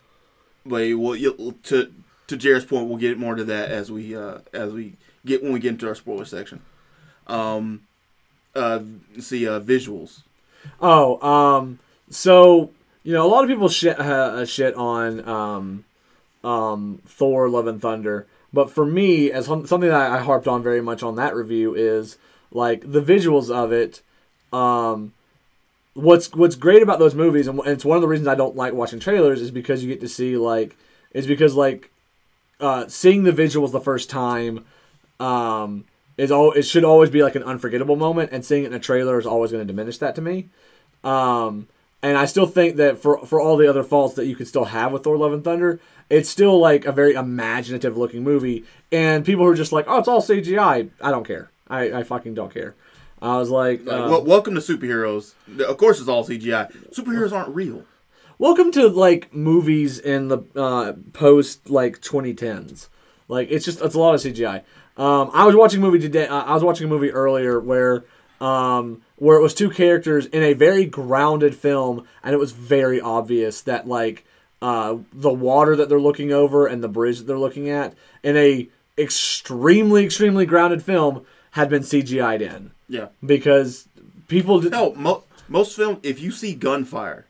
but 0.65 0.93
well, 0.97 1.15
you, 1.15 1.55
to 1.63 1.91
to 2.27 2.37
Jared's 2.37 2.65
point, 2.65 2.87
we'll 2.87 2.97
get 2.97 3.17
more 3.17 3.35
to 3.35 3.43
that 3.45 3.69
as 3.71 3.91
we 3.91 4.15
uh, 4.15 4.39
as 4.53 4.71
we 4.71 4.93
get 5.25 5.43
when 5.43 5.51
we 5.53 5.59
get 5.59 5.69
into 5.71 5.87
our 5.87 5.95
spoiler 5.95 6.25
section. 6.25 6.61
Um, 7.27 7.81
uh, 8.55 8.79
see 9.19 9.47
uh, 9.47 9.59
visuals. 9.59 10.21
Oh, 10.81 11.19
um, 11.27 11.79
so 12.09 12.71
you 13.03 13.13
know 13.13 13.25
a 13.25 13.29
lot 13.29 13.43
of 13.43 13.49
people 13.49 13.69
shit 13.69 13.99
uh, 13.99 14.45
shit 14.45 14.75
on 14.75 15.27
um, 15.27 15.85
um, 16.43 17.01
Thor: 17.05 17.49
Love 17.49 17.67
and 17.67 17.81
Thunder, 17.81 18.27
but 18.53 18.69
for 18.71 18.85
me, 18.85 19.31
as 19.31 19.45
something 19.45 19.79
that 19.81 20.11
I 20.11 20.19
harped 20.19 20.47
on 20.47 20.63
very 20.63 20.81
much 20.81 21.03
on 21.03 21.15
that 21.15 21.35
review 21.35 21.75
is 21.75 22.17
like 22.51 22.91
the 22.91 23.01
visuals 23.01 23.53
of 23.53 23.71
it. 23.71 24.01
Um, 24.51 25.13
what's 25.93 26.33
what's 26.33 26.55
great 26.55 26.81
about 26.81 26.99
those 26.99 27.15
movies, 27.15 27.47
and 27.47 27.59
it's 27.65 27.85
one 27.85 27.97
of 27.97 28.01
the 28.01 28.07
reasons 28.07 28.27
I 28.27 28.35
don't 28.35 28.55
like 28.55 28.73
watching 28.73 28.99
trailers, 28.99 29.41
is 29.41 29.51
because 29.51 29.83
you 29.83 29.89
get 29.89 30.01
to 30.01 30.07
see 30.07 30.37
like, 30.37 30.75
is 31.13 31.27
because 31.27 31.55
like, 31.55 31.91
uh, 32.59 32.87
seeing 32.87 33.23
the 33.23 33.31
visuals 33.31 33.71
the 33.71 33.79
first 33.79 34.09
time, 34.09 34.65
um, 35.19 35.85
is 36.17 36.31
all 36.31 36.51
it 36.53 36.63
should 36.63 36.83
always 36.83 37.09
be 37.09 37.23
like 37.23 37.35
an 37.35 37.43
unforgettable 37.43 37.95
moment, 37.95 38.31
and 38.31 38.43
seeing 38.43 38.63
it 38.63 38.67
in 38.67 38.73
a 38.73 38.79
trailer 38.79 39.19
is 39.19 39.25
always 39.25 39.51
going 39.51 39.65
to 39.65 39.71
diminish 39.71 39.97
that 39.99 40.15
to 40.15 40.21
me. 40.21 40.49
Um, 41.03 41.67
and 42.01 42.17
I 42.17 42.25
still 42.25 42.45
think 42.45 42.77
that 42.77 42.97
for 42.99 43.25
for 43.25 43.39
all 43.41 43.57
the 43.57 43.67
other 43.67 43.83
faults 43.83 44.15
that 44.15 44.25
you 44.25 44.35
could 44.35 44.47
still 44.47 44.65
have 44.65 44.91
with 44.91 45.03
Thor: 45.03 45.17
Love 45.17 45.33
and 45.33 45.43
Thunder, 45.43 45.79
it's 46.09 46.29
still 46.29 46.59
like 46.59 46.85
a 46.85 46.91
very 46.91 47.13
imaginative 47.13 47.97
looking 47.97 48.23
movie. 48.23 48.63
And 48.91 49.25
people 49.25 49.45
who 49.45 49.51
are 49.51 49.55
just 49.55 49.71
like, 49.71 49.85
oh, 49.87 49.99
it's 49.99 50.07
all 50.07 50.21
CGI. 50.21 50.89
I 51.01 51.11
don't 51.11 51.25
care. 51.25 51.51
I, 51.67 51.99
I 51.99 52.03
fucking 52.03 52.33
don't 52.33 52.53
care. 52.53 52.73
I 53.21 53.37
was 53.37 53.49
like, 53.49 53.85
Like, 53.85 53.95
uh, 54.01 54.09
wel- 54.09 54.23
welcome 54.23 54.55
to 54.55 54.61
superheroes. 54.61 55.33
Of 55.59 55.77
course, 55.77 55.99
it's 55.99 56.07
all 56.09 56.25
CGI. 56.25 56.71
Superheroes 56.91 57.31
aren't 57.33 57.53
real. 57.53 57.83
welcome 58.39 58.71
to 58.71 58.87
like 58.87 59.33
movies 59.33 59.99
in 59.99 60.29
the 60.29 60.39
uh, 60.55 60.93
post 61.13 61.69
like 61.69 62.01
2010s. 62.01 62.87
Like 63.27 63.51
it's 63.51 63.65
just 63.65 63.81
it's 63.81 63.93
a 63.95 63.99
lot 63.99 64.15
of 64.15 64.21
CGI. 64.21 64.63
Um, 64.97 65.29
I 65.33 65.45
was 65.45 65.55
watching 65.55 65.79
a 65.79 65.85
movie 65.85 65.99
today. 65.99 66.27
Uh, 66.27 66.41
I 66.43 66.53
was 66.53 66.63
watching 66.63 66.87
a 66.87 66.89
movie 66.89 67.11
earlier 67.11 67.59
where 67.59 68.05
um, 68.41 69.01
where 69.17 69.37
it 69.37 69.41
was 69.41 69.53
two 69.53 69.69
characters 69.69 70.25
in 70.27 70.43
a 70.43 70.53
very 70.53 70.85
grounded 70.85 71.55
film, 71.55 72.05
and 72.23 72.33
it 72.33 72.37
was 72.39 72.51
very 72.51 72.99
obvious 73.01 73.61
that 73.61 73.87
like 73.87 74.25
uh, 74.61 74.97
the 75.13 75.31
water 75.31 75.75
that 75.75 75.89
they're 75.89 75.99
looking 75.99 76.31
over 76.31 76.67
and 76.67 76.83
the 76.83 76.87
bridge 76.89 77.17
that 77.19 77.25
they're 77.27 77.37
looking 77.39 77.69
at 77.69 77.93
in 78.23 78.35
a 78.37 78.67
extremely 78.97 80.03
extremely 80.05 80.45
grounded 80.45 80.83
film 80.83 81.25
had 81.51 81.69
been 81.69 81.81
CGI'd 81.83 82.41
in 82.41 82.71
Yeah. 82.87 83.07
because 83.25 83.87
people 84.27 84.59
did, 84.59 84.71
No, 84.71 84.93
mo- 84.93 85.23
most 85.47 85.75
film, 85.75 85.99
if 86.03 86.19
you 86.19 86.31
see 86.31 86.53
gunfire 86.53 87.25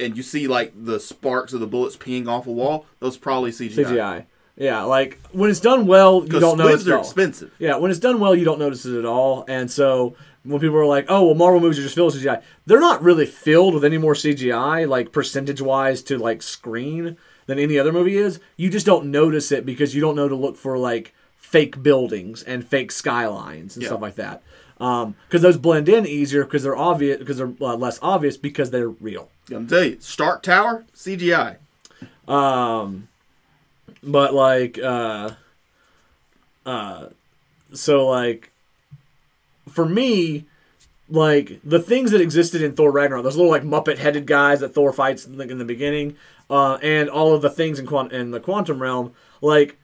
and 0.00 0.16
you 0.16 0.22
see 0.22 0.46
like 0.48 0.72
the 0.74 0.98
sparks 1.00 1.52
of 1.52 1.60
the 1.60 1.66
bullets 1.66 1.96
peeing 1.96 2.26
off 2.28 2.46
a 2.46 2.52
wall, 2.52 2.86
those 3.00 3.16
probably 3.16 3.50
CGI. 3.50 3.84
CGI. 3.84 4.24
Yeah, 4.56 4.82
like 4.82 5.18
when 5.32 5.50
it's 5.50 5.60
done 5.60 5.86
well, 5.86 6.22
you 6.24 6.38
don't 6.40 6.58
notice 6.58 6.82
squids 6.82 6.86
it 6.86 6.92
are 6.92 6.98
expensive. 7.00 7.54
Yeah, 7.58 7.76
when 7.76 7.90
it's 7.90 8.00
done 8.00 8.20
well, 8.20 8.34
you 8.36 8.44
don't 8.44 8.58
notice 8.60 8.86
it 8.86 8.96
at 8.98 9.04
all. 9.04 9.44
And 9.48 9.68
so 9.70 10.14
when 10.44 10.60
people 10.60 10.76
are 10.76 10.86
like, 10.86 11.06
"Oh, 11.08 11.26
well, 11.26 11.34
Marvel 11.34 11.60
movies 11.60 11.78
are 11.78 11.82
just 11.82 11.94
filled 11.96 12.14
with 12.14 12.22
CGI," 12.22 12.40
they're 12.66 12.78
not 12.80 13.02
really 13.02 13.26
filled 13.26 13.74
with 13.74 13.84
any 13.84 13.98
more 13.98 14.14
CGI, 14.14 14.88
like 14.88 15.10
percentage 15.10 15.60
wise 15.60 16.02
to 16.04 16.18
like 16.18 16.40
screen 16.42 17.16
than 17.46 17.58
any 17.58 17.78
other 17.78 17.92
movie 17.92 18.16
is. 18.16 18.38
You 18.56 18.70
just 18.70 18.86
don't 18.86 19.06
notice 19.10 19.50
it 19.50 19.66
because 19.66 19.94
you 19.94 20.00
don't 20.00 20.14
know 20.16 20.28
to 20.28 20.36
look 20.36 20.56
for 20.56 20.78
like 20.78 21.12
fake 21.36 21.82
buildings 21.82 22.42
and 22.42 22.64
fake 22.66 22.92
skylines 22.92 23.74
and 23.76 23.82
Yeah. 23.82 23.88
stuff 23.88 24.00
like 24.02 24.14
that. 24.16 24.42
Because 24.78 25.42
those 25.42 25.56
blend 25.56 25.88
in 25.88 26.06
easier 26.06 26.44
because 26.44 26.62
they're 26.62 26.76
obvious 26.76 27.18
because 27.18 27.38
they're 27.38 27.52
uh, 27.60 27.74
less 27.76 27.98
obvious 28.02 28.36
because 28.36 28.70
they're 28.70 28.88
real. 28.88 29.30
I'm 29.52 29.66
tell 29.66 29.82
you, 29.84 29.96
Stark 30.00 30.42
Tower, 30.42 30.84
CGI. 30.94 31.56
Um, 32.26 33.08
but 34.04 34.34
like, 34.34 34.78
uh, 34.78 35.30
uh, 36.64 37.08
so 37.72 38.06
like, 38.06 38.50
for 39.68 39.86
me, 39.86 40.44
like 41.08 41.60
the 41.64 41.80
things 41.80 42.10
that 42.10 42.20
existed 42.20 42.62
in 42.62 42.74
Thor 42.74 42.90
Ragnarok, 42.90 43.24
those 43.24 43.36
little 43.36 43.50
like 43.50 43.62
Muppet 43.62 43.98
headed 43.98 44.26
guys 44.26 44.60
that 44.60 44.74
Thor 44.74 44.92
fights 44.92 45.26
in 45.26 45.36
the, 45.36 45.48
in 45.48 45.58
the 45.58 45.64
beginning, 45.64 46.16
uh, 46.48 46.78
and 46.82 47.08
all 47.08 47.34
of 47.34 47.42
the 47.42 47.50
things 47.50 47.78
in 47.78 47.86
quant- 47.86 48.12
in 48.12 48.30
the 48.30 48.40
quantum 48.40 48.80
realm, 48.80 49.12
like. 49.40 49.76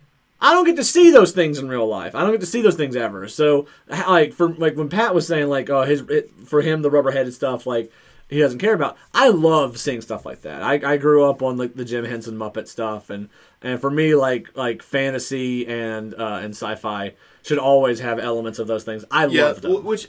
I 0.42 0.54
don't 0.54 0.64
get 0.64 0.76
to 0.76 0.84
see 0.84 1.10
those 1.10 1.32
things 1.32 1.58
in 1.58 1.68
real 1.68 1.86
life. 1.86 2.14
I 2.14 2.22
don't 2.22 2.30
get 2.30 2.40
to 2.40 2.46
see 2.46 2.62
those 2.62 2.74
things 2.74 2.96
ever. 2.96 3.28
So, 3.28 3.66
like 3.90 4.32
for 4.32 4.54
like 4.54 4.74
when 4.74 4.88
Pat 4.88 5.14
was 5.14 5.26
saying 5.26 5.48
like, 5.48 5.68
oh, 5.68 5.82
his 5.82 6.00
it, 6.08 6.30
for 6.46 6.62
him 6.62 6.80
the 6.80 6.90
rubber 6.90 7.10
headed 7.10 7.34
stuff 7.34 7.66
like 7.66 7.92
he 8.30 8.38
doesn't 8.38 8.58
care 8.60 8.74
about. 8.74 8.96
I 9.12 9.28
love 9.28 9.78
seeing 9.78 10.00
stuff 10.00 10.24
like 10.24 10.42
that. 10.42 10.62
I, 10.62 10.80
I 10.92 10.96
grew 10.96 11.24
up 11.28 11.42
on 11.42 11.56
like 11.58 11.74
the 11.74 11.84
Jim 11.84 12.04
Henson 12.04 12.36
Muppet 12.36 12.68
stuff, 12.68 13.10
and 13.10 13.28
and 13.60 13.80
for 13.80 13.90
me 13.90 14.14
like 14.14 14.56
like 14.56 14.82
fantasy 14.82 15.66
and 15.66 16.14
uh, 16.14 16.38
and 16.42 16.54
sci-fi 16.54 17.12
should 17.42 17.58
always 17.58 18.00
have 18.00 18.18
elements 18.18 18.58
of 18.58 18.66
those 18.66 18.84
things. 18.84 19.04
I 19.10 19.26
Yeah, 19.26 19.44
love 19.46 19.62
them. 19.62 19.72
w- 19.72 19.88
which 19.88 20.08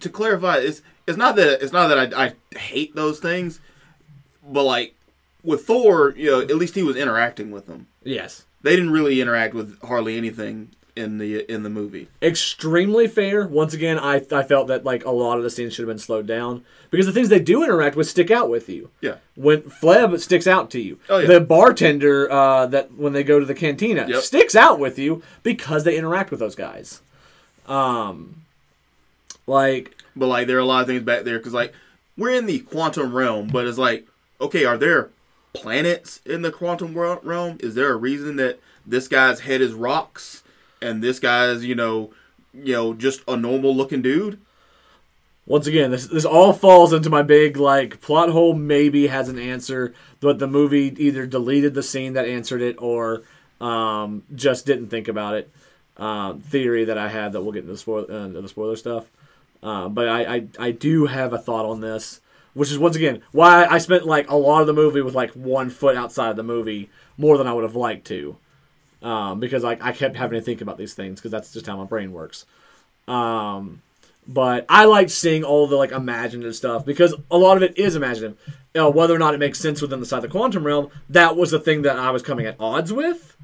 to 0.00 0.08
clarify, 0.08 0.56
it's 0.58 0.82
it's 1.06 1.18
not 1.18 1.36
that 1.36 1.62
it's 1.62 1.72
not 1.72 1.88
that 1.88 2.14
I, 2.14 2.24
I 2.26 2.58
hate 2.58 2.94
those 2.96 3.20
things, 3.20 3.60
but 4.46 4.64
like 4.64 4.94
with 5.42 5.66
Thor, 5.66 6.14
you 6.16 6.30
know, 6.30 6.40
at 6.40 6.56
least 6.56 6.74
he 6.74 6.82
was 6.82 6.96
interacting 6.96 7.50
with 7.50 7.66
them. 7.66 7.86
yes, 8.02 8.46
They 8.62 8.74
didn't 8.74 8.92
really 8.92 9.20
interact 9.20 9.52
with 9.52 9.78
hardly 9.82 10.16
anything 10.16 10.70
in 10.96 11.18
the 11.18 11.40
in 11.52 11.62
the 11.64 11.70
movie. 11.70 12.08
extremely 12.22 13.08
fair. 13.08 13.46
Once 13.46 13.74
again, 13.74 13.98
I 13.98 14.22
I 14.30 14.42
felt 14.44 14.68
that 14.68 14.84
like 14.84 15.04
a 15.04 15.10
lot 15.10 15.38
of 15.38 15.42
the 15.42 15.50
scenes 15.50 15.74
should 15.74 15.82
have 15.82 15.88
been 15.88 15.98
slowed 15.98 16.26
down 16.26 16.64
because 16.90 17.06
the 17.06 17.12
things 17.12 17.28
they 17.30 17.40
do 17.40 17.64
interact 17.64 17.96
with 17.96 18.08
stick 18.08 18.30
out 18.30 18.48
with 18.48 18.68
you. 18.68 18.90
Yeah, 19.00 19.16
when 19.34 19.62
Veb 19.62 20.20
sticks 20.20 20.46
out 20.46 20.70
to 20.70 20.80
you. 20.80 20.98
Oh, 21.08 21.18
yeah. 21.18 21.26
The 21.26 21.40
bartender 21.40 22.30
uh, 22.30 22.66
that 22.66 22.94
when 22.94 23.12
they 23.12 23.24
go 23.24 23.40
to 23.40 23.46
the 23.46 23.54
cantina 23.54 24.06
Yep. 24.08 24.22
sticks 24.22 24.54
out 24.54 24.78
with 24.78 24.96
you 24.98 25.22
because 25.42 25.82
they 25.82 25.96
interact 25.98 26.30
with 26.30 26.38
those 26.38 26.54
guys. 26.54 27.00
Um, 27.66 28.42
like 29.46 29.96
but 30.14 30.26
like 30.28 30.46
there 30.46 30.56
are 30.58 30.60
a 30.60 30.64
lot 30.64 30.82
of 30.82 30.86
things 30.86 31.02
back 31.02 31.24
there 31.24 31.38
because 31.38 31.52
like 31.54 31.72
we're 32.16 32.30
in 32.30 32.46
the 32.46 32.60
quantum 32.60 33.12
realm, 33.12 33.48
but 33.48 33.66
it's 33.66 33.78
like 33.78 34.06
okay, 34.40 34.64
are 34.64 34.76
there 34.78 35.10
planets 35.54 36.20
in 36.24 36.42
the 36.42 36.52
quantum 36.52 36.96
realm? 36.96 37.56
Is 37.60 37.74
there 37.74 37.90
a 37.92 37.96
reason 37.96 38.36
that 38.36 38.60
this 38.86 39.08
guy's 39.08 39.40
head 39.40 39.60
is 39.60 39.72
rocks 39.72 40.43
and 40.84 41.02
this 41.02 41.18
guy's 41.18 41.64
you 41.64 41.74
know 41.74 42.12
you 42.52 42.72
know 42.74 42.94
just 42.94 43.22
a 43.26 43.36
normal 43.36 43.74
looking 43.74 44.02
dude? 44.02 44.38
once 45.46 45.66
again, 45.66 45.90
this 45.90 46.06
this 46.06 46.24
all 46.24 46.52
falls 46.52 46.92
into 46.92 47.10
my 47.10 47.22
big 47.22 47.56
like 47.56 48.00
plot 48.00 48.30
hole. 48.30 48.54
Maybe 48.54 49.08
has 49.08 49.28
an 49.28 49.38
answer, 49.38 49.94
but 50.20 50.38
the 50.38 50.46
movie 50.46 50.94
either 50.98 51.26
deleted 51.26 51.74
the 51.74 51.82
scene 51.82 52.14
that 52.14 52.26
answered 52.26 52.62
it 52.62 52.76
or 52.78 53.22
um, 53.60 54.22
just 54.34 54.66
didn't 54.66 54.88
think 54.88 55.08
about 55.08 55.34
it. 55.34 55.50
Uh, 55.96 56.34
theory 56.34 56.84
that 56.84 56.98
I 56.98 57.08
have 57.08 57.32
that 57.32 57.42
we'll 57.42 57.52
get 57.52 57.60
into 57.60 57.72
the 57.72 57.78
spoil 57.78 58.06
uh, 58.08 58.28
the 58.28 58.48
spoiler 58.48 58.76
stuff. 58.76 59.10
Uh, 59.62 59.88
but 59.88 60.08
I, 60.08 60.34
I 60.34 60.46
I 60.58 60.70
do 60.70 61.06
have 61.06 61.32
a 61.32 61.38
thought 61.38 61.66
on 61.66 61.80
this, 61.80 62.20
which 62.54 62.70
is 62.70 62.78
once 62.78 62.96
again 62.96 63.22
why 63.32 63.66
I 63.66 63.78
spent 63.78 64.06
like 64.06 64.30
a 64.30 64.36
lot 64.36 64.62
of 64.62 64.66
the 64.66 64.72
movie 64.72 65.02
with 65.02 65.14
like 65.14 65.32
one 65.32 65.68
foot 65.70 65.96
outside 65.96 66.30
of 66.30 66.36
the 66.36 66.42
movie 66.42 66.90
more 67.18 67.38
than 67.38 67.46
I 67.46 67.52
would 67.52 67.64
have 67.64 67.76
liked 67.76 68.06
to, 68.08 68.36
um, 69.04 69.38
because 69.38 69.62
like 69.62 69.84
I 69.84 69.92
kept 69.92 70.16
having 70.16 70.38
to 70.38 70.44
think 70.44 70.62
about 70.62 70.78
these 70.78 70.94
things 70.94 71.20
because 71.20 71.30
that's 71.30 71.52
just 71.52 71.66
how 71.66 71.76
my 71.76 71.84
brain 71.84 72.10
works. 72.10 72.46
Um, 73.06 73.82
but 74.26 74.64
I 74.70 74.86
liked 74.86 75.10
seeing 75.10 75.44
all 75.44 75.66
the 75.66 75.76
like 75.76 75.92
imaginative 75.92 76.56
stuff 76.56 76.86
because 76.86 77.14
a 77.30 77.36
lot 77.36 77.58
of 77.58 77.62
it 77.62 77.78
is 77.78 77.94
imaginative. 77.94 78.38
You 78.74 78.80
know, 78.80 78.90
whether 78.90 79.14
or 79.14 79.18
not 79.18 79.34
it 79.34 79.38
makes 79.38 79.60
sense 79.60 79.82
within 79.82 80.00
the 80.00 80.06
side 80.06 80.16
of 80.16 80.22
the 80.22 80.28
quantum 80.28 80.64
realm, 80.64 80.90
that 81.10 81.36
was 81.36 81.50
the 81.50 81.60
thing 81.60 81.82
that 81.82 81.98
I 81.98 82.10
was 82.10 82.22
coming 82.22 82.46
at 82.46 82.56
odds 82.58 82.92
with. 82.92 83.36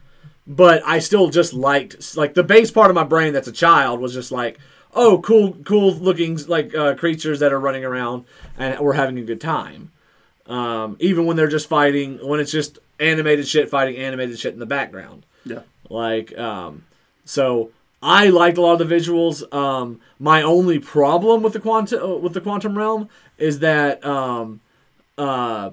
But 0.46 0.82
I 0.84 0.98
still 0.98 1.28
just 1.28 1.52
liked 1.52 2.16
like 2.16 2.32
the 2.32 2.42
base 2.42 2.70
part 2.70 2.90
of 2.90 2.94
my 2.94 3.04
brain 3.04 3.34
that's 3.34 3.46
a 3.46 3.52
child 3.52 4.00
was 4.00 4.14
just 4.14 4.32
like, 4.32 4.58
oh, 4.94 5.20
cool, 5.20 5.52
cool 5.64 5.92
looking 5.92 6.38
like 6.46 6.74
uh, 6.74 6.94
creatures 6.94 7.38
that 7.40 7.52
are 7.52 7.60
running 7.60 7.84
around 7.84 8.24
and 8.56 8.80
we're 8.80 8.94
having 8.94 9.18
a 9.18 9.22
good 9.22 9.42
time. 9.42 9.92
Um, 10.46 10.96
even 10.98 11.26
when 11.26 11.36
they're 11.36 11.46
just 11.46 11.68
fighting, 11.68 12.26
when 12.26 12.40
it's 12.40 12.50
just 12.50 12.78
animated 12.98 13.46
shit 13.46 13.68
fighting 13.68 13.96
animated 13.96 14.38
shit 14.38 14.54
in 14.54 14.58
the 14.58 14.66
background. 14.66 15.26
Yeah. 15.44 15.60
Like, 15.88 16.36
um, 16.38 16.84
so 17.24 17.70
I 18.02 18.28
liked 18.28 18.58
a 18.58 18.62
lot 18.62 18.80
of 18.80 18.88
the 18.88 18.94
visuals. 18.94 19.52
Um, 19.54 20.00
my 20.18 20.42
only 20.42 20.78
problem 20.78 21.42
with 21.42 21.52
the 21.52 21.60
quantum 21.60 22.22
with 22.22 22.34
the 22.34 22.40
quantum 22.40 22.76
realm 22.76 23.08
is 23.38 23.58
that, 23.60 24.04
um, 24.04 24.60
uh, 25.18 25.70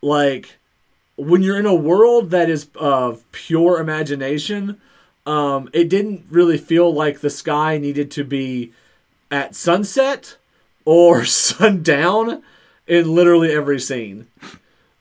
like, 0.00 0.58
when 1.16 1.42
you're 1.42 1.58
in 1.58 1.66
a 1.66 1.74
world 1.74 2.30
that 2.30 2.48
is 2.48 2.68
of 2.76 3.30
pure 3.32 3.80
imagination, 3.80 4.80
um, 5.26 5.68
it 5.72 5.88
didn't 5.88 6.24
really 6.30 6.56
feel 6.56 6.92
like 6.92 7.20
the 7.20 7.30
sky 7.30 7.76
needed 7.76 8.10
to 8.12 8.24
be 8.24 8.72
at 9.30 9.54
sunset 9.54 10.36
or 10.84 11.24
sundown 11.26 12.42
in 12.86 13.14
literally 13.14 13.52
every 13.52 13.80
scene. 13.80 14.28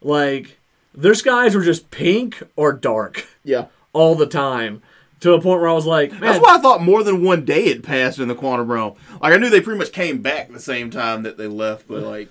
Like, 0.01 0.56
their 0.97 1.13
skies 1.13 1.55
were 1.55 1.63
just 1.63 1.91
pink 1.91 2.41
or 2.57 2.73
dark 2.73 3.25
Yeah. 3.43 3.67
all 3.93 4.15
the 4.15 4.25
time 4.27 4.81
to 5.21 5.33
a 5.33 5.41
point 5.41 5.61
where 5.61 5.69
I 5.69 5.73
was 5.73 5.85
like, 5.85 6.11
man, 6.11 6.21
That's 6.21 6.39
why 6.39 6.55
I 6.55 6.59
thought 6.59 6.81
more 6.81 7.03
than 7.03 7.23
one 7.23 7.45
day 7.45 7.69
had 7.69 7.83
passed 7.83 8.19
in 8.19 8.27
the 8.27 8.35
quantum 8.35 8.71
realm. 8.71 8.95
Like 9.21 9.33
I 9.33 9.37
knew 9.37 9.49
they 9.49 9.61
pretty 9.61 9.79
much 9.79 9.91
came 9.91 10.21
back 10.21 10.51
the 10.51 10.59
same 10.59 10.89
time 10.91 11.23
that 11.23 11.37
they 11.37 11.47
left, 11.47 11.87
but 11.87 12.03
like, 12.03 12.29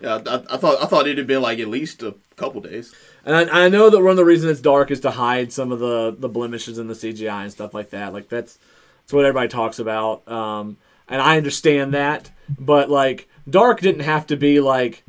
yeah, 0.00 0.20
I, 0.26 0.54
I 0.54 0.56
thought 0.56 0.82
I 0.82 0.86
thought 0.86 1.06
it 1.08 1.18
had 1.18 1.26
been 1.26 1.42
like 1.42 1.58
at 1.58 1.68
least 1.68 2.02
a 2.02 2.14
couple 2.36 2.60
days. 2.62 2.94
and 3.24 3.34
I, 3.50 3.66
I 3.66 3.68
know 3.68 3.90
that 3.90 4.00
one 4.00 4.10
of 4.12 4.16
the 4.16 4.24
reasons 4.24 4.52
it's 4.52 4.60
dark 4.62 4.90
is 4.90 5.00
to 5.00 5.10
hide 5.10 5.52
some 5.52 5.72
of 5.72 5.78
the 5.78 6.14
the 6.18 6.28
blemishes 6.28 6.78
in 6.78 6.86
the 6.88 6.94
CGI 6.94 7.42
and 7.42 7.52
stuff 7.52 7.74
like 7.74 7.90
that. 7.90 8.12
Like 8.14 8.28
that's 8.30 8.58
that's 9.02 9.12
what 9.12 9.24
everybody 9.26 9.48
talks 9.48 9.78
about, 9.78 10.26
um, 10.30 10.76
and 11.08 11.20
I 11.20 11.36
understand 11.36 11.92
that. 11.94 12.30
But 12.58 12.88
like, 12.88 13.28
dark 13.48 13.80
didn't 13.80 14.04
have 14.04 14.26
to 14.28 14.36
be 14.36 14.60
like 14.60 15.04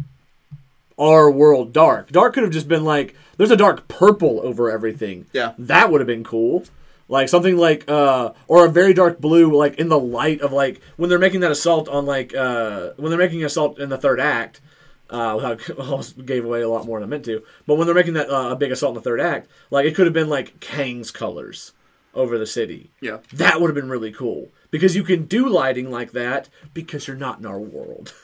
our 0.98 1.30
world 1.32 1.74
dark. 1.74 2.12
Dark 2.12 2.34
could 2.34 2.44
have 2.44 2.52
just 2.52 2.68
been 2.68 2.84
like, 2.84 3.16
there's 3.38 3.52
a 3.52 3.58
dark 3.58 3.88
purple 3.88 4.40
over 4.44 4.70
everything. 4.70 5.26
Yeah. 5.34 5.54
that 5.58 5.92
would 5.92 6.02
have 6.02 6.08
been 6.08 6.24
cool. 6.24 6.64
like 7.08 7.28
something 7.28 7.58
like 7.58 7.90
uh 7.90 8.32
or 8.48 8.66
a 8.66 8.70
very 8.70 8.94
dark 8.94 9.20
blue 9.20 9.54
like 9.56 9.76
in 9.80 9.90
the 9.90 10.00
light 10.00 10.40
of 10.42 10.54
like 10.54 10.80
when 10.98 11.10
they're 11.10 11.20
making 11.20 11.42
that 11.42 11.52
assault 11.52 11.90
on 11.90 12.06
like 12.06 12.34
uh 12.36 12.92
when 12.98 13.10
they're 13.10 13.20
making 13.20 13.44
assault 13.44 13.80
in 13.80 13.90
the 13.90 13.98
third 13.98 14.20
act 14.20 14.62
uh 15.10 15.34
without 15.36 15.70
almost 15.78 16.26
gave 16.26 16.46
away 16.46 16.62
a 16.62 16.70
lot 16.70 16.86
more 16.86 17.00
than 17.00 17.10
I 17.10 17.10
meant 17.10 17.26
to 17.26 17.44
but 17.68 17.76
when 17.76 17.86
they're 17.86 17.96
making 18.02 18.14
that 18.14 18.30
uh, 18.30 18.52
a 18.52 18.56
big 18.56 18.72
assault 18.72 18.92
in 18.92 18.96
the 18.96 19.02
third 19.02 19.20
act 19.20 19.50
like 19.72 19.86
it 19.86 19.94
could 19.96 20.06
have 20.06 20.14
been 20.14 20.30
like 20.30 20.60
Kang's 20.62 21.12
colors 21.12 21.74
over 22.14 22.38
the 22.38 22.46
city 22.46 22.92
Yeah. 23.02 23.18
that 23.34 23.60
would 23.60 23.68
have 23.70 23.76
been 23.76 23.90
really 23.90 24.12
cool 24.14 24.50
because 24.70 24.96
you 24.96 25.04
can 25.04 25.26
do 25.26 25.50
lighting 25.50 25.90
like 25.92 26.12
that 26.14 26.48
because 26.74 27.08
you're 27.08 27.18
not 27.18 27.40
in 27.40 27.46
our 27.46 27.60
world 27.60 28.14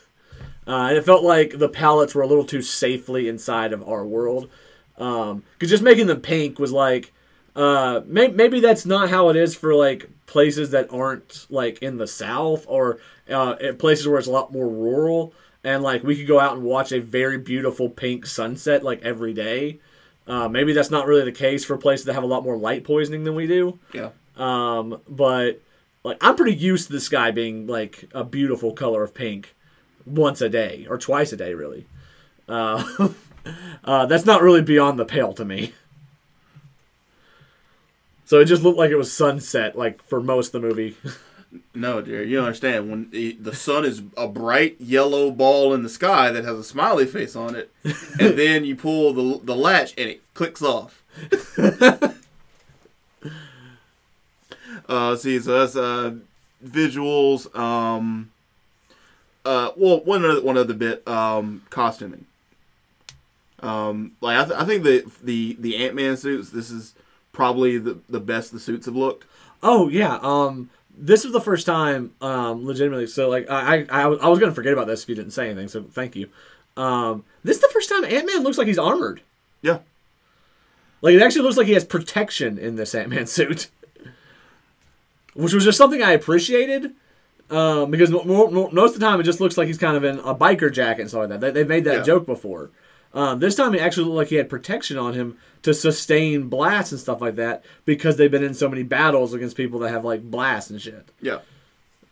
uh, 0.68 0.88
and 0.90 0.98
it 0.98 1.06
felt 1.06 1.24
like 1.24 1.58
the 1.58 1.70
palettes 1.70 2.14
were 2.14 2.22
a 2.24 2.28
little 2.28 2.44
too 2.46 2.62
safely 2.62 3.28
inside 3.28 3.74
of 3.74 3.88
our 3.88 4.06
world. 4.06 4.50
Because 4.96 5.70
just 5.70 5.84
making 5.84 6.08
them 6.08 6.22
pink 6.22 6.60
was 6.60 6.72
like 6.72 7.14
uh, 7.56 8.02
may- 8.06 8.30
maybe 8.30 8.60
that's 8.60 8.86
not 8.86 9.10
how 9.10 9.30
it 9.30 9.36
is 9.36 9.56
for 9.56 9.74
like 9.74 10.10
places 10.26 10.72
that 10.72 10.92
aren't 10.92 11.46
like 11.50 11.82
in 11.82 11.98
the 11.98 12.08
south 12.08 12.66
or 12.68 13.00
uh, 13.30 13.56
places 13.80 14.08
where 14.08 14.20
it's 14.20 14.28
a 14.28 14.32
lot 14.32 14.52
more 14.52 14.68
rural. 14.68 15.34
And 15.64 15.84
like 15.84 16.04
we 16.04 16.16
could 16.16 16.28
go 16.28 16.40
out 16.40 16.54
and 16.56 16.64
watch 16.64 16.92
a 16.92 17.00
very 17.00 17.38
beautiful 17.38 17.90
pink 17.90 18.26
sunset 18.26 18.84
like 18.84 19.02
every 19.04 19.34
day. 19.34 19.80
Uh, 20.28 20.48
maybe 20.50 20.74
that's 20.74 20.92
not 20.92 21.08
really 21.08 21.24
the 21.24 21.32
case 21.32 21.64
for 21.64 21.78
places 21.78 22.06
that 22.06 22.14
have 22.14 22.24
a 22.24 22.28
lot 22.28 22.44
more 22.44 22.58
light 22.58 22.84
poisoning 22.84 23.24
than 23.24 23.34
we 23.36 23.48
do. 23.48 23.80
Yeah. 23.94 24.10
um, 24.36 25.02
but 25.08 25.62
like 26.04 26.18
I'm 26.22 26.36
pretty 26.36 26.56
used 26.56 26.88
to 26.88 26.94
the 26.94 27.00
sky 27.00 27.32
being 27.32 27.66
like 27.68 28.06
a 28.14 28.24
beautiful 28.24 28.74
color 28.74 29.04
of 29.04 29.14
pink 29.14 29.56
once 30.08 30.42
a 30.42 30.50
day 30.50 30.88
or 30.90 30.98
twice 30.98 31.32
a 31.34 31.38
day, 31.38 31.54
really. 31.54 31.86
Uh, 32.48 33.10
uh, 33.84 34.06
that's 34.06 34.26
not 34.26 34.42
really 34.42 34.62
beyond 34.62 34.98
the 35.00 35.06
pale 35.06 35.34
to 35.34 35.46
me. 35.46 35.74
So 38.26 38.40
it 38.40 38.46
just 38.46 38.62
looked 38.62 38.78
like 38.78 38.92
it 38.92 38.98
was 38.98 39.12
sunset, 39.12 39.78
like 39.78 40.04
for 40.04 40.22
most 40.22 40.54
of 40.54 40.62
the 40.62 40.68
movie. 40.68 40.98
No, 41.74 42.02
dear, 42.02 42.24
you 42.24 42.42
understand. 42.42 42.92
When 42.92 43.10
the, 43.10 43.32
the 43.40 43.56
sun 43.56 43.86
is 43.86 44.02
a 44.18 44.28
bright 44.28 44.76
yellow 44.82 45.32
ball 45.32 45.74
in 45.74 45.82
the 45.82 45.90
sky 45.90 46.30
that 46.30 46.44
has 46.44 46.60
a 46.60 46.64
smiley 46.64 47.06
face 47.06 47.38
on 47.38 47.56
it, 47.56 47.72
and 48.20 48.38
then 48.38 48.66
you 48.66 48.76
pull 48.76 49.14
the 49.14 49.40
the 49.44 49.56
latch 49.56 49.94
and 49.98 50.10
it 50.10 50.22
clicks 50.34 50.62
off. 50.62 51.04
uh, 54.90 55.16
see, 55.16 55.40
so 55.40 55.60
that's 55.60 55.78
uh, 55.78 56.16
visuals. 56.64 57.56
Um, 57.58 58.30
uh, 59.48 59.72
well, 59.78 60.02
one 60.02 60.26
other 60.26 60.42
one 60.42 60.58
other 60.58 60.74
bit. 60.74 61.08
Um, 61.08 61.64
costuming. 61.70 62.26
Um, 63.62 64.12
like 64.22 64.38
I, 64.38 64.46
th- 64.46 64.60
I 64.60 64.66
think 64.66 64.84
the 64.84 65.10
the 65.24 65.56
the 65.60 65.78
Ant 65.78 65.96
Man 65.96 66.18
suits. 66.18 66.50
This 66.50 66.70
is 66.70 66.94
probably 67.32 67.78
the 67.78 68.00
the 68.10 68.20
best 68.20 68.52
the 68.52 68.60
suits 68.60 68.86
have 68.88 68.96
looked. 68.96 69.26
oh 69.64 69.88
yeah, 69.88 70.20
um, 70.22 70.70
this 70.98 71.24
was 71.24 71.32
the 71.32 71.42
first 71.42 71.66
time, 71.66 72.14
um, 72.22 72.66
legitimately. 72.66 73.08
So 73.08 73.30
like 73.30 73.50
I 73.50 73.86
I, 73.90 74.04
I 74.04 74.06
was 74.08 74.20
I 74.20 74.28
was 74.28 74.40
gonna 74.40 74.52
forget 74.52 74.74
about 74.74 74.88
this 74.88 75.04
if 75.04 75.10
you 75.10 75.16
didn't 75.16 75.32
say 75.32 75.46
anything. 75.46 75.70
So 75.70 75.84
thank 75.84 76.16
you. 76.16 76.30
Um, 76.76 77.24
this 77.44 77.56
is 77.56 77.62
the 77.62 77.70
first 77.70 77.90
time 77.90 78.04
Ant 78.04 78.28
Man 78.28 78.44
looks 78.44 78.58
like 78.58 78.68
he's 78.68 78.78
armored. 78.78 79.22
Yeah. 79.62 79.80
Like 81.02 81.16
it 81.16 81.22
actually 81.22 81.44
looks 81.44 81.58
like 81.58 81.68
he 81.68 81.74
has 81.74 81.86
protection 81.86 82.58
in 82.58 82.76
this 82.76 82.94
Ant 82.94 83.10
Man 83.10 83.28
suit, 83.28 83.70
which 85.34 85.54
was 85.54 85.64
just 85.64 85.78
something 85.78 86.04
I 86.04 86.12
appreciated. 86.12 86.94
Um, 87.50 87.90
because 87.92 88.10
mo- 88.12 88.24
mo- 88.26 88.52
mo- 88.52 88.70
most 88.74 88.94
of 88.96 89.00
the 89.00 89.06
time 89.06 89.20
it 89.22 89.24
just 89.24 89.40
looks 89.40 89.58
like 89.58 89.68
he's 89.68 89.78
kind 89.78 89.96
of 89.96 90.04
in 90.04 90.20
a 90.20 90.36
biker 90.36 90.72
jacket 90.72 91.02
and 91.02 91.10
stuff 91.10 91.22
like 91.22 91.30
that. 91.30 91.40
They, 91.42 91.52
they've 91.52 91.68
made 91.68 91.86
that 91.86 91.98
Yeah. 92.00 92.04
joke 92.04 92.26
before. 92.26 92.72
Um, 93.14 93.40
this 93.40 93.56
time 93.56 93.74
it 93.74 93.82
actually 93.82 94.04
looked 94.06 94.18
like 94.18 94.28
he 94.28 94.36
had 94.36 94.50
protection 94.50 94.98
on 94.98 95.14
him 95.14 95.38
to 95.64 95.74
sustain 95.74 96.50
blasts 96.50 96.92
and 96.92 97.00
stuff 97.00 97.22
like 97.22 97.36
that 97.36 97.64
because 97.86 98.18
they've 98.18 98.30
been 98.30 98.44
in 98.44 98.54
so 98.54 98.68
many 98.70 98.84
battles 98.84 99.34
against 99.34 99.56
people 99.56 99.80
that 99.80 99.90
have 99.90 100.04
like 100.04 100.30
blasts 100.30 100.70
and 100.70 100.82
shit. 100.82 101.08
Yeah. 101.22 101.40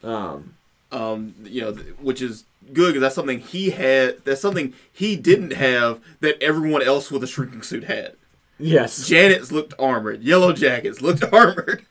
Um, 0.04 0.54
um, 0.92 1.36
you 1.44 1.62
know, 1.62 1.74
th- 1.74 1.96
which 2.00 2.22
is 2.22 2.46
good 2.72 2.88
because 2.94 3.02
that's 3.02 3.16
something 3.16 3.40
he 3.40 3.72
had. 3.72 4.24
That's 4.24 4.40
something 4.42 4.74
he 4.92 5.18
didn't 5.18 5.52
have 5.52 6.00
that 6.22 6.42
everyone 6.42 6.82
else 6.82 7.12
with 7.12 7.24
a 7.24 7.28
shrinking 7.28 7.62
suit 7.64 7.84
had. 7.84 8.14
yes. 8.58 9.06
Janet's 9.06 9.52
looked 9.52 9.74
armored. 9.78 10.24
Yellow 10.24 10.54
Jackets 10.54 11.02
looked 11.02 11.24
armored. 11.34 11.86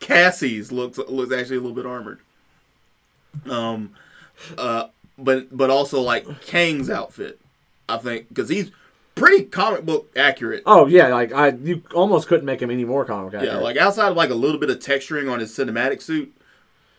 Cassie's 0.00 0.70
looked 0.70 0.98
looks 0.98 1.32
actually 1.32 1.56
a 1.56 1.60
little 1.60 1.74
bit 1.74 1.86
armored. 1.86 2.18
Um, 3.48 3.90
uh, 4.58 4.88
but 5.18 5.56
but 5.56 5.70
also 5.70 6.00
like 6.00 6.26
Kang's 6.42 6.90
outfit, 6.90 7.40
I 7.88 7.96
think, 7.98 8.28
because 8.28 8.48
he's 8.48 8.70
pretty 9.14 9.44
comic 9.44 9.84
book 9.86 10.10
accurate. 10.16 10.62
Oh 10.66 10.86
yeah, 10.86 11.08
like 11.08 11.32
I 11.32 11.48
you 11.50 11.82
almost 11.94 12.26
couldn't 12.28 12.46
make 12.46 12.60
him 12.60 12.70
any 12.70 12.84
more 12.84 13.04
comic 13.04 13.34
accurate. 13.34 13.54
Yeah, 13.54 13.58
like 13.60 13.76
outside 13.76 14.08
of 14.10 14.16
like 14.16 14.30
a 14.30 14.34
little 14.34 14.58
bit 14.58 14.70
of 14.70 14.78
texturing 14.80 15.30
on 15.32 15.38
his 15.40 15.56
cinematic 15.56 16.02
suit, 16.02 16.34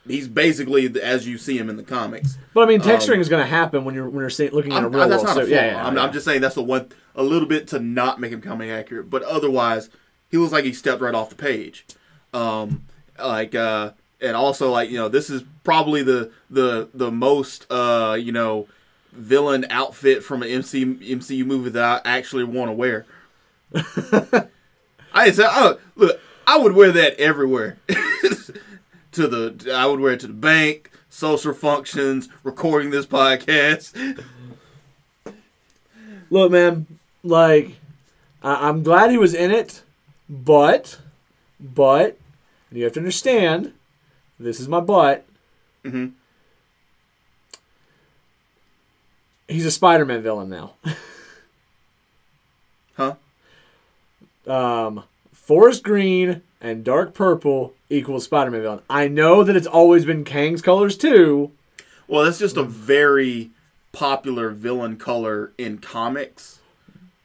he's 0.07 0.27
basically 0.29 0.87
the- 0.87 1.05
as 1.05 1.27
you 1.27 1.37
see 1.37 1.57
him 1.57 1.69
in 1.69 1.75
the 1.77 1.83
comics. 1.83 2.37
but 2.53 2.61
I 2.61 2.65
mean, 2.67 2.79
texturing 2.79 3.19
is 3.19 3.27
going 3.29 3.43
to 3.43 3.49
happen 3.49 3.83
when 3.85 3.95
you're 3.95 4.09
when 4.09 4.21
you're 4.21 4.29
seeing, 4.29 4.51
looking 4.51 4.71
at 4.73 4.83
a 4.83 4.87
real 4.87 5.09
that's 5.09 5.23
world 5.23 5.35
not 5.35 5.43
a 5.43 5.47
flaw. 5.47 5.55
Yeah, 5.55 5.65
yeah, 5.73 5.85
I'm, 5.85 5.95
yeah. 5.95 6.03
I'm 6.03 6.13
just 6.13 6.25
saying 6.25 6.41
that's 6.41 6.55
the 6.55 6.63
one 6.63 6.89
a 7.15 7.23
little 7.23 7.47
bit 7.47 7.67
to 7.69 7.79
not 7.79 8.19
make 8.19 8.31
him 8.31 8.41
comic 8.41 8.69
accurate, 8.69 9.09
but 9.09 9.23
otherwise 9.23 9.89
he 10.31 10.37
looks 10.37 10.53
like 10.53 10.63
he 10.65 10.73
stepped 10.73 11.01
right 11.01 11.15
off 11.15 11.29
the 11.29 11.35
page. 11.35 11.85
Um, 12.33 12.83
like 13.19 13.55
uh, 13.55 13.91
and 14.21 14.35
also 14.35 14.71
like 14.71 14.89
you 14.89 14.97
know 14.97 15.09
this 15.09 15.29
is 15.29 15.43
probably 15.63 16.03
the 16.03 16.31
the 16.49 16.89
the 16.93 17.11
most 17.11 17.65
uh 17.71 18.17
you 18.19 18.31
know 18.31 18.67
villain 19.11 19.65
outfit 19.69 20.23
from 20.23 20.43
an 20.43 20.49
MC, 20.49 20.83
MCU 20.85 21.45
movie 21.45 21.69
that 21.71 22.01
I 22.05 22.17
actually 22.17 22.43
want 22.43 22.69
to 22.69 22.73
wear. 22.73 23.05
I 25.13 25.31
said, 25.31 25.47
oh, 25.49 25.79
look, 25.95 26.19
I 26.45 26.57
would 26.57 26.73
wear 26.73 26.91
that 26.91 27.17
everywhere. 27.17 27.77
to 29.13 29.27
the, 29.27 29.71
I 29.73 29.85
would 29.85 30.01
wear 30.01 30.11
it 30.13 30.19
to 30.19 30.27
the 30.27 30.33
bank, 30.33 30.91
social 31.09 31.53
functions, 31.53 32.27
recording 32.43 32.89
this 32.89 33.05
podcast. 33.05 34.21
Look, 36.29 36.51
man, 36.51 36.85
like 37.23 37.77
I- 38.43 38.67
I'm 38.67 38.83
glad 38.83 39.11
he 39.11 39.17
was 39.17 39.33
in 39.33 39.51
it, 39.51 39.81
but 40.29 40.99
but 41.59 42.17
you 42.71 42.83
have 42.83 42.93
to 42.93 42.99
understand, 42.99 43.71
this 44.39 44.59
is 44.59 44.67
my 44.67 44.79
butt. 44.79 45.25
Mhm. 45.83 46.13
He's 49.47 49.65
a 49.65 49.71
Spider-Man 49.71 50.21
villain 50.21 50.49
now. 50.49 50.73
Huh? 52.97 53.15
um, 54.47 55.03
forest 55.33 55.83
green 55.83 56.41
and 56.61 56.81
dark 56.85 57.13
purple 57.13 57.73
equals 57.89 58.23
Spider-Man 58.23 58.61
villain. 58.61 58.79
I 58.89 59.09
know 59.09 59.43
that 59.43 59.53
it's 59.57 59.67
always 59.67 60.05
been 60.05 60.23
Kang's 60.23 60.61
colors 60.61 60.95
too. 60.97 61.51
Well, 62.07 62.23
that's 62.23 62.39
just 62.39 62.55
a 62.55 62.63
very 62.63 63.49
popular 63.91 64.49
villain 64.51 64.95
color 64.95 65.51
in 65.57 65.79
comics. 65.79 66.59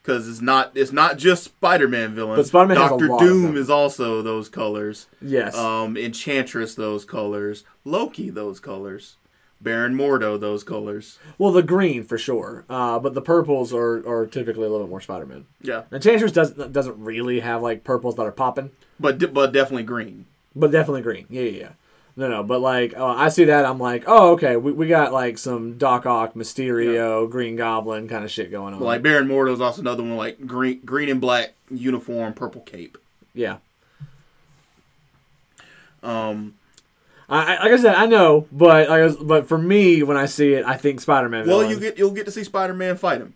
Because 0.03 0.29
it's 0.29 0.41
not 0.41 0.73
it's 0.75 0.93
not 0.93 1.19
just 1.19 1.45
Spider-Man 1.45 2.15
villains. 2.15 2.39
But 2.39 2.47
Spider-Man 2.47 2.77
Doctor 2.77 3.09
Doom 3.19 3.57
is 3.57 3.69
also 3.69 4.23
those 4.23 4.49
colors. 4.49 5.07
Yes. 5.21 5.55
Um, 5.57 5.97
Enchantress 5.97 6.75
those 6.75 7.05
colors. 7.05 7.65
Loki 7.85 8.31
those 8.31 8.61
colors. 8.61 9.17
Baron 9.63 9.95
Mordo 9.95 10.41
those 10.41 10.65
colors. 10.65 11.19
well, 11.37 11.53
the 11.53 11.63
green 11.63 12.03
for 12.03 12.17
sure, 12.17 12.65
uh, 12.71 12.99
but 12.99 13.13
the 13.13 13.21
purples 13.21 13.75
are, 13.75 13.97
are 14.09 14.27
typically 14.27 14.65
a 14.65 14.71
little 14.71 14.87
bit 14.87 14.91
more 14.91 15.03
Spider-Man. 15.03 15.45
Yeah, 15.61 15.83
Enchantress 15.93 16.33
doesn't 16.33 16.73
doesn't 16.73 16.99
really 16.99 17.41
have 17.41 17.61
like 17.61 17.85
purples 17.85 18.17
that 18.17 18.23
are 18.23 18.33
popping. 18.33 18.71
but 18.99 19.35
but 19.35 19.53
definitely 19.53 19.83
green. 19.83 20.25
But 20.57 20.71
definitely 20.71 21.03
green. 21.03 21.27
Yeah, 21.29 21.43
yeah, 21.43 21.59
yeah. 21.61 21.69
No, 22.17 22.29
no. 22.29 22.43
But 22.43 22.61
like, 22.61 22.97
uh, 22.97 23.07
I 23.07 23.29
see 23.29 23.45
that. 23.45 23.65
I'm 23.65 23.79
like, 23.79 24.05
oh, 24.07 24.33
okay. 24.33 24.57
We, 24.57 24.73
we 24.73 24.87
got 24.89 25.13
like 25.13 25.39
some 25.39 25.79
Doc 25.79 26.07
Ock, 26.07 26.35
Mysterio, 26.35 27.29
Green 27.31 27.57
Goblin 27.57 28.09
kind 28.09 28.25
of 28.25 28.31
shit 28.31 28.51
going 28.51 28.75
on. 28.75 28.81
Like 28.81 29.03
Baron 29.03 29.29
Mordo 29.29 29.53
is 29.53 29.61
also 29.61 29.81
another 29.81 30.03
one 30.03 30.17
like 30.17 30.47
green 30.47 30.81
green 30.85 31.09
and 31.09 31.21
black 31.21 31.55
uniform, 31.71 32.33
purple 32.35 32.63
cape. 32.63 32.99
yeah. 33.35 33.59
Um, 36.03 36.55
I, 37.29 37.57
I, 37.57 37.63
like 37.65 37.73
I 37.73 37.77
said, 37.77 37.95
I 37.95 38.07
know, 38.07 38.47
but 38.51 38.89
like, 38.89 39.03
I 39.03 39.09
but 39.23 39.47
for 39.49 39.59
me, 39.59 40.03
when 40.03 40.17
I 40.17 40.27
see 40.27 40.55
it, 40.55 40.65
I 40.65 40.77
think 40.77 41.01
Spider-Man. 41.01 41.47
well, 41.47 41.61
villain. 41.61 41.75
you 41.75 41.81
get 41.81 41.99
you'll 41.99 42.11
get 42.11 42.25
to 42.25 42.33
see 42.33 42.43
Spider-Man 42.43 42.97
fight 42.97 43.21
him. 43.21 43.35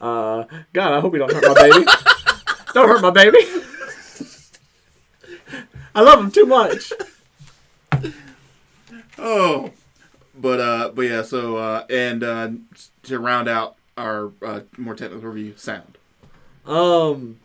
Uh, 0.00 0.44
God, 0.72 0.92
I 0.92 1.00
hope 1.00 1.12
you 1.12 1.18
don't 1.18 1.32
hurt 1.32 1.44
my 1.46 1.54
baby. 1.54 1.84
don't 2.74 2.88
hurt 2.88 3.02
my 3.02 3.10
baby. 3.10 3.38
I 5.94 6.00
love 6.00 6.18
him 6.20 6.30
too 6.30 6.46
much. 6.46 6.92
Oh, 9.18 9.70
but 10.34 10.60
uh, 10.60 10.90
but 10.94 11.02
yeah. 11.02 11.22
So 11.22 11.56
uh, 11.56 11.84
and 11.88 12.22
uh, 12.22 12.50
to 13.04 13.18
round 13.18 13.48
out 13.48 13.76
our 13.96 14.32
uh, 14.42 14.60
more 14.76 14.94
technical 14.94 15.30
review, 15.30 15.54
sound. 15.56 15.98
Um, 16.66 17.38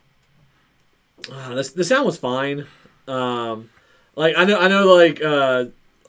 uh, 1.31 1.55
the 1.55 1.71
the 1.75 1.83
sound 1.83 2.05
was 2.05 2.17
fine. 2.17 2.65
Um, 3.07 3.69
like 4.15 4.35
I 4.37 4.45
know 4.45 4.59
I 4.59 4.67
know 4.67 4.93
like 4.93 5.21
uh, 5.21 5.65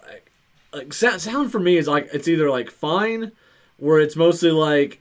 like, 0.07 0.31
like 0.73 0.93
sound 0.93 1.21
sound 1.21 1.53
for 1.53 1.61
me 1.61 1.77
is 1.77 1.87
like 1.87 2.09
it's 2.13 2.29
either 2.29 2.51
like 2.51 2.71
fine, 2.71 3.33
where 3.77 4.01
it's 4.01 4.17
mostly 4.17 4.51
like 4.51 5.01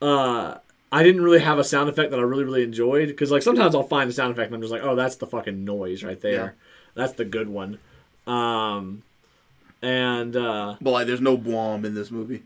uh 0.00 0.58
I 0.90 1.02
didn't 1.02 1.22
really 1.22 1.38
have 1.40 1.58
a 1.58 1.64
sound 1.64 1.88
effect 1.88 2.10
that 2.10 2.20
I 2.20 2.22
really 2.22 2.44
really 2.44 2.62
enjoyed 2.62 3.08
because 3.08 3.30
like 3.30 3.42
sometimes 3.42 3.74
I'll 3.74 3.82
find 3.82 4.10
a 4.10 4.12
sound 4.12 4.32
effect 4.32 4.48
and 4.48 4.56
I'm 4.56 4.60
just 4.60 4.72
like, 4.72 4.82
oh, 4.82 4.94
that's 4.94 5.16
the 5.16 5.26
fucking 5.26 5.64
noise 5.64 6.04
right 6.04 6.20
there. 6.20 6.32
Yeah. 6.32 6.50
That's 6.94 7.14
the 7.14 7.24
good 7.24 7.48
one. 7.48 7.78
Um, 8.26 9.02
and 9.82 10.36
uh, 10.36 10.76
But 10.80 10.90
like, 10.92 11.06
there's 11.06 11.20
no 11.20 11.36
Blom 11.36 11.84
in 11.84 11.94
this 11.94 12.10
movie. 12.10 12.42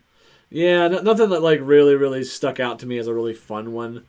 yeah, 0.50 0.88
no, 0.88 1.00
nothing 1.02 1.30
that 1.30 1.42
like 1.42 1.60
really 1.62 1.94
really 1.94 2.24
stuck 2.24 2.58
out 2.60 2.78
to 2.80 2.86
me 2.86 2.98
as 2.98 3.06
a 3.06 3.14
really 3.14 3.34
fun 3.34 3.72
one. 3.72 4.04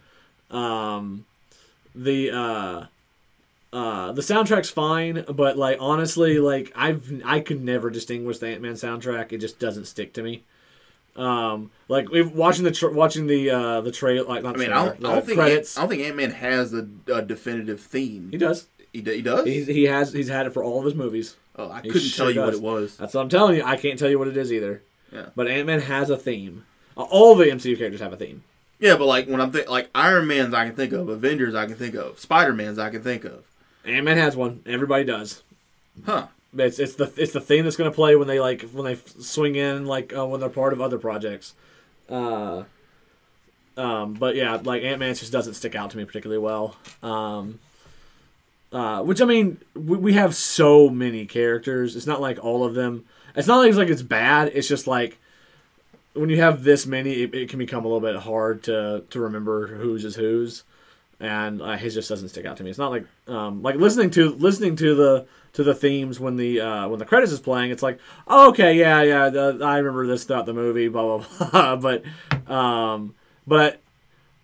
Um, 0.49 1.25
the 1.93 2.31
uh, 2.31 2.85
uh, 3.73 4.11
the 4.13 4.21
soundtrack's 4.21 4.69
fine, 4.69 5.25
but 5.29 5.57
like 5.57 5.77
honestly, 5.79 6.39
like 6.39 6.71
I've 6.75 7.21
I 7.25 7.39
could 7.41 7.61
never 7.63 7.89
distinguish 7.89 8.37
the 8.39 8.47
Ant 8.47 8.61
Man 8.61 8.73
soundtrack. 8.73 9.31
It 9.33 9.39
just 9.39 9.59
doesn't 9.59 9.85
stick 9.85 10.13
to 10.13 10.23
me. 10.23 10.43
Um, 11.15 11.71
like 11.87 12.09
we've 12.09 12.31
watching 12.31 12.63
the 12.63 12.71
tra- 12.71 12.93
watching 12.93 13.25
the 13.27 13.49
uh 13.49 13.81
the 13.81 13.91
trail 13.91 14.25
like 14.27 14.43
not 14.43 14.55
I 14.55 14.59
mean, 14.59 14.71
I 14.71 14.85
don't, 14.85 14.99
the 15.01 15.07
I 15.09 15.15
don't 15.15 15.25
think. 15.25 15.39
Ant, 15.39 15.73
I 15.75 15.81
don't 15.81 15.89
think 15.89 16.03
Ant 16.03 16.15
Man 16.15 16.31
has 16.31 16.73
a, 16.73 16.87
a 17.11 17.21
definitive 17.23 17.81
theme. 17.81 18.29
he 18.31 18.37
does. 18.37 18.67
He, 18.93 19.01
d- 19.01 19.15
he 19.15 19.21
does. 19.21 19.45
He's, 19.45 19.67
he 19.67 19.83
has 19.85 20.13
he's 20.13 20.29
had 20.29 20.45
it 20.45 20.53
for 20.53 20.63
all 20.63 20.79
of 20.79 20.85
his 20.85 20.95
movies. 20.95 21.35
Oh, 21.57 21.71
I 21.71 21.81
couldn't 21.81 21.99
sure 22.01 22.25
tell 22.25 22.31
you 22.31 22.41
what 22.41 22.53
it 22.53 22.61
was. 22.61 22.97
That's 22.97 23.13
what 23.13 23.21
I'm 23.21 23.29
telling 23.29 23.55
you. 23.55 23.63
I 23.63 23.77
can't 23.77 23.97
tell 23.97 24.09
you 24.09 24.19
what 24.19 24.27
it 24.27 24.37
is 24.37 24.51
either. 24.51 24.81
Yeah. 25.11 25.27
But 25.35 25.47
Ant 25.47 25.67
Man 25.67 25.81
has 25.81 26.09
a 26.09 26.17
theme. 26.17 26.65
Uh, 26.95 27.03
All 27.03 27.35
the 27.35 27.45
MCU 27.45 27.77
characters 27.77 28.01
have 28.01 28.13
a 28.13 28.17
theme. 28.17 28.43
Yeah, 28.79 28.95
but 28.95 29.05
like 29.05 29.27
when 29.27 29.41
I'm 29.41 29.51
think 29.51 29.69
like 29.69 29.89
Iron 29.95 30.27
Man's, 30.27 30.53
I 30.53 30.65
can 30.65 30.75
think 30.75 30.93
of 30.93 31.09
Avengers, 31.09 31.55
I 31.55 31.65
can 31.65 31.75
think 31.75 31.95
of 31.95 32.19
Spider 32.19 32.53
Man's, 32.53 32.77
I 32.77 32.89
can 32.89 33.01
think 33.01 33.23
of. 33.25 33.43
Ant 33.85 34.05
Man 34.05 34.17
has 34.17 34.35
one. 34.35 34.61
Everybody 34.65 35.03
does. 35.03 35.41
Huh. 36.05 36.27
It's 36.55 36.79
it's 36.79 36.95
the 36.95 37.11
it's 37.17 37.33
the 37.33 37.41
theme 37.41 37.63
that's 37.63 37.75
gonna 37.75 37.91
play 37.91 38.15
when 38.15 38.27
they 38.27 38.39
like 38.39 38.61
when 38.71 38.85
they 38.85 38.95
swing 39.19 39.55
in 39.55 39.85
like 39.85 40.15
uh, 40.15 40.25
when 40.25 40.39
they're 40.39 40.49
part 40.49 40.73
of 40.73 40.81
other 40.81 40.97
projects. 40.97 41.53
Uh, 42.09 42.63
um, 43.75 44.13
but 44.13 44.35
yeah, 44.35 44.59
like 44.63 44.83
Ant 44.83 44.99
Man 44.99 45.13
just 45.15 45.31
doesn't 45.31 45.55
stick 45.55 45.75
out 45.75 45.91
to 45.91 45.97
me 45.97 46.05
particularly 46.05 46.41
well. 46.41 46.75
Um, 47.03 47.59
uh, 48.71 49.01
which 49.01 49.21
I 49.21 49.25
mean, 49.25 49.59
we, 49.73 49.97
we 49.97 50.13
have 50.13 50.35
so 50.35 50.89
many 50.89 51.25
characters. 51.25 51.95
It's 51.95 52.07
not 52.07 52.21
like 52.21 52.43
all 52.43 52.63
of 52.63 52.73
them. 52.73 53.05
It's 53.35 53.47
not 53.47 53.57
like 53.57 53.69
it's 53.69 53.77
like 53.77 53.89
it's 53.89 54.01
bad. 54.01 54.51
It's 54.53 54.67
just 54.67 54.87
like 54.87 55.19
when 56.13 56.29
you 56.29 56.41
have 56.41 56.63
this 56.63 56.85
many, 56.85 57.23
it, 57.23 57.33
it 57.33 57.49
can 57.49 57.59
become 57.59 57.85
a 57.85 57.87
little 57.87 58.01
bit 58.01 58.15
hard 58.23 58.63
to 58.63 59.03
to 59.09 59.19
remember 59.19 59.67
whose 59.67 60.03
is 60.03 60.15
whose, 60.15 60.63
and 61.19 61.61
uh, 61.61 61.77
his 61.77 61.93
just 61.93 62.09
doesn't 62.09 62.29
stick 62.29 62.45
out 62.45 62.57
to 62.57 62.63
me. 62.63 62.69
It's 62.69 62.79
not 62.79 62.91
like 62.91 63.05
um, 63.27 63.61
like 63.61 63.75
listening 63.75 64.09
to 64.11 64.31
listening 64.31 64.75
to 64.77 64.95
the 64.95 65.27
to 65.53 65.63
the 65.63 65.75
themes 65.75 66.19
when 66.19 66.35
the 66.35 66.59
uh, 66.59 66.87
when 66.87 66.99
the 66.99 67.05
credits 67.05 67.31
is 67.31 67.39
playing. 67.39 67.71
It's 67.71 67.83
like, 67.83 67.99
oh, 68.27 68.49
okay, 68.49 68.73
yeah, 68.73 69.01
yeah, 69.01 69.29
the, 69.29 69.59
I 69.63 69.77
remember 69.77 70.07
this 70.07 70.23
throughout 70.23 70.45
the 70.45 70.53
movie, 70.53 70.87
blah 70.87 71.19
blah 71.19 71.49
blah. 71.51 71.75
but 71.77 72.51
um, 72.51 73.15
but 73.45 73.81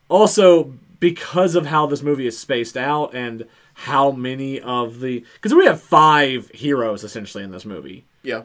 also 0.10 0.74
because 1.00 1.56
of 1.56 1.66
how 1.66 1.86
this 1.86 2.02
movie 2.02 2.28
is 2.28 2.40
spaced 2.40 2.78
out 2.78 3.14
and 3.14 3.46
how 3.74 4.12
many 4.12 4.60
of 4.60 5.00
the 5.00 5.26
because 5.36 5.54
we 5.54 5.66
have 5.66 5.82
five 5.82 6.50
heroes 6.54 7.04
essentially 7.04 7.44
in 7.44 7.52
this 7.52 7.66
movie. 7.66 8.06
Yeah. 8.22 8.44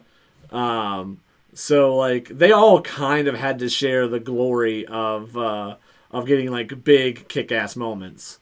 Um, 0.51 1.21
so 1.55 1.97
like 1.97 2.29
they 2.29 2.53
all 2.53 2.81
kind 2.83 3.29
of 3.29 3.35
had 3.35 3.59
to 3.61 3.69
share 3.69 4.07
the 4.09 4.21
glory 4.21 4.87
of 4.87 5.37
uh, 5.37 5.77
of 6.11 6.27
getting 6.27 6.51
like 6.51 6.85
big 6.85 7.29
kick 7.29 7.53
ass 7.53 7.77
moments. 7.77 8.39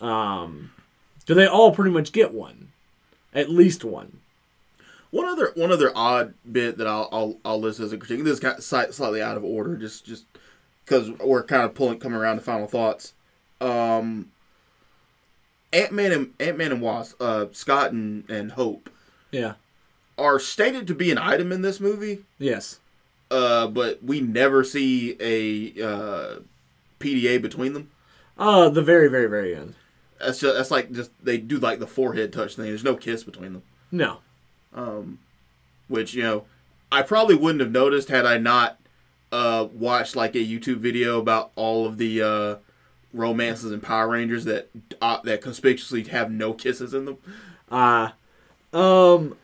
Um, 0.00 0.72
do 1.26 1.34
they 1.34 1.46
all 1.46 1.72
pretty 1.72 1.90
much 1.90 2.12
get 2.12 2.32
one? 2.32 2.68
At 3.34 3.50
least 3.50 3.84
one. 3.84 4.18
One 5.10 5.26
other 5.26 5.52
one 5.54 5.72
other 5.72 5.92
odd 5.94 6.34
bit 6.50 6.78
that 6.78 6.86
I'll 6.86 7.08
I'll, 7.12 7.36
I'll 7.44 7.60
list 7.60 7.80
as 7.80 7.92
a 7.92 7.98
critique. 7.98 8.24
This 8.24 8.34
is 8.34 8.40
kind 8.40 8.56
of 8.56 8.64
slight- 8.64 8.94
slightly 8.94 9.20
out 9.20 9.36
of 9.36 9.44
order, 9.44 9.76
just 9.76 10.04
just 10.04 10.24
because 10.84 11.10
we're 11.18 11.42
kind 11.42 11.62
of 11.62 11.74
pulling 11.74 11.98
coming 11.98 12.18
around 12.18 12.36
to 12.36 12.42
final 12.42 12.66
thoughts. 12.66 13.12
Um, 13.60 14.30
Ant 15.72 15.92
Man 15.92 16.12
and 16.12 16.32
Ant 16.40 16.58
Man 16.58 16.72
and 16.72 16.82
Wasp, 16.82 17.20
uh, 17.20 17.46
Scott 17.52 17.92
and, 17.92 18.28
and 18.30 18.52
Hope 18.52 18.90
Yeah. 19.30 19.54
are 20.18 20.38
stated 20.38 20.86
to 20.88 20.94
be 20.94 21.10
an 21.10 21.18
item 21.18 21.52
in 21.52 21.62
this 21.62 21.80
movie, 21.80 22.24
Yes. 22.38 22.80
uh, 23.30 23.66
but 23.68 24.02
we 24.02 24.20
never 24.20 24.64
see 24.64 25.16
a 25.20 25.82
uh, 25.82 26.40
PDA 26.98 27.40
between 27.40 27.72
them. 27.72 27.90
Uh, 28.38 28.68
the 28.68 28.82
very 28.82 29.08
very 29.08 29.26
very 29.28 29.54
end. 29.54 29.74
That's 30.18 30.40
just, 30.40 30.54
that's 30.56 30.70
like 30.70 30.92
just 30.92 31.10
they 31.22 31.38
do 31.38 31.58
like 31.58 31.78
the 31.78 31.86
forehead 31.86 32.32
touch 32.32 32.56
thing. 32.56 32.66
There's 32.66 32.84
no 32.84 32.96
kiss 32.96 33.22
between 33.24 33.52
them. 33.54 33.62
No. 33.92 34.18
Um, 34.74 35.18
which 35.88 36.14
you 36.14 36.22
know 36.22 36.44
I 36.92 37.02
probably 37.02 37.34
wouldn't 37.36 37.60
have 37.60 37.70
noticed 37.70 38.08
had 38.08 38.26
I 38.26 38.38
not 38.38 38.78
uh, 39.32 39.68
watched 39.72 40.16
like 40.16 40.34
a 40.34 40.38
YouTube 40.38 40.78
video 40.78 41.18
about 41.20 41.52
all 41.54 41.86
of 41.86 41.98
the 41.98 42.20
uh, 42.22 42.56
romances 43.12 43.72
and 43.72 43.82
Power 43.82 44.08
Rangers 44.08 44.44
that 44.44 44.68
uh, 45.00 45.18
that 45.24 45.40
conspicuously 45.42 46.04
have 46.04 46.30
no 46.30 46.52
kisses 46.52 46.94
in 46.94 47.04
them. 47.06 47.18
Uh 47.70 48.10
um 48.72 49.36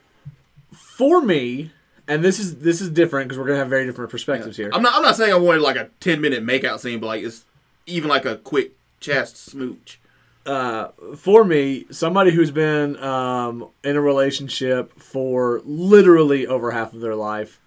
for 0.72 1.20
me, 1.22 1.70
and 2.06 2.24
this 2.24 2.38
is 2.38 2.58
this 2.58 2.80
is 2.80 2.90
different 2.90 3.28
because 3.28 3.38
we're 3.38 3.46
gonna 3.46 3.58
have 3.58 3.68
very 3.68 3.86
different 3.86 4.10
perspectives 4.10 4.56
here. 4.56 4.70
I'm 4.72 4.82
not 4.82 4.94
I'm 4.94 5.02
not 5.02 5.16
saying 5.16 5.32
I 5.32 5.36
wanted 5.36 5.62
like 5.62 5.76
a 5.76 5.90
10 6.00 6.20
minute 6.20 6.44
makeout 6.44 6.80
scene, 6.80 7.00
but 7.00 7.06
like 7.06 7.24
it's 7.24 7.44
even 7.86 8.08
like 8.08 8.24
a 8.24 8.36
quick 8.36 8.72
chest 9.00 9.36
smooch. 9.36 9.98
uh, 10.46 10.88
for 11.16 11.44
me, 11.44 11.86
somebody 11.90 12.30
who's 12.30 12.50
been 12.52 12.96
um, 13.02 13.68
in 13.84 13.96
a 13.96 14.00
relationship 14.00 14.98
for 15.00 15.60
literally 15.64 16.46
over 16.46 16.70
half 16.70 16.92
of 16.92 17.00
their 17.00 17.14
life, 17.16 17.60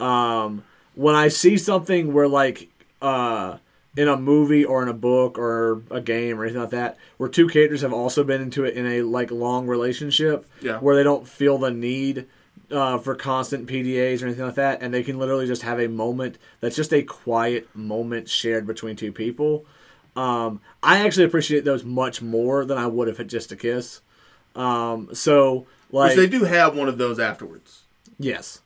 um, 0.00 0.64
when 0.94 1.14
I 1.14 1.28
see 1.28 1.56
something 1.58 2.12
where 2.14 2.28
like 2.28 2.68
uh, 3.02 3.58
in 3.96 4.08
a 4.08 4.16
movie 4.16 4.64
or 4.64 4.82
in 4.82 4.88
a 4.88 4.92
book 4.94 5.38
or 5.38 5.82
a 5.90 6.00
game 6.00 6.38
or 6.40 6.44
anything 6.44 6.60
like 6.60 6.70
that, 6.70 6.96
where 7.16 7.28
two 7.28 7.48
characters 7.48 7.82
have 7.82 7.92
also 7.92 8.24
been 8.24 8.40
into 8.42 8.64
it 8.64 8.74
in 8.76 8.86
a 8.86 9.02
like 9.02 9.30
long 9.30 9.66
relationship, 9.66 10.46
Yeah. 10.60 10.78
where 10.78 10.96
they 10.96 11.02
don't 11.04 11.26
feel 11.28 11.58
the 11.58 11.70
need. 11.70 12.26
Uh, 12.70 12.96
for 12.98 13.14
constant 13.14 13.68
PDAs 13.68 14.22
or 14.22 14.26
anything 14.26 14.44
like 14.46 14.54
that, 14.54 14.80
and 14.80 14.92
they 14.92 15.02
can 15.02 15.18
literally 15.18 15.46
just 15.46 15.62
have 15.62 15.78
a 15.78 15.86
moment 15.86 16.38
that's 16.60 16.74
just 16.74 16.94
a 16.94 17.02
quiet 17.02 17.68
moment 17.74 18.28
shared 18.28 18.66
between 18.66 18.96
two 18.96 19.12
people. 19.12 19.66
Um, 20.16 20.60
I 20.82 21.04
actually 21.04 21.26
appreciate 21.26 21.64
those 21.64 21.84
much 21.84 22.22
more 22.22 22.64
than 22.64 22.78
I 22.78 22.86
would 22.86 23.06
if 23.08 23.20
it 23.20 23.24
just 23.26 23.52
a 23.52 23.56
kiss. 23.56 24.00
Um, 24.56 25.10
so 25.12 25.66
like 25.92 26.16
Which 26.16 26.30
they 26.30 26.38
do 26.38 26.44
have 26.44 26.74
one 26.76 26.88
of 26.88 26.96
those 26.96 27.18
afterwards. 27.18 27.82
yes. 28.18 28.60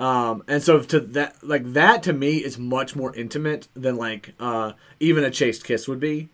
Um, 0.00 0.42
and 0.48 0.62
so 0.62 0.80
to 0.80 0.98
that 0.98 1.36
like 1.46 1.74
that 1.74 2.02
to 2.04 2.14
me 2.14 2.38
is 2.38 2.56
much 2.58 2.96
more 2.96 3.14
intimate 3.14 3.68
than 3.74 3.96
like 3.96 4.32
uh, 4.40 4.72
even 4.98 5.24
a 5.24 5.30
chaste 5.30 5.62
kiss 5.64 5.86
would 5.86 6.00
be. 6.00 6.30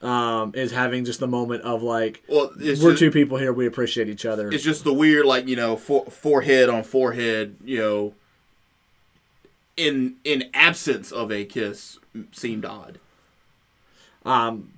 Um, 0.00 0.52
is 0.54 0.70
having 0.70 1.04
just 1.04 1.18
the 1.18 1.26
moment 1.26 1.62
of 1.62 1.82
like 1.82 2.22
Well, 2.28 2.52
we're 2.56 2.74
just, 2.74 2.98
two 2.98 3.10
people 3.10 3.36
here, 3.38 3.52
we 3.52 3.66
appreciate 3.66 4.08
each 4.08 4.24
other. 4.24 4.48
it's 4.52 4.62
just 4.62 4.84
the 4.84 4.92
weird 4.92 5.26
like 5.26 5.48
you 5.48 5.56
know 5.56 5.76
for, 5.76 6.04
forehead 6.04 6.68
on 6.68 6.84
forehead 6.84 7.56
you 7.64 7.78
know 7.78 8.14
in 9.76 10.16
in 10.22 10.50
absence 10.54 11.10
of 11.10 11.32
a 11.32 11.44
kiss 11.44 11.98
seemed 12.32 12.64
odd. 12.64 12.98
Um, 14.24 14.72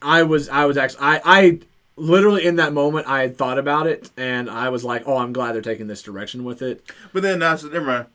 I 0.00 0.22
was 0.22 0.48
I 0.48 0.64
was 0.66 0.76
actually 0.76 1.00
I 1.02 1.20
I 1.24 1.58
literally 2.02 2.44
in 2.44 2.56
that 2.56 2.72
moment 2.72 3.06
I 3.06 3.20
had 3.20 3.38
thought 3.38 3.58
about 3.58 3.86
it 3.86 4.10
and 4.16 4.50
I 4.50 4.68
was 4.70 4.84
like, 4.84 5.04
oh, 5.06 5.18
I'm 5.18 5.32
glad 5.32 5.52
they're 5.52 5.62
taking 5.62 5.86
this 5.86 6.02
direction 6.02 6.42
with 6.42 6.60
it. 6.60 6.84
But 7.12 7.22
then 7.22 7.42
I 7.42 7.54
said, 7.54 7.72
never 7.72 7.86
mind. 7.86 8.06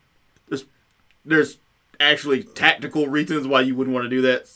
There's, 0.49 0.65
there's 1.23 1.57
actually 1.97 2.43
tactical 2.43 3.07
reasons 3.07 3.47
why 3.47 3.61
you 3.61 3.75
wouldn't 3.75 3.93
want 3.93 4.03
to 4.03 4.09
do 4.09 4.21
that. 4.23 4.49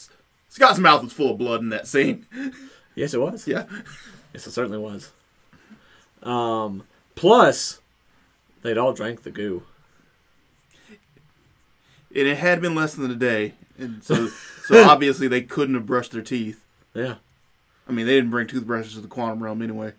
Scott's 0.49 0.79
mouth 0.79 1.01
was 1.01 1.13
full 1.13 1.31
of 1.31 1.37
blood 1.37 1.61
in 1.61 1.69
that 1.69 1.87
scene. 1.87 2.25
Yes, 2.93 3.13
it 3.13 3.21
was. 3.21 3.47
Yeah. 3.47 3.67
Yes, 4.33 4.45
it 4.45 4.51
certainly 4.51 4.77
was. 4.77 5.11
Um, 6.21 6.83
plus, 7.15 7.79
they'd 8.63 8.77
all 8.77 8.91
drank 8.91 9.23
the 9.23 9.31
goo. 9.31 9.63
And 10.89 12.27
it 12.27 12.37
had 12.37 12.59
been 12.59 12.75
less 12.75 12.93
than 12.93 13.09
a 13.09 13.15
day. 13.15 13.53
And 13.77 14.03
so, 14.03 14.27
so 14.65 14.83
obviously 14.83 15.29
they 15.29 15.41
couldn't 15.41 15.75
have 15.75 15.85
brushed 15.85 16.11
their 16.11 16.21
teeth. 16.21 16.65
Yeah. 16.93 17.15
I 17.91 17.93
mean, 17.93 18.05
they 18.05 18.15
didn't 18.15 18.29
bring 18.29 18.47
toothbrushes 18.47 18.93
to 18.93 19.01
the 19.01 19.09
quantum 19.09 19.43
realm 19.43 19.61
anyway. 19.61 19.91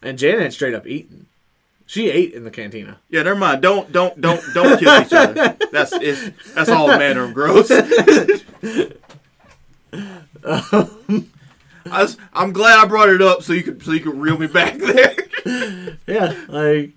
And 0.00 0.18
Janet 0.18 0.40
had 0.40 0.52
straight 0.54 0.72
up 0.72 0.86
eaten. 0.86 1.26
She 1.84 2.10
ate 2.10 2.32
in 2.32 2.44
the 2.44 2.50
cantina. 2.50 2.98
Yeah, 3.10 3.22
never 3.22 3.38
mind. 3.38 3.60
Don't, 3.60 3.92
don't, 3.92 4.18
don't, 4.18 4.42
don't 4.54 4.78
kiss 4.80 5.06
each 5.06 5.12
other. 5.12 5.56
That's 5.70 5.92
it's, 5.92 6.30
that's 6.54 6.70
all 6.70 6.88
manner 6.88 7.24
of 7.24 7.34
gross. 7.34 7.70
I 7.70 7.92
was, 11.84 12.16
I'm 12.32 12.52
glad 12.52 12.78
I 12.78 12.86
brought 12.86 13.10
it 13.10 13.20
up 13.20 13.42
so 13.42 13.52
you 13.52 13.62
could 13.62 13.82
so 13.82 13.92
you 13.92 14.00
could 14.00 14.16
reel 14.16 14.38
me 14.38 14.46
back 14.46 14.78
there. 14.78 15.14
Yeah, 16.08 16.34
like 16.48 16.90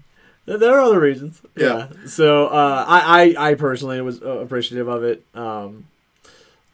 there 0.45 0.73
are 0.73 0.81
other 0.81 0.99
reasons. 0.99 1.39
Yeah. 1.55 1.89
So 2.07 2.47
uh, 2.47 2.83
I, 2.87 3.35
I 3.37 3.49
I 3.49 3.53
personally 3.53 4.01
was 4.01 4.23
appreciative 4.23 4.87
of 4.87 5.03
it. 5.03 5.23
Um, 5.35 5.85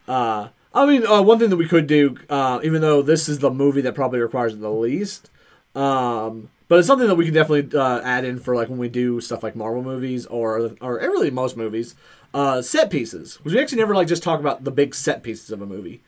uh, 0.07 0.47
I 0.75 0.85
mean, 0.85 1.07
uh, 1.07 1.21
one 1.21 1.39
thing 1.39 1.49
that 1.49 1.55
we 1.55 1.67
could 1.67 1.87
do, 1.87 2.17
uh, 2.29 2.59
even 2.61 2.81
though 2.81 3.01
this 3.01 3.29
is 3.29 3.39
the 3.39 3.49
movie 3.49 3.81
that 3.81 3.95
probably 3.95 4.19
requires 4.19 4.57
the 4.57 4.69
least, 4.69 5.29
um, 5.73 6.49
but 6.67 6.79
it's 6.79 6.87
something 6.87 7.07
that 7.07 7.15
we 7.15 7.25
can 7.25 7.33
definitely 7.33 7.79
uh, 7.79 8.01
add 8.01 8.25
in 8.25 8.39
for 8.39 8.55
like 8.55 8.67
when 8.67 8.77
we 8.77 8.89
do 8.89 9.21
stuff 9.21 9.41
like 9.41 9.55
Marvel 9.55 9.81
movies 9.81 10.25
or 10.25 10.71
or 10.81 10.95
really 10.95 11.31
most 11.31 11.55
movies. 11.55 11.95
Uh, 12.33 12.61
set 12.61 12.89
pieces, 12.89 13.37
because 13.37 13.53
we 13.53 13.61
actually 13.61 13.77
never 13.77 13.95
like 13.95 14.09
just 14.09 14.21
talk 14.21 14.41
about 14.41 14.65
the 14.65 14.71
big 14.71 14.93
set 14.93 15.23
pieces 15.23 15.51
of 15.51 15.61
a 15.61 15.65
movie. 15.65 16.01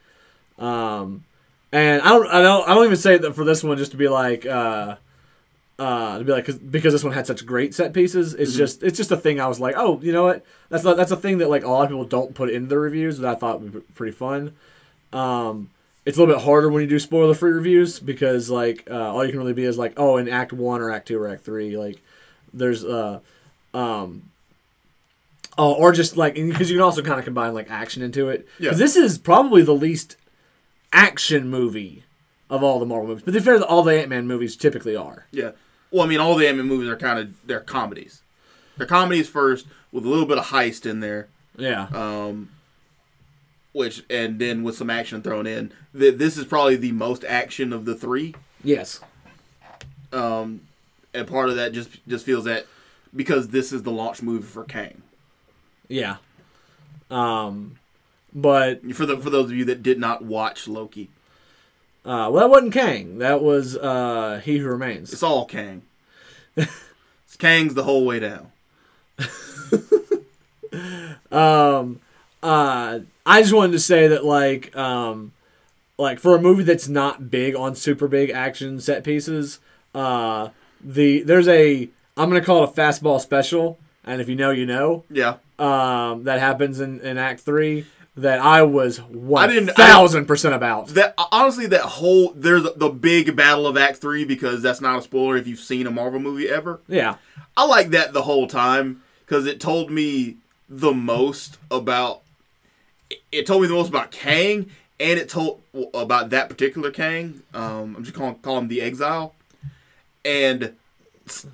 Um, 0.59 1.23
and 1.71 2.01
I 2.01 2.09
don't, 2.09 2.27
I 2.27 2.41
don't, 2.41 2.67
I 2.67 2.73
don't 2.73 2.83
even 2.83 2.97
say 2.97 3.17
that 3.17 3.33
for 3.33 3.45
this 3.45 3.63
one 3.63 3.77
just 3.77 3.91
to 3.91 3.97
be 3.97 4.09
like, 4.09 4.45
uh, 4.45 4.97
uh, 5.79 6.17
to 6.17 6.23
be 6.23 6.31
like, 6.31 6.45
cause, 6.45 6.57
because 6.57 6.93
this 6.93 7.03
one 7.03 7.13
had 7.13 7.27
such 7.27 7.45
great 7.45 7.73
set 7.73 7.93
pieces. 7.93 8.33
It's 8.33 8.55
just, 8.55 8.83
it's 8.83 8.97
just 8.97 9.11
a 9.11 9.17
thing. 9.17 9.39
I 9.39 9.47
was 9.47 9.59
like, 9.59 9.75
oh, 9.77 9.99
you 10.01 10.11
know 10.11 10.23
what? 10.23 10.43
That's 10.69 10.83
not, 10.83 10.97
that's 10.97 11.11
a 11.11 11.17
thing 11.17 11.37
that 11.39 11.49
like 11.49 11.63
a 11.63 11.69
lot 11.69 11.83
of 11.83 11.89
people 11.89 12.05
don't 12.05 12.33
put 12.33 12.49
in 12.49 12.67
the 12.67 12.79
reviews 12.79 13.19
that 13.19 13.29
I 13.29 13.35
thought 13.35 13.61
would 13.61 13.73
be 13.73 13.79
pretty 13.93 14.13
fun. 14.13 14.53
Um, 15.13 15.69
it's 16.05 16.17
a 16.17 16.21
little 16.21 16.35
bit 16.35 16.43
harder 16.43 16.69
when 16.69 16.81
you 16.81 16.87
do 16.87 16.99
spoiler 16.99 17.33
free 17.33 17.51
reviews 17.51 17.99
because 17.99 18.49
like 18.49 18.87
uh, 18.89 19.13
all 19.13 19.25
you 19.25 19.31
can 19.31 19.39
really 19.39 19.53
be 19.53 19.65
is 19.65 19.77
like, 19.77 19.93
oh, 19.97 20.17
in 20.17 20.29
Act 20.29 20.53
One 20.53 20.81
or 20.81 20.89
Act 20.89 21.07
Two 21.09 21.19
or 21.19 21.27
Act 21.27 21.43
Three, 21.43 21.77
like 21.77 22.01
there's 22.53 22.83
uh, 22.83 23.19
um, 23.73 24.23
Oh, 25.57 25.73
or 25.73 25.91
just 25.91 26.17
like 26.17 26.35
because 26.35 26.69
you 26.69 26.77
can 26.77 26.83
also 26.83 27.01
kind 27.01 27.17
of 27.17 27.25
combine 27.25 27.53
like 27.53 27.71
action 27.71 28.03
into 28.03 28.29
it. 28.29 28.47
Yeah. 28.59 28.71
This 28.73 28.95
is 28.95 29.17
probably 29.17 29.63
the 29.63 29.73
least 29.73 30.15
action 30.93 31.49
movie 31.49 32.03
of 32.49 32.63
all 32.63 32.79
the 32.79 32.85
Marvel 32.85 33.07
movies. 33.07 33.23
But 33.23 33.31
to 33.31 33.39
be 33.39 33.43
fair, 33.43 33.59
all 33.63 33.81
the 33.81 33.99
Ant 33.99 34.09
Man 34.09 34.27
movies 34.27 34.55
typically 34.55 34.95
are. 34.95 35.25
Yeah. 35.31 35.51
Well, 35.91 36.03
I 36.03 36.07
mean, 36.07 36.19
all 36.19 36.35
the 36.35 36.47
Ant-Man 36.47 36.67
movies 36.67 36.89
are 36.89 36.97
kind 36.97 37.19
of 37.19 37.33
they're 37.47 37.59
comedies. 37.61 38.21
They're 38.77 38.87
comedies 38.87 39.27
first 39.29 39.65
with 39.91 40.05
a 40.05 40.09
little 40.09 40.25
bit 40.25 40.37
of 40.37 40.47
heist 40.47 40.85
in 40.85 40.99
there, 40.99 41.27
Yeah. 41.57 41.87
um, 41.93 42.49
which 43.73 44.03
and 44.09 44.37
then 44.39 44.63
with 44.63 44.75
some 44.75 44.89
action 44.89 45.21
thrown 45.21 45.47
in. 45.47 45.71
Th- 45.97 46.15
This 46.15 46.37
is 46.37 46.45
probably 46.45 46.75
the 46.75 46.91
most 46.91 47.23
action 47.25 47.71
of 47.73 47.85
the 47.85 47.95
three, 47.95 48.35
yes. 48.63 48.99
um, 50.11 50.61
and 51.13 51.27
part 51.27 51.49
of 51.49 51.55
that 51.55 51.71
just 51.71 52.05
just 52.07 52.25
feels 52.25 52.43
that 52.45 52.65
because 53.15 53.47
this 53.49 53.71
is 53.71 53.83
the 53.83 53.91
launch 53.91 54.21
movie 54.21 54.43
for 54.45 54.63
Kang. 54.63 55.01
Yeah. 55.87 56.17
Um, 57.09 57.77
but 58.33 58.83
For 58.93 59.05
the 59.05 59.17
for 59.17 59.29
those 59.29 59.45
of 59.49 59.55
you 59.57 59.65
that 59.65 59.81
did 59.81 59.97
not 59.99 60.23
watch 60.23 60.67
Loki, 60.67 61.09
uh, 62.07 62.29
well, 62.31 62.39
that 62.39 62.49
wasn't 62.49 62.73
Kang. 62.73 63.19
That 63.19 63.41
was 63.43 63.77
uh, 63.77 64.41
He 64.43 64.57
Who 64.59 64.67
Remains. 64.67 65.13
it's 65.13 65.21
all 65.23 65.45
Kang. 65.45 65.83
it's 66.55 67.35
Kang's 67.37 67.73
the 67.75 67.83
whole 67.83 68.05
way 68.05 68.19
down. 68.19 68.51
um 71.31 71.99
uh 72.43 72.99
i 73.25 73.41
just 73.41 73.53
wanted 73.53 73.71
to 73.71 73.79
say 73.79 74.07
that 74.07 74.23
like 74.23 74.75
um 74.75 75.31
like 75.97 76.19
for 76.19 76.35
a 76.35 76.41
movie 76.41 76.63
that's 76.63 76.87
not 76.87 77.31
big 77.31 77.55
on 77.55 77.75
super 77.75 78.07
big 78.07 78.29
action 78.29 78.79
set 78.79 79.03
pieces 79.03 79.59
uh 79.95 80.49
the 80.83 81.21
there's 81.23 81.47
a 81.47 81.89
i'm 82.15 82.29
gonna 82.29 82.41
call 82.41 82.63
it 82.63 82.69
a 82.69 82.73
fastball 82.73 83.19
special 83.19 83.79
and 84.03 84.21
if 84.21 84.29
you 84.29 84.35
know 84.35 84.51
you 84.51 84.65
know 84.65 85.03
Yeah. 85.09 85.35
um 85.57 86.23
that 86.25 86.39
happens 86.39 86.79
in 86.79 86.99
in 87.01 87.17
act 87.17 87.39
three 87.41 87.85
that 88.17 88.39
i 88.39 88.61
was 88.63 88.97
didn't- 88.97 89.69
I- 89.77 89.91
1000% 89.91 90.53
about 90.55 90.87
That 90.89 91.13
honestly, 91.31 91.67
that 91.67 91.81
whole 91.81 92.33
there's 92.35 92.63
the 92.75 92.89
big 92.89 93.35
battle 93.35 93.67
of 93.67 93.77
Act 93.77 93.97
Three 93.97 94.25
because 94.25 94.61
that's 94.61 94.81
not 94.81 94.99
a 94.99 95.01
spoiler 95.01 95.37
if 95.37 95.47
you've 95.47 95.59
seen 95.59 95.85
a 95.87 95.91
Marvel 95.91 96.19
movie 96.19 96.49
ever. 96.49 96.79
yeah 96.87 97.15
I 97.55 97.65
like 97.65 97.89
that 97.91 98.13
the 98.13 98.23
whole 98.23 98.47
time 98.47 99.01
because 99.25 99.45
it 99.45 99.59
told 99.59 99.91
me 99.91 100.37
the 100.69 100.93
most 100.93 101.57
about. 101.71 102.21
it- 103.09 103.21
It 103.31 103.45
told 103.47 103.61
me 103.61 103.67
the 103.67 103.73
most 103.75 103.89
about 103.89 104.11
Kang, 104.11 104.69
and 104.99 105.19
it 105.19 105.29
told 105.29 105.61
about 105.93 106.29
that 106.31 106.49
particular 106.49 106.91
Kang. 106.91 107.41
Um, 107.53 107.95
I'm 107.95 108.03
just 108.03 108.15
calling 108.15 108.35
call 108.35 108.57
him 108.57 108.67
the 108.67 108.81
Exile, 108.81 109.33
and 110.25 110.73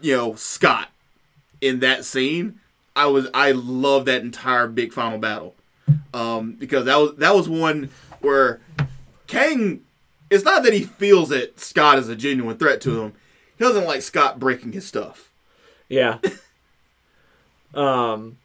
you 0.02 0.16
know 0.16 0.36
Scott 0.36 0.90
in 1.62 1.80
that 1.80 2.06
scene. 2.06 2.60
I 2.96 3.06
was 3.08 3.28
I 3.34 3.52
love 3.52 4.06
that 4.06 4.22
entire 4.22 4.68
big 4.68 4.94
final 4.94 5.18
battle 5.18 5.56
um, 6.14 6.54
because 6.54 6.86
that 6.86 6.98
was 6.98 7.16
that 7.18 7.36
was 7.36 7.50
one 7.50 7.90
where 8.22 8.62
Kang. 9.28 9.82
It's 10.30 10.44
not 10.44 10.64
that 10.64 10.74
he 10.74 10.82
feels 10.84 11.30
that 11.30 11.60
Scott 11.60 12.00
is 12.00 12.10
a 12.10 12.16
genuine 12.16 12.58
threat 12.58 12.82
to 12.82 13.02
him. 13.04 13.14
He 13.58 13.64
doesn't 13.64 13.86
like 13.86 14.02
Scott 14.02 14.40
breaking 14.40 14.72
his 14.72 14.86
stuff. 14.86 15.30
Yeah. 15.90 16.18
um 17.76 18.38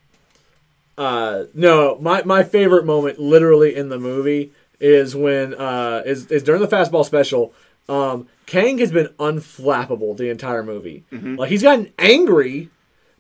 uh 0.97 1.45
no, 1.55 1.97
my 2.01 2.23
my 2.25 2.43
favorite 2.43 2.85
moment 2.85 3.19
literally 3.19 3.75
in 3.75 3.89
the 3.89 3.99
movie 3.99 4.53
is 4.81 5.15
when 5.15 5.55
uh 5.55 6.03
is 6.05 6.27
is 6.27 6.43
during 6.43 6.61
the 6.61 6.69
fastball 6.69 7.05
special. 7.05 7.55
Um 7.89 8.29
Kang 8.47 8.79
has 8.79 8.93
been 8.93 9.09
unflappable 9.19 10.17
the 10.17 10.29
entire 10.31 10.63
movie. 10.63 11.05
Like 11.37 11.51
he's 11.51 11.63
gotten 11.63 11.93
angry, 11.99 12.69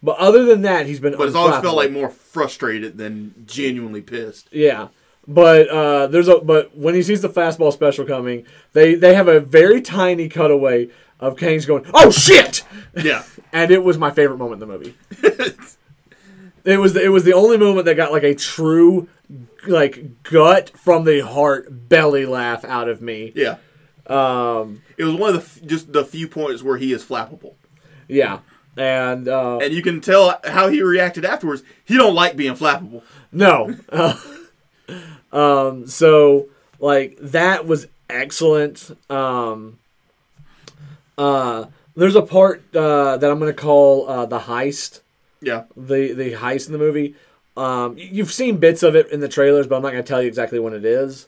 but 0.02 0.16
other 0.18 0.44
than 0.44 0.62
that, 0.62 0.86
he's 0.86 1.00
been 1.00 1.16
But 1.16 1.26
it's 1.28 1.36
always 1.36 1.60
felt 1.60 1.76
like 1.76 1.90
more 1.90 2.08
frustrated 2.10 2.98
than 2.98 3.34
genuinely 3.46 4.00
pissed. 4.02 4.48
Yeah. 4.52 4.88
But 5.26 5.68
uh, 5.68 6.06
there's 6.06 6.28
a 6.28 6.38
but 6.38 6.76
when 6.76 6.94
he 6.94 7.02
sees 7.02 7.20
the 7.20 7.28
fastball 7.28 7.72
special 7.72 8.04
coming, 8.06 8.46
they 8.72 8.94
they 8.94 9.14
have 9.14 9.28
a 9.28 9.40
very 9.40 9.82
tiny 9.82 10.28
cutaway 10.28 10.88
of 11.20 11.36
Kang's 11.36 11.66
going, 11.66 11.84
"Oh 11.92 12.10
shit!" 12.10 12.64
Yeah. 12.96 13.24
and 13.52 13.70
it 13.70 13.82
was 13.84 13.98
my 13.98 14.10
favorite 14.10 14.38
moment 14.38 14.62
in 14.62 14.68
the 14.68 14.74
movie. 14.78 14.94
it 16.64 16.78
was 16.78 16.94
the, 16.94 17.02
it 17.04 17.08
was 17.08 17.24
the 17.24 17.34
only 17.34 17.56
moment 17.58 17.84
that 17.86 17.94
got 17.96 18.12
like 18.12 18.22
a 18.22 18.34
true 18.34 19.08
like 19.66 20.22
gut 20.22 20.70
from 20.76 21.04
the 21.04 21.20
heart 21.20 21.88
belly 21.88 22.24
laugh 22.24 22.64
out 22.64 22.88
of 22.88 23.02
me. 23.02 23.32
yeah. 23.34 23.56
Um, 24.06 24.80
It 24.96 25.04
was 25.04 25.14
one 25.14 25.34
of 25.34 25.34
the 25.34 25.42
f- 25.42 25.68
just 25.68 25.92
the 25.92 26.04
few 26.04 26.26
points 26.28 26.62
where 26.62 26.78
he 26.78 26.92
is 26.94 27.04
flappable. 27.04 27.54
yeah, 28.08 28.38
and 28.78 29.28
uh, 29.28 29.58
And 29.58 29.72
you 29.72 29.82
can 29.82 30.00
tell 30.00 30.38
how 30.44 30.68
he 30.68 30.82
reacted 30.82 31.24
afterwards. 31.24 31.62
He 31.84 31.96
don't 31.96 32.14
like 32.14 32.36
being 32.36 32.54
flappable. 32.54 33.02
no, 33.32 33.76
um, 35.32 35.86
so 35.86 36.48
like 36.78 37.16
that 37.20 37.66
was 37.66 37.86
excellent. 38.08 38.96
Um, 39.10 39.78
uh, 41.16 41.66
there's 41.96 42.16
a 42.16 42.22
part 42.22 42.62
uh, 42.74 43.16
that 43.16 43.30
I'm 43.30 43.38
gonna 43.38 43.52
call 43.52 44.08
uh, 44.08 44.26
the 44.26 44.40
heist. 44.40 45.00
Yeah. 45.40 45.64
the 45.76 46.12
the 46.12 46.32
heist 46.32 46.66
in 46.66 46.72
the 46.72 46.78
movie. 46.78 47.14
Um, 47.56 47.96
you've 47.98 48.32
seen 48.32 48.58
bits 48.58 48.82
of 48.84 48.94
it 48.94 49.10
in 49.10 49.18
the 49.20 49.28
trailers, 49.28 49.66
but 49.66 49.76
I'm 49.76 49.82
not 49.82 49.90
going 49.90 50.04
to 50.04 50.08
tell 50.08 50.22
you 50.22 50.28
exactly 50.28 50.60
what 50.60 50.72
it 50.74 50.84
is. 50.84 51.26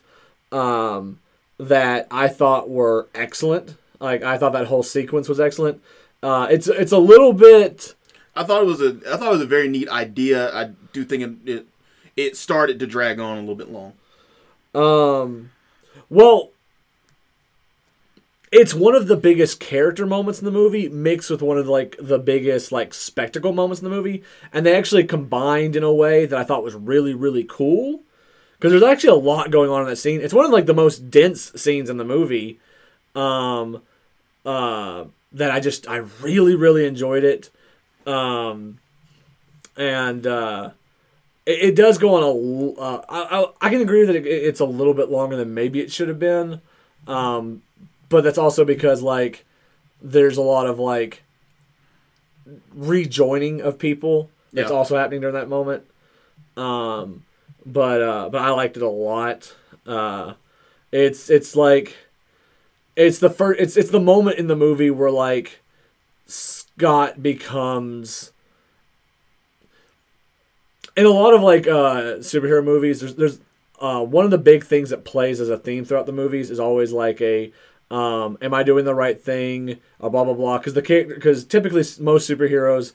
Um, 0.49 1.19
that 1.57 2.07
I 2.09 2.29
thought 2.29 2.69
were 2.69 3.09
excellent. 3.13 3.75
Like 3.99 4.23
I 4.23 4.37
thought 4.37 4.53
that 4.53 4.67
whole 4.67 4.83
sequence 4.83 5.27
was 5.27 5.41
excellent. 5.41 5.81
Uh, 6.23 6.47
it's 6.49 6.67
it's 6.67 6.91
a 6.91 6.97
little 6.97 7.33
bit. 7.33 7.95
I 8.35 8.43
thought 8.43 8.61
it 8.61 8.67
was 8.67 8.81
a 8.81 8.97
I 9.11 9.17
thought 9.17 9.29
it 9.29 9.37
was 9.37 9.41
a 9.41 9.47
very 9.47 9.67
neat 9.67 9.89
idea. 9.89 10.53
I 10.53 10.71
do 10.93 11.03
think 11.03 11.23
it 11.23 11.51
it, 11.51 11.67
it 12.15 12.37
started 12.37 12.79
to 12.79 12.87
drag 12.87 13.19
on 13.19 13.37
a 13.37 13.39
little 13.39 13.55
bit 13.55 13.71
long. 13.71 13.93
Um, 14.73 15.51
well, 16.09 16.51
it's 18.51 18.73
one 18.73 18.95
of 18.95 19.07
the 19.07 19.17
biggest 19.17 19.59
character 19.59 20.05
moments 20.05 20.39
in 20.39 20.45
the 20.45 20.51
movie, 20.51 20.87
mixed 20.89 21.29
with 21.29 21.41
one 21.41 21.57
of 21.57 21.67
like 21.67 21.95
the 21.99 22.19
biggest 22.19 22.71
like 22.71 22.93
spectacle 22.93 23.53
moments 23.53 23.81
in 23.81 23.89
the 23.89 23.95
movie, 23.95 24.23
and 24.53 24.65
they 24.65 24.75
actually 24.75 25.03
combined 25.05 25.75
in 25.75 25.83
a 25.83 25.93
way 25.93 26.25
that 26.25 26.37
I 26.37 26.43
thought 26.43 26.63
was 26.63 26.75
really 26.75 27.13
really 27.13 27.43
cool. 27.43 28.01
Because 28.57 28.73
there's 28.73 28.91
actually 28.91 29.09
a 29.19 29.25
lot 29.25 29.49
going 29.49 29.71
on 29.71 29.81
in 29.81 29.87
that 29.87 29.95
scene. 29.95 30.21
It's 30.21 30.35
one 30.35 30.45
of 30.45 30.51
like 30.51 30.67
the 30.67 30.73
most 30.75 31.09
dense 31.09 31.51
scenes 31.55 31.89
in 31.89 31.97
the 31.97 32.03
movie. 32.03 32.59
Um, 33.15 33.81
uh, 34.45 35.05
that 35.33 35.51
I 35.51 35.59
just 35.59 35.87
I 35.87 35.97
really 36.21 36.55
really 36.55 36.85
enjoyed 36.85 37.23
it. 37.23 37.49
Um, 38.05 38.79
and 39.77 40.25
uh, 40.27 40.71
it, 41.45 41.69
it 41.69 41.75
does 41.75 41.97
go 41.97 42.15
on 42.15 42.23
a. 42.23 42.27
l- 42.27 42.75
Uh, 42.77 43.01
I, 43.09 43.39
I 43.39 43.67
I 43.67 43.69
can 43.69 43.81
agree 43.81 44.05
that 44.05 44.15
it, 44.15 44.25
it's 44.25 44.59
a 44.59 44.65
little 44.65 44.93
bit 44.93 45.09
longer 45.09 45.35
than 45.35 45.53
maybe 45.53 45.79
it 45.79 45.91
should 45.91 46.07
have 46.09 46.19
been, 46.19 46.61
um, 47.07 47.61
but 48.09 48.23
that's 48.23 48.37
also 48.37 48.65
because 48.65 49.01
like 49.01 49.45
there's 50.01 50.37
a 50.37 50.41
lot 50.41 50.67
of 50.67 50.79
like 50.79 51.23
rejoining 52.73 53.61
of 53.61 53.77
people 53.77 54.29
that's 54.53 54.71
Yeah. 54.71 54.75
also 54.77 54.97
happening 54.97 55.21
during 55.21 55.35
that 55.35 55.47
moment. 55.49 55.83
Um, 56.57 57.23
but 57.65 58.01
uh, 58.01 58.29
but 58.29 58.41
I 58.41 58.49
liked 58.51 58.77
it 58.77 58.83
a 58.83 58.89
lot. 58.89 59.53
Uh, 59.85 60.33
it's 60.91 61.29
it's 61.29 61.55
like 61.55 61.95
it's 63.05 63.19
the 63.19 63.29
first 63.29 63.59
it's 63.59 63.77
it's 63.77 63.91
the 63.91 63.99
moment 63.99 64.37
in 64.37 64.47
the 64.47 64.55
movie 64.55 64.89
where 64.89 65.11
like 65.11 65.61
Scott 66.27 67.21
becomes 67.21 68.31
in 70.95 71.05
a 71.05 71.09
lot 71.09 71.33
of 71.33 71.41
like 71.41 71.67
uh 71.67 72.17
superhero 72.19 72.63
movies 72.63 72.99
there's 72.99 73.15
there's 73.15 73.39
uh 73.79 74.03
one 74.03 74.25
of 74.25 74.31
the 74.31 74.37
big 74.37 74.63
things 74.63 74.89
that 74.89 75.03
plays 75.03 75.39
as 75.39 75.49
a 75.49 75.57
theme 75.57 75.83
throughout 75.85 76.05
the 76.05 76.11
movies 76.11 76.51
is 76.51 76.59
always 76.59 76.91
like 76.91 77.21
a 77.21 77.51
um 77.89 78.37
am 78.41 78.53
I 78.53 78.63
doing 78.63 78.85
the 78.85 78.95
right 78.95 79.21
thing? 79.21 79.79
Or 79.99 80.09
blah 80.09 80.23
blah 80.23 80.33
blah. 80.33 80.57
Because 80.57 80.73
the 80.73 80.81
character 80.81 81.15
because 81.15 81.43
typically 81.43 81.83
most 81.99 82.29
superheroes 82.29 82.93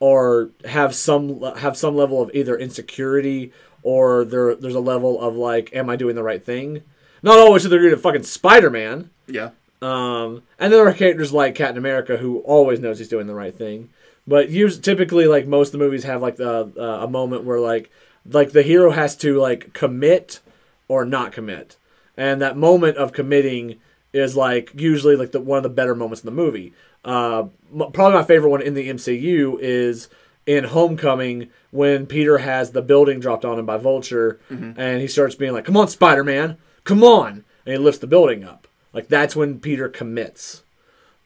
or 0.00 0.50
have 0.64 0.94
some 0.94 1.42
have 1.58 1.76
some 1.76 1.94
level 1.96 2.22
of 2.22 2.30
either 2.32 2.56
insecurity 2.56 3.52
or 3.82 4.24
there 4.24 4.54
there's 4.54 4.74
a 4.74 4.80
level 4.80 5.20
of 5.20 5.36
like 5.36 5.74
am 5.74 5.90
I 5.90 5.96
doing 5.96 6.14
the 6.14 6.22
right 6.22 6.42
thing? 6.42 6.82
Not 7.22 7.38
always 7.38 7.62
to 7.62 7.68
the 7.68 7.76
degree 7.76 7.92
of 7.92 8.00
fucking 8.00 8.22
Spider-Man 8.22 9.10
Yeah. 9.28 9.50
Um, 9.80 10.42
and 10.58 10.72
there 10.72 10.86
are 10.86 10.92
characters 10.92 11.32
like 11.32 11.54
Captain 11.54 11.78
America 11.78 12.16
who 12.16 12.38
always 12.40 12.80
knows 12.80 12.98
he's 12.98 13.08
doing 13.08 13.26
the 13.28 13.34
right 13.34 13.54
thing. 13.54 13.90
But 14.26 14.50
usually, 14.50 14.82
typically, 14.82 15.26
like 15.26 15.46
most 15.46 15.68
of 15.68 15.72
the 15.72 15.78
movies 15.78 16.04
have 16.04 16.20
like 16.20 16.36
the, 16.36 16.70
uh, 16.76 17.04
a 17.04 17.08
moment 17.08 17.44
where 17.44 17.60
like 17.60 17.90
like 18.30 18.52
the 18.52 18.62
hero 18.62 18.90
has 18.90 19.16
to 19.18 19.38
like 19.40 19.72
commit 19.72 20.40
or 20.86 21.04
not 21.04 21.32
commit, 21.32 21.76
and 22.16 22.42
that 22.42 22.56
moment 22.56 22.98
of 22.98 23.12
committing 23.12 23.76
is 24.12 24.36
like 24.36 24.70
usually 24.74 25.16
like 25.16 25.32
the 25.32 25.40
one 25.40 25.56
of 25.58 25.62
the 25.62 25.68
better 25.70 25.94
moments 25.94 26.22
in 26.22 26.26
the 26.26 26.32
movie. 26.42 26.74
Uh, 27.04 27.44
m- 27.72 27.90
probably 27.92 28.18
my 28.18 28.24
favorite 28.24 28.50
one 28.50 28.60
in 28.60 28.74
the 28.74 28.88
MCU 28.90 29.58
is 29.60 30.08
in 30.46 30.64
Homecoming 30.64 31.48
when 31.70 32.04
Peter 32.06 32.38
has 32.38 32.72
the 32.72 32.82
building 32.82 33.20
dropped 33.20 33.44
on 33.46 33.58
him 33.58 33.64
by 33.66 33.78
Vulture, 33.78 34.40
and 34.50 35.00
he 35.00 35.06
starts 35.06 35.36
being 35.36 35.52
like, 35.54 35.64
"Come 35.64 35.76
on, 35.78 35.88
Spider 35.88 36.24
Man, 36.24 36.58
come 36.84 37.02
on!" 37.02 37.44
and 37.64 37.72
he 37.72 37.78
lifts 37.78 38.00
the 38.00 38.06
building 38.06 38.44
up. 38.44 38.67
Like 38.92 39.08
that's 39.08 39.36
when 39.36 39.60
Peter 39.60 39.88
commits. 39.88 40.62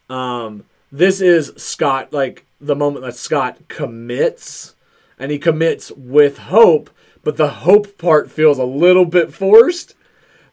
Um, 0.09 0.65
this 0.91 1.21
is 1.21 1.53
Scott, 1.57 2.13
like 2.13 2.45
the 2.61 2.77
moment 2.77 3.05
that 3.05 3.17
Scott 3.17 3.59
commits, 3.69 4.75
and 5.19 5.31
he 5.31 5.39
commits 5.39 5.91
with 5.93 6.39
hope, 6.39 6.91
but 7.23 7.37
the 7.37 7.49
hope 7.49 7.99
part 7.99 8.31
feels 8.31 8.59
a 8.59 8.65
little 8.65 9.05
bit 9.05 9.33
forced 9.33 9.95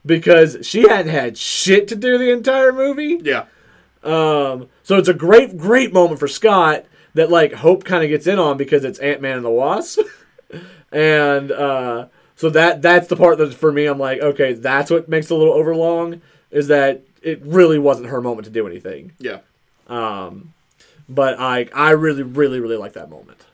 because 0.04 0.58
she 0.62 0.88
hadn't 0.88 1.12
had 1.12 1.36
shit 1.36 1.88
to 1.88 1.96
do 1.96 2.16
the 2.16 2.30
entire 2.30 2.72
movie. 2.72 3.20
Yeah. 3.22 3.46
Um, 4.02 4.68
so 4.82 4.96
it's 4.96 5.08
a 5.08 5.14
great, 5.14 5.58
great 5.58 5.92
moment 5.92 6.20
for 6.20 6.28
Scott 6.28 6.86
that 7.14 7.30
like 7.30 7.52
Hope 7.52 7.84
kind 7.84 8.02
of 8.02 8.08
gets 8.08 8.26
in 8.26 8.38
on 8.38 8.56
because 8.56 8.84
it's 8.84 8.98
Ant 9.00 9.20
Man 9.20 9.36
and 9.36 9.44
the 9.44 9.50
Wasp, 9.50 10.00
and 10.92 11.52
uh, 11.52 12.06
so 12.34 12.48
that 12.50 12.80
that's 12.80 13.08
the 13.08 13.16
part 13.16 13.38
that 13.38 13.52
for 13.52 13.72
me 13.72 13.86
I'm 13.86 13.98
like, 13.98 14.20
okay, 14.20 14.54
that's 14.54 14.90
what 14.90 15.08
makes 15.08 15.30
it 15.30 15.34
a 15.34 15.36
little 15.36 15.52
overlong 15.52 16.22
is 16.50 16.68
that 16.68 17.02
it 17.22 17.40
really 17.42 17.78
wasn't 17.78 18.08
her 18.08 18.20
moment 18.20 18.46
to 18.46 18.50
do 18.50 18.66
anything. 18.66 19.12
Yeah. 19.18 19.38
Um, 19.88 20.54
but 21.08 21.38
I 21.38 21.68
I 21.74 21.90
really 21.90 22.22
really 22.22 22.60
really 22.60 22.76
like 22.76 22.92
that 22.94 23.10
moment. 23.10 23.44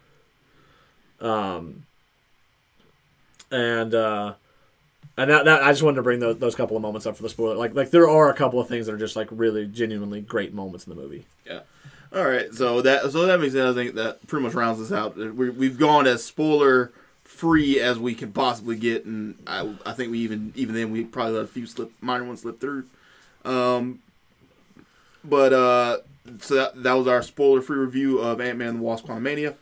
Um, 1.20 1.84
and 3.50 3.94
uh, 3.94 4.34
and 5.16 5.30
that, 5.30 5.44
that 5.46 5.62
I 5.62 5.72
just 5.72 5.82
wanted 5.82 5.96
to 5.96 6.02
bring 6.02 6.20
those, 6.20 6.38
those 6.38 6.54
couple 6.54 6.76
of 6.76 6.82
moments 6.82 7.06
up 7.06 7.16
for 7.16 7.22
the 7.22 7.28
spoiler. 7.28 7.56
Like 7.56 7.74
like 7.74 7.90
there 7.90 8.08
are 8.08 8.30
a 8.30 8.34
couple 8.34 8.60
of 8.60 8.68
things 8.68 8.86
that 8.86 8.94
are 8.94 8.98
just 8.98 9.16
like 9.16 9.28
really 9.30 9.66
genuinely 9.66 10.20
great 10.20 10.52
moments 10.52 10.86
in 10.86 10.94
the 10.94 11.00
movie. 11.00 11.26
Yeah. 11.46 11.60
All 12.14 12.24
right. 12.24 12.52
So 12.52 12.82
that 12.82 13.10
so 13.10 13.26
that 13.26 13.40
makes 13.40 13.54
sense. 13.54 13.70
I 13.70 13.74
think 13.74 13.94
that 13.94 14.26
pretty 14.26 14.44
much 14.44 14.54
rounds 14.54 14.80
us 14.80 14.92
out. 14.92 15.16
We, 15.16 15.50
we've 15.50 15.78
gone 15.78 16.06
as 16.06 16.24
spoiler 16.24 16.92
free 17.36 17.78
as 17.78 17.98
we 17.98 18.14
can 18.14 18.32
possibly 18.32 18.76
get, 18.76 19.04
and 19.04 19.36
I, 19.46 19.74
I 19.84 19.92
think 19.92 20.10
we 20.10 20.18
even 20.20 20.52
even 20.56 20.74
then 20.74 20.90
we 20.90 21.04
probably 21.04 21.34
let 21.34 21.44
a 21.44 21.48
few 21.48 21.66
slip 21.66 21.92
minor 22.00 22.24
ones 22.24 22.40
slip 22.40 22.60
through. 22.60 22.86
Um, 23.44 24.00
but 25.22 25.52
uh, 25.52 25.98
so 26.40 26.54
that, 26.54 26.82
that 26.82 26.92
was 26.94 27.06
our 27.06 27.22
spoiler 27.22 27.60
free 27.60 27.78
review 27.78 28.18
of 28.18 28.40
Ant 28.40 28.58
Man 28.58 28.68
and 28.68 28.78
the 28.78 28.82
Wasp: 28.82 29.06
Quantumania. 29.06 29.54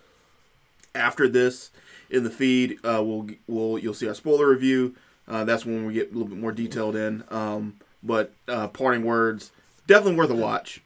After 0.94 1.28
this, 1.28 1.70
in 2.08 2.22
the 2.22 2.30
feed, 2.30 2.78
uh, 2.84 3.02
we'll 3.02 3.28
we'll 3.48 3.78
you'll 3.78 3.94
see 3.94 4.08
our 4.08 4.14
spoiler 4.14 4.48
review. 4.48 4.94
Uh, 5.26 5.44
that's 5.44 5.66
when 5.66 5.86
we 5.86 5.94
get 5.94 6.10
a 6.10 6.12
little 6.12 6.28
bit 6.28 6.38
more 6.38 6.52
detailed 6.52 6.94
in. 6.94 7.24
Um, 7.30 7.74
but 8.02 8.32
uh, 8.46 8.68
parting 8.68 9.04
words, 9.04 9.50
definitely 9.86 10.16
worth 10.16 10.30
a 10.30 10.34
watch. 10.34 10.80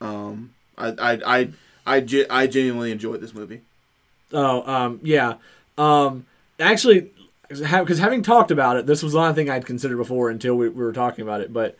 Um, 0.00 0.54
I 0.76 0.88
I 0.88 1.12
I 1.26 1.48
I, 1.86 2.26
I 2.30 2.46
genuinely 2.46 2.92
enjoyed 2.92 3.20
this 3.20 3.34
movie. 3.34 3.62
Oh, 4.32 4.62
um, 4.70 5.00
yeah. 5.02 5.34
Um, 5.78 6.26
actually, 6.60 7.10
because 7.48 7.98
having 7.98 8.22
talked 8.22 8.50
about 8.50 8.76
it, 8.76 8.86
this 8.86 9.02
was 9.02 9.14
not 9.14 9.30
a 9.30 9.34
thing 9.34 9.48
I'd 9.48 9.64
considered 9.64 9.96
before 9.96 10.28
until 10.28 10.54
we, 10.54 10.68
we 10.68 10.84
were 10.84 10.92
talking 10.92 11.22
about 11.22 11.40
it. 11.40 11.52
But 11.52 11.78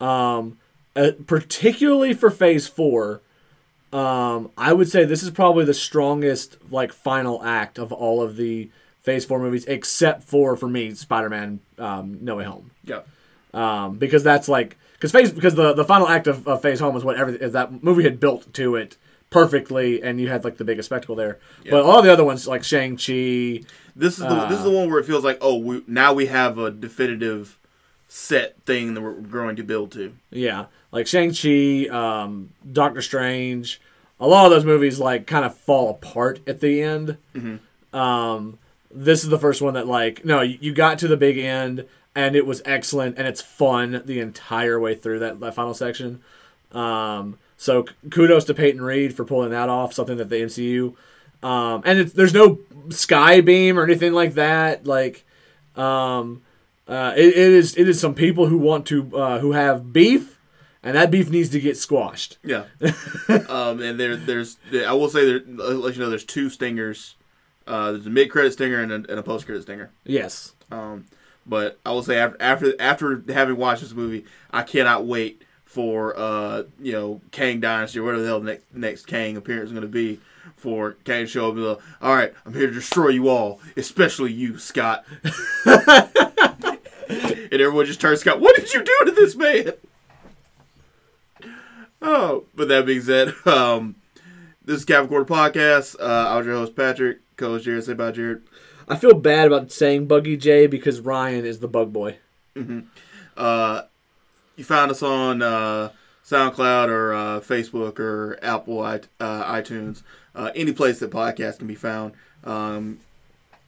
um, 0.00 0.58
uh, 0.96 1.10
particularly 1.26 2.14
for 2.14 2.30
Phase 2.30 2.66
Four, 2.66 3.20
um, 3.92 4.50
I 4.56 4.72
would 4.72 4.88
say 4.88 5.04
this 5.04 5.22
is 5.22 5.30
probably 5.30 5.64
the 5.64 5.74
strongest 5.74 6.56
like 6.70 6.92
final 6.92 7.42
act 7.44 7.78
of 7.78 7.92
all 7.92 8.22
of 8.22 8.36
the 8.36 8.70
Phase 9.02 9.24
Four 9.24 9.40
movies, 9.40 9.64
except 9.66 10.22
for 10.22 10.56
for 10.56 10.68
me, 10.68 10.94
Spider-Man: 10.94 11.60
um, 11.78 12.18
No 12.22 12.36
Way 12.36 12.44
Home 12.44 12.70
Yeah. 12.84 13.00
um, 13.52 13.98
because 13.98 14.22
that's 14.22 14.48
like 14.48 14.76
because 14.94 15.10
phase 15.12 15.32
because 15.32 15.54
the 15.54 15.72
the 15.74 15.84
final 15.84 16.08
act 16.08 16.26
of, 16.28 16.46
of 16.46 16.62
Phase 16.62 16.80
Home 16.80 16.96
is 16.96 17.04
what 17.04 17.16
everything 17.16 17.42
is 17.42 17.52
that 17.52 17.82
movie 17.82 18.04
had 18.04 18.20
built 18.20 18.52
to 18.54 18.76
it 18.76 18.96
perfectly, 19.30 20.02
and 20.02 20.20
you 20.20 20.28
had 20.28 20.44
like 20.44 20.56
the 20.58 20.64
biggest 20.64 20.86
spectacle 20.86 21.14
there. 21.16 21.38
But 21.68 21.82
all 21.84 22.02
the 22.02 22.12
other 22.12 22.24
ones 22.24 22.46
like 22.46 22.64
Shang 22.64 22.96
Chi, 22.96 23.62
This 23.96 24.18
is 24.18 24.18
the 24.18 24.46
this 24.48 24.58
is 24.58 24.64
the 24.64 24.70
one 24.70 24.90
where 24.90 24.98
it 24.98 25.06
feels 25.06 25.24
like 25.24 25.38
oh 25.40 25.56
we, 25.56 25.82
now 25.86 26.12
we 26.12 26.26
have 26.26 26.58
a 26.58 26.70
definitive 26.70 27.56
set 28.08 28.60
thing 28.66 28.94
that 28.94 29.00
we're 29.00 29.12
going 29.14 29.54
to 29.56 29.62
build 29.62 29.92
to. 29.92 30.12
yeah, 30.30 30.66
like 30.92 31.06
Shang 31.06 31.32
Chi, 31.32 31.86
um, 31.88 32.50
Doctor 32.72 33.00
Strange, 33.02 33.80
a 34.18 34.26
lot 34.26 34.44
of 34.46 34.50
those 34.50 34.64
movies 34.64 34.98
like 34.98 35.26
kind 35.26 35.44
of 35.44 35.56
fall 35.56 35.90
apart 35.90 36.40
at 36.46 36.60
the 36.60 36.82
end. 36.82 37.16
Um, 37.92 38.58
this 38.92 39.22
is 39.24 39.30
the 39.30 39.38
first 39.38 39.62
one 39.62 39.74
that 39.74 39.86
like 39.86 40.24
no, 40.24 40.40
you 40.40 40.58
you 40.60 40.72
got 40.74 40.98
to 41.00 41.08
the 41.08 41.16
big 41.16 41.38
end 41.38 41.86
and 42.14 42.34
it 42.34 42.44
was 42.44 42.60
excellent 42.64 43.16
and 43.18 43.28
it's 43.28 43.40
fun 43.40 44.02
the 44.04 44.18
entire 44.18 44.80
way 44.80 44.94
through 44.96 45.20
that, 45.20 45.38
that 45.40 45.54
final 45.54 45.74
section. 45.74 46.20
Um, 46.72 47.38
so 47.60 47.84
kudos 48.10 48.44
to 48.44 48.54
Peyton 48.54 48.80
Reed 48.80 49.14
for 49.14 49.26
pulling 49.26 49.50
that 49.50 49.68
off, 49.68 49.92
something 49.92 50.16
that 50.16 50.30
the 50.30 50.36
MCU. 50.36 50.94
Um, 51.46 51.82
and 51.84 51.98
it's, 51.98 52.14
there's 52.14 52.32
no 52.32 52.58
sky 52.88 53.42
beam 53.42 53.78
or 53.78 53.84
anything 53.84 54.14
like 54.14 54.32
that. 54.34 54.86
Like, 54.86 55.26
um, 55.76 56.40
uh, 56.88 57.12
it, 57.14 57.26
it 57.26 57.36
is 57.36 57.76
it 57.76 57.86
is 57.86 58.00
some 58.00 58.14
people 58.14 58.46
who 58.46 58.56
want 58.56 58.86
to 58.86 59.14
uh, 59.14 59.38
who 59.40 59.52
have 59.52 59.92
beef, 59.92 60.38
and 60.82 60.96
that 60.96 61.10
beef 61.10 61.28
needs 61.28 61.50
to 61.50 61.60
get 61.60 61.76
squashed. 61.76 62.38
Yeah. 62.42 62.64
um, 63.50 63.82
and 63.82 64.00
there 64.00 64.16
there's 64.16 64.56
I 64.72 64.94
will 64.94 65.10
say 65.10 65.26
there 65.26 65.42
I'll 65.62 65.74
let 65.74 65.94
you 65.96 66.00
know 66.00 66.08
there's 66.08 66.24
two 66.24 66.48
stingers. 66.48 67.16
Uh, 67.66 67.92
there's 67.92 68.06
a 68.06 68.10
mid 68.10 68.30
credit 68.30 68.54
stinger 68.54 68.80
and 68.80 68.90
a, 68.90 68.94
and 68.94 69.18
a 69.18 69.22
post 69.22 69.44
credit 69.44 69.64
stinger. 69.64 69.90
Yes. 70.04 70.54
Um, 70.70 71.04
but 71.44 71.78
I 71.84 71.90
will 71.90 72.02
say 72.02 72.16
after 72.16 72.40
after 72.40 72.80
after 72.80 73.22
having 73.28 73.58
watched 73.58 73.82
this 73.82 73.92
movie, 73.92 74.24
I 74.50 74.62
cannot 74.62 75.04
wait 75.04 75.42
for 75.70 76.18
uh 76.18 76.64
you 76.80 76.90
know 76.90 77.20
Kang 77.30 77.60
Dynasty 77.60 78.00
or 78.00 78.02
whatever 78.02 78.22
the 78.22 78.28
hell 78.28 78.40
the 78.40 78.46
next 78.46 78.74
next 78.74 79.06
Kang 79.06 79.36
appearance 79.36 79.68
is 79.68 79.72
going 79.72 79.82
to 79.82 79.88
be 79.88 80.18
for 80.56 80.96
Kang 81.04 81.26
show 81.26 81.48
up 81.48 81.56
like, 81.56 81.78
all 82.02 82.14
right, 82.14 82.34
I'm 82.44 82.54
here 82.54 82.66
to 82.66 82.72
destroy 82.72 83.10
you 83.10 83.28
all, 83.28 83.60
especially 83.76 84.32
you, 84.32 84.58
Scott. 84.58 85.04
and 85.64 86.08
everyone 87.52 87.86
just 87.86 88.00
turns 88.00 88.20
Scott. 88.20 88.40
What 88.40 88.56
did 88.56 88.74
you 88.74 88.82
do 88.82 88.98
to 89.04 89.12
this 89.12 89.36
man? 89.36 89.72
Oh, 92.02 92.46
but 92.54 92.66
that 92.68 92.84
being 92.84 93.02
said, 93.02 93.32
um, 93.46 93.94
this 94.64 94.80
is 94.80 94.84
Cavern 94.84 95.08
Corner 95.08 95.24
Podcast. 95.24 95.94
Uh, 96.00 96.30
I 96.30 96.36
was 96.36 96.46
your 96.46 96.56
host 96.56 96.74
Patrick, 96.74 97.18
co-host 97.36 97.64
Jared. 97.64 97.84
Say 97.84 97.94
bye, 97.94 98.10
Jared. 98.10 98.42
I 98.88 98.96
feel 98.96 99.14
bad 99.14 99.46
about 99.46 99.70
saying 99.70 100.06
Buggy 100.08 100.36
J 100.36 100.66
because 100.66 101.00
Ryan 101.00 101.44
is 101.44 101.60
the 101.60 101.68
bug 101.68 101.92
boy. 101.92 102.16
Uh, 103.36 103.82
you 104.60 104.64
find 104.64 104.90
us 104.90 105.02
on 105.02 105.42
uh, 105.42 105.90
SoundCloud 106.24 106.88
or 106.88 107.14
uh, 107.14 107.40
Facebook 107.40 107.98
or 107.98 108.38
Apple 108.42 108.80
uh, 108.80 108.98
iTunes, 109.18 110.02
uh, 110.34 110.50
any 110.54 110.72
place 110.72 111.00
that 111.00 111.10
podcasts 111.10 111.58
can 111.58 111.66
be 111.66 111.74
found. 111.74 112.12
Um, 112.44 113.00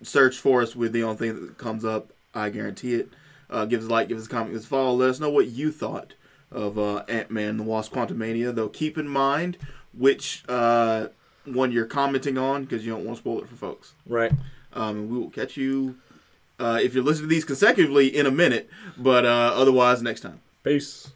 search 0.02 0.38
for 0.38 0.62
us 0.62 0.76
with 0.76 0.92
the 0.92 1.02
only 1.02 1.16
thing 1.16 1.46
that 1.46 1.58
comes 1.58 1.84
up. 1.84 2.12
I 2.34 2.50
guarantee 2.50 2.94
it. 2.94 3.08
Uh, 3.50 3.64
give 3.64 3.80
us 3.80 3.86
a 3.86 3.90
like, 3.90 4.08
give 4.08 4.18
us 4.18 4.26
a 4.26 4.28
comment, 4.28 4.50
give 4.50 4.60
us 4.60 4.66
a 4.66 4.68
follow. 4.68 4.94
Let 4.94 5.10
us 5.10 5.20
know 5.20 5.30
what 5.30 5.48
you 5.48 5.72
thought 5.72 6.14
of 6.50 6.78
uh, 6.78 7.04
Ant 7.08 7.30
Man 7.30 7.48
and 7.48 7.60
the 7.60 7.64
Wasp 7.64 7.92
Quantumania. 7.92 8.54
Though 8.54 8.68
keep 8.68 8.96
in 8.96 9.08
mind 9.08 9.58
which 9.96 10.44
uh, 10.48 11.08
one 11.44 11.72
you're 11.72 11.86
commenting 11.86 12.38
on 12.38 12.64
because 12.64 12.84
you 12.84 12.92
don't 12.92 13.04
want 13.04 13.16
to 13.16 13.22
spoil 13.22 13.40
it 13.40 13.48
for 13.48 13.56
folks. 13.56 13.94
Right. 14.06 14.32
Um, 14.72 15.10
we 15.10 15.18
will 15.18 15.30
catch 15.30 15.56
you 15.56 15.96
uh, 16.58 16.78
if 16.82 16.94
you're 16.94 17.04
listening 17.04 17.28
to 17.28 17.34
these 17.34 17.44
consecutively 17.44 18.14
in 18.14 18.24
a 18.26 18.30
minute, 18.30 18.70
but 18.96 19.24
uh, 19.24 19.52
otherwise 19.54 20.02
next 20.02 20.20
time. 20.20 20.40
Peace. 20.62 21.08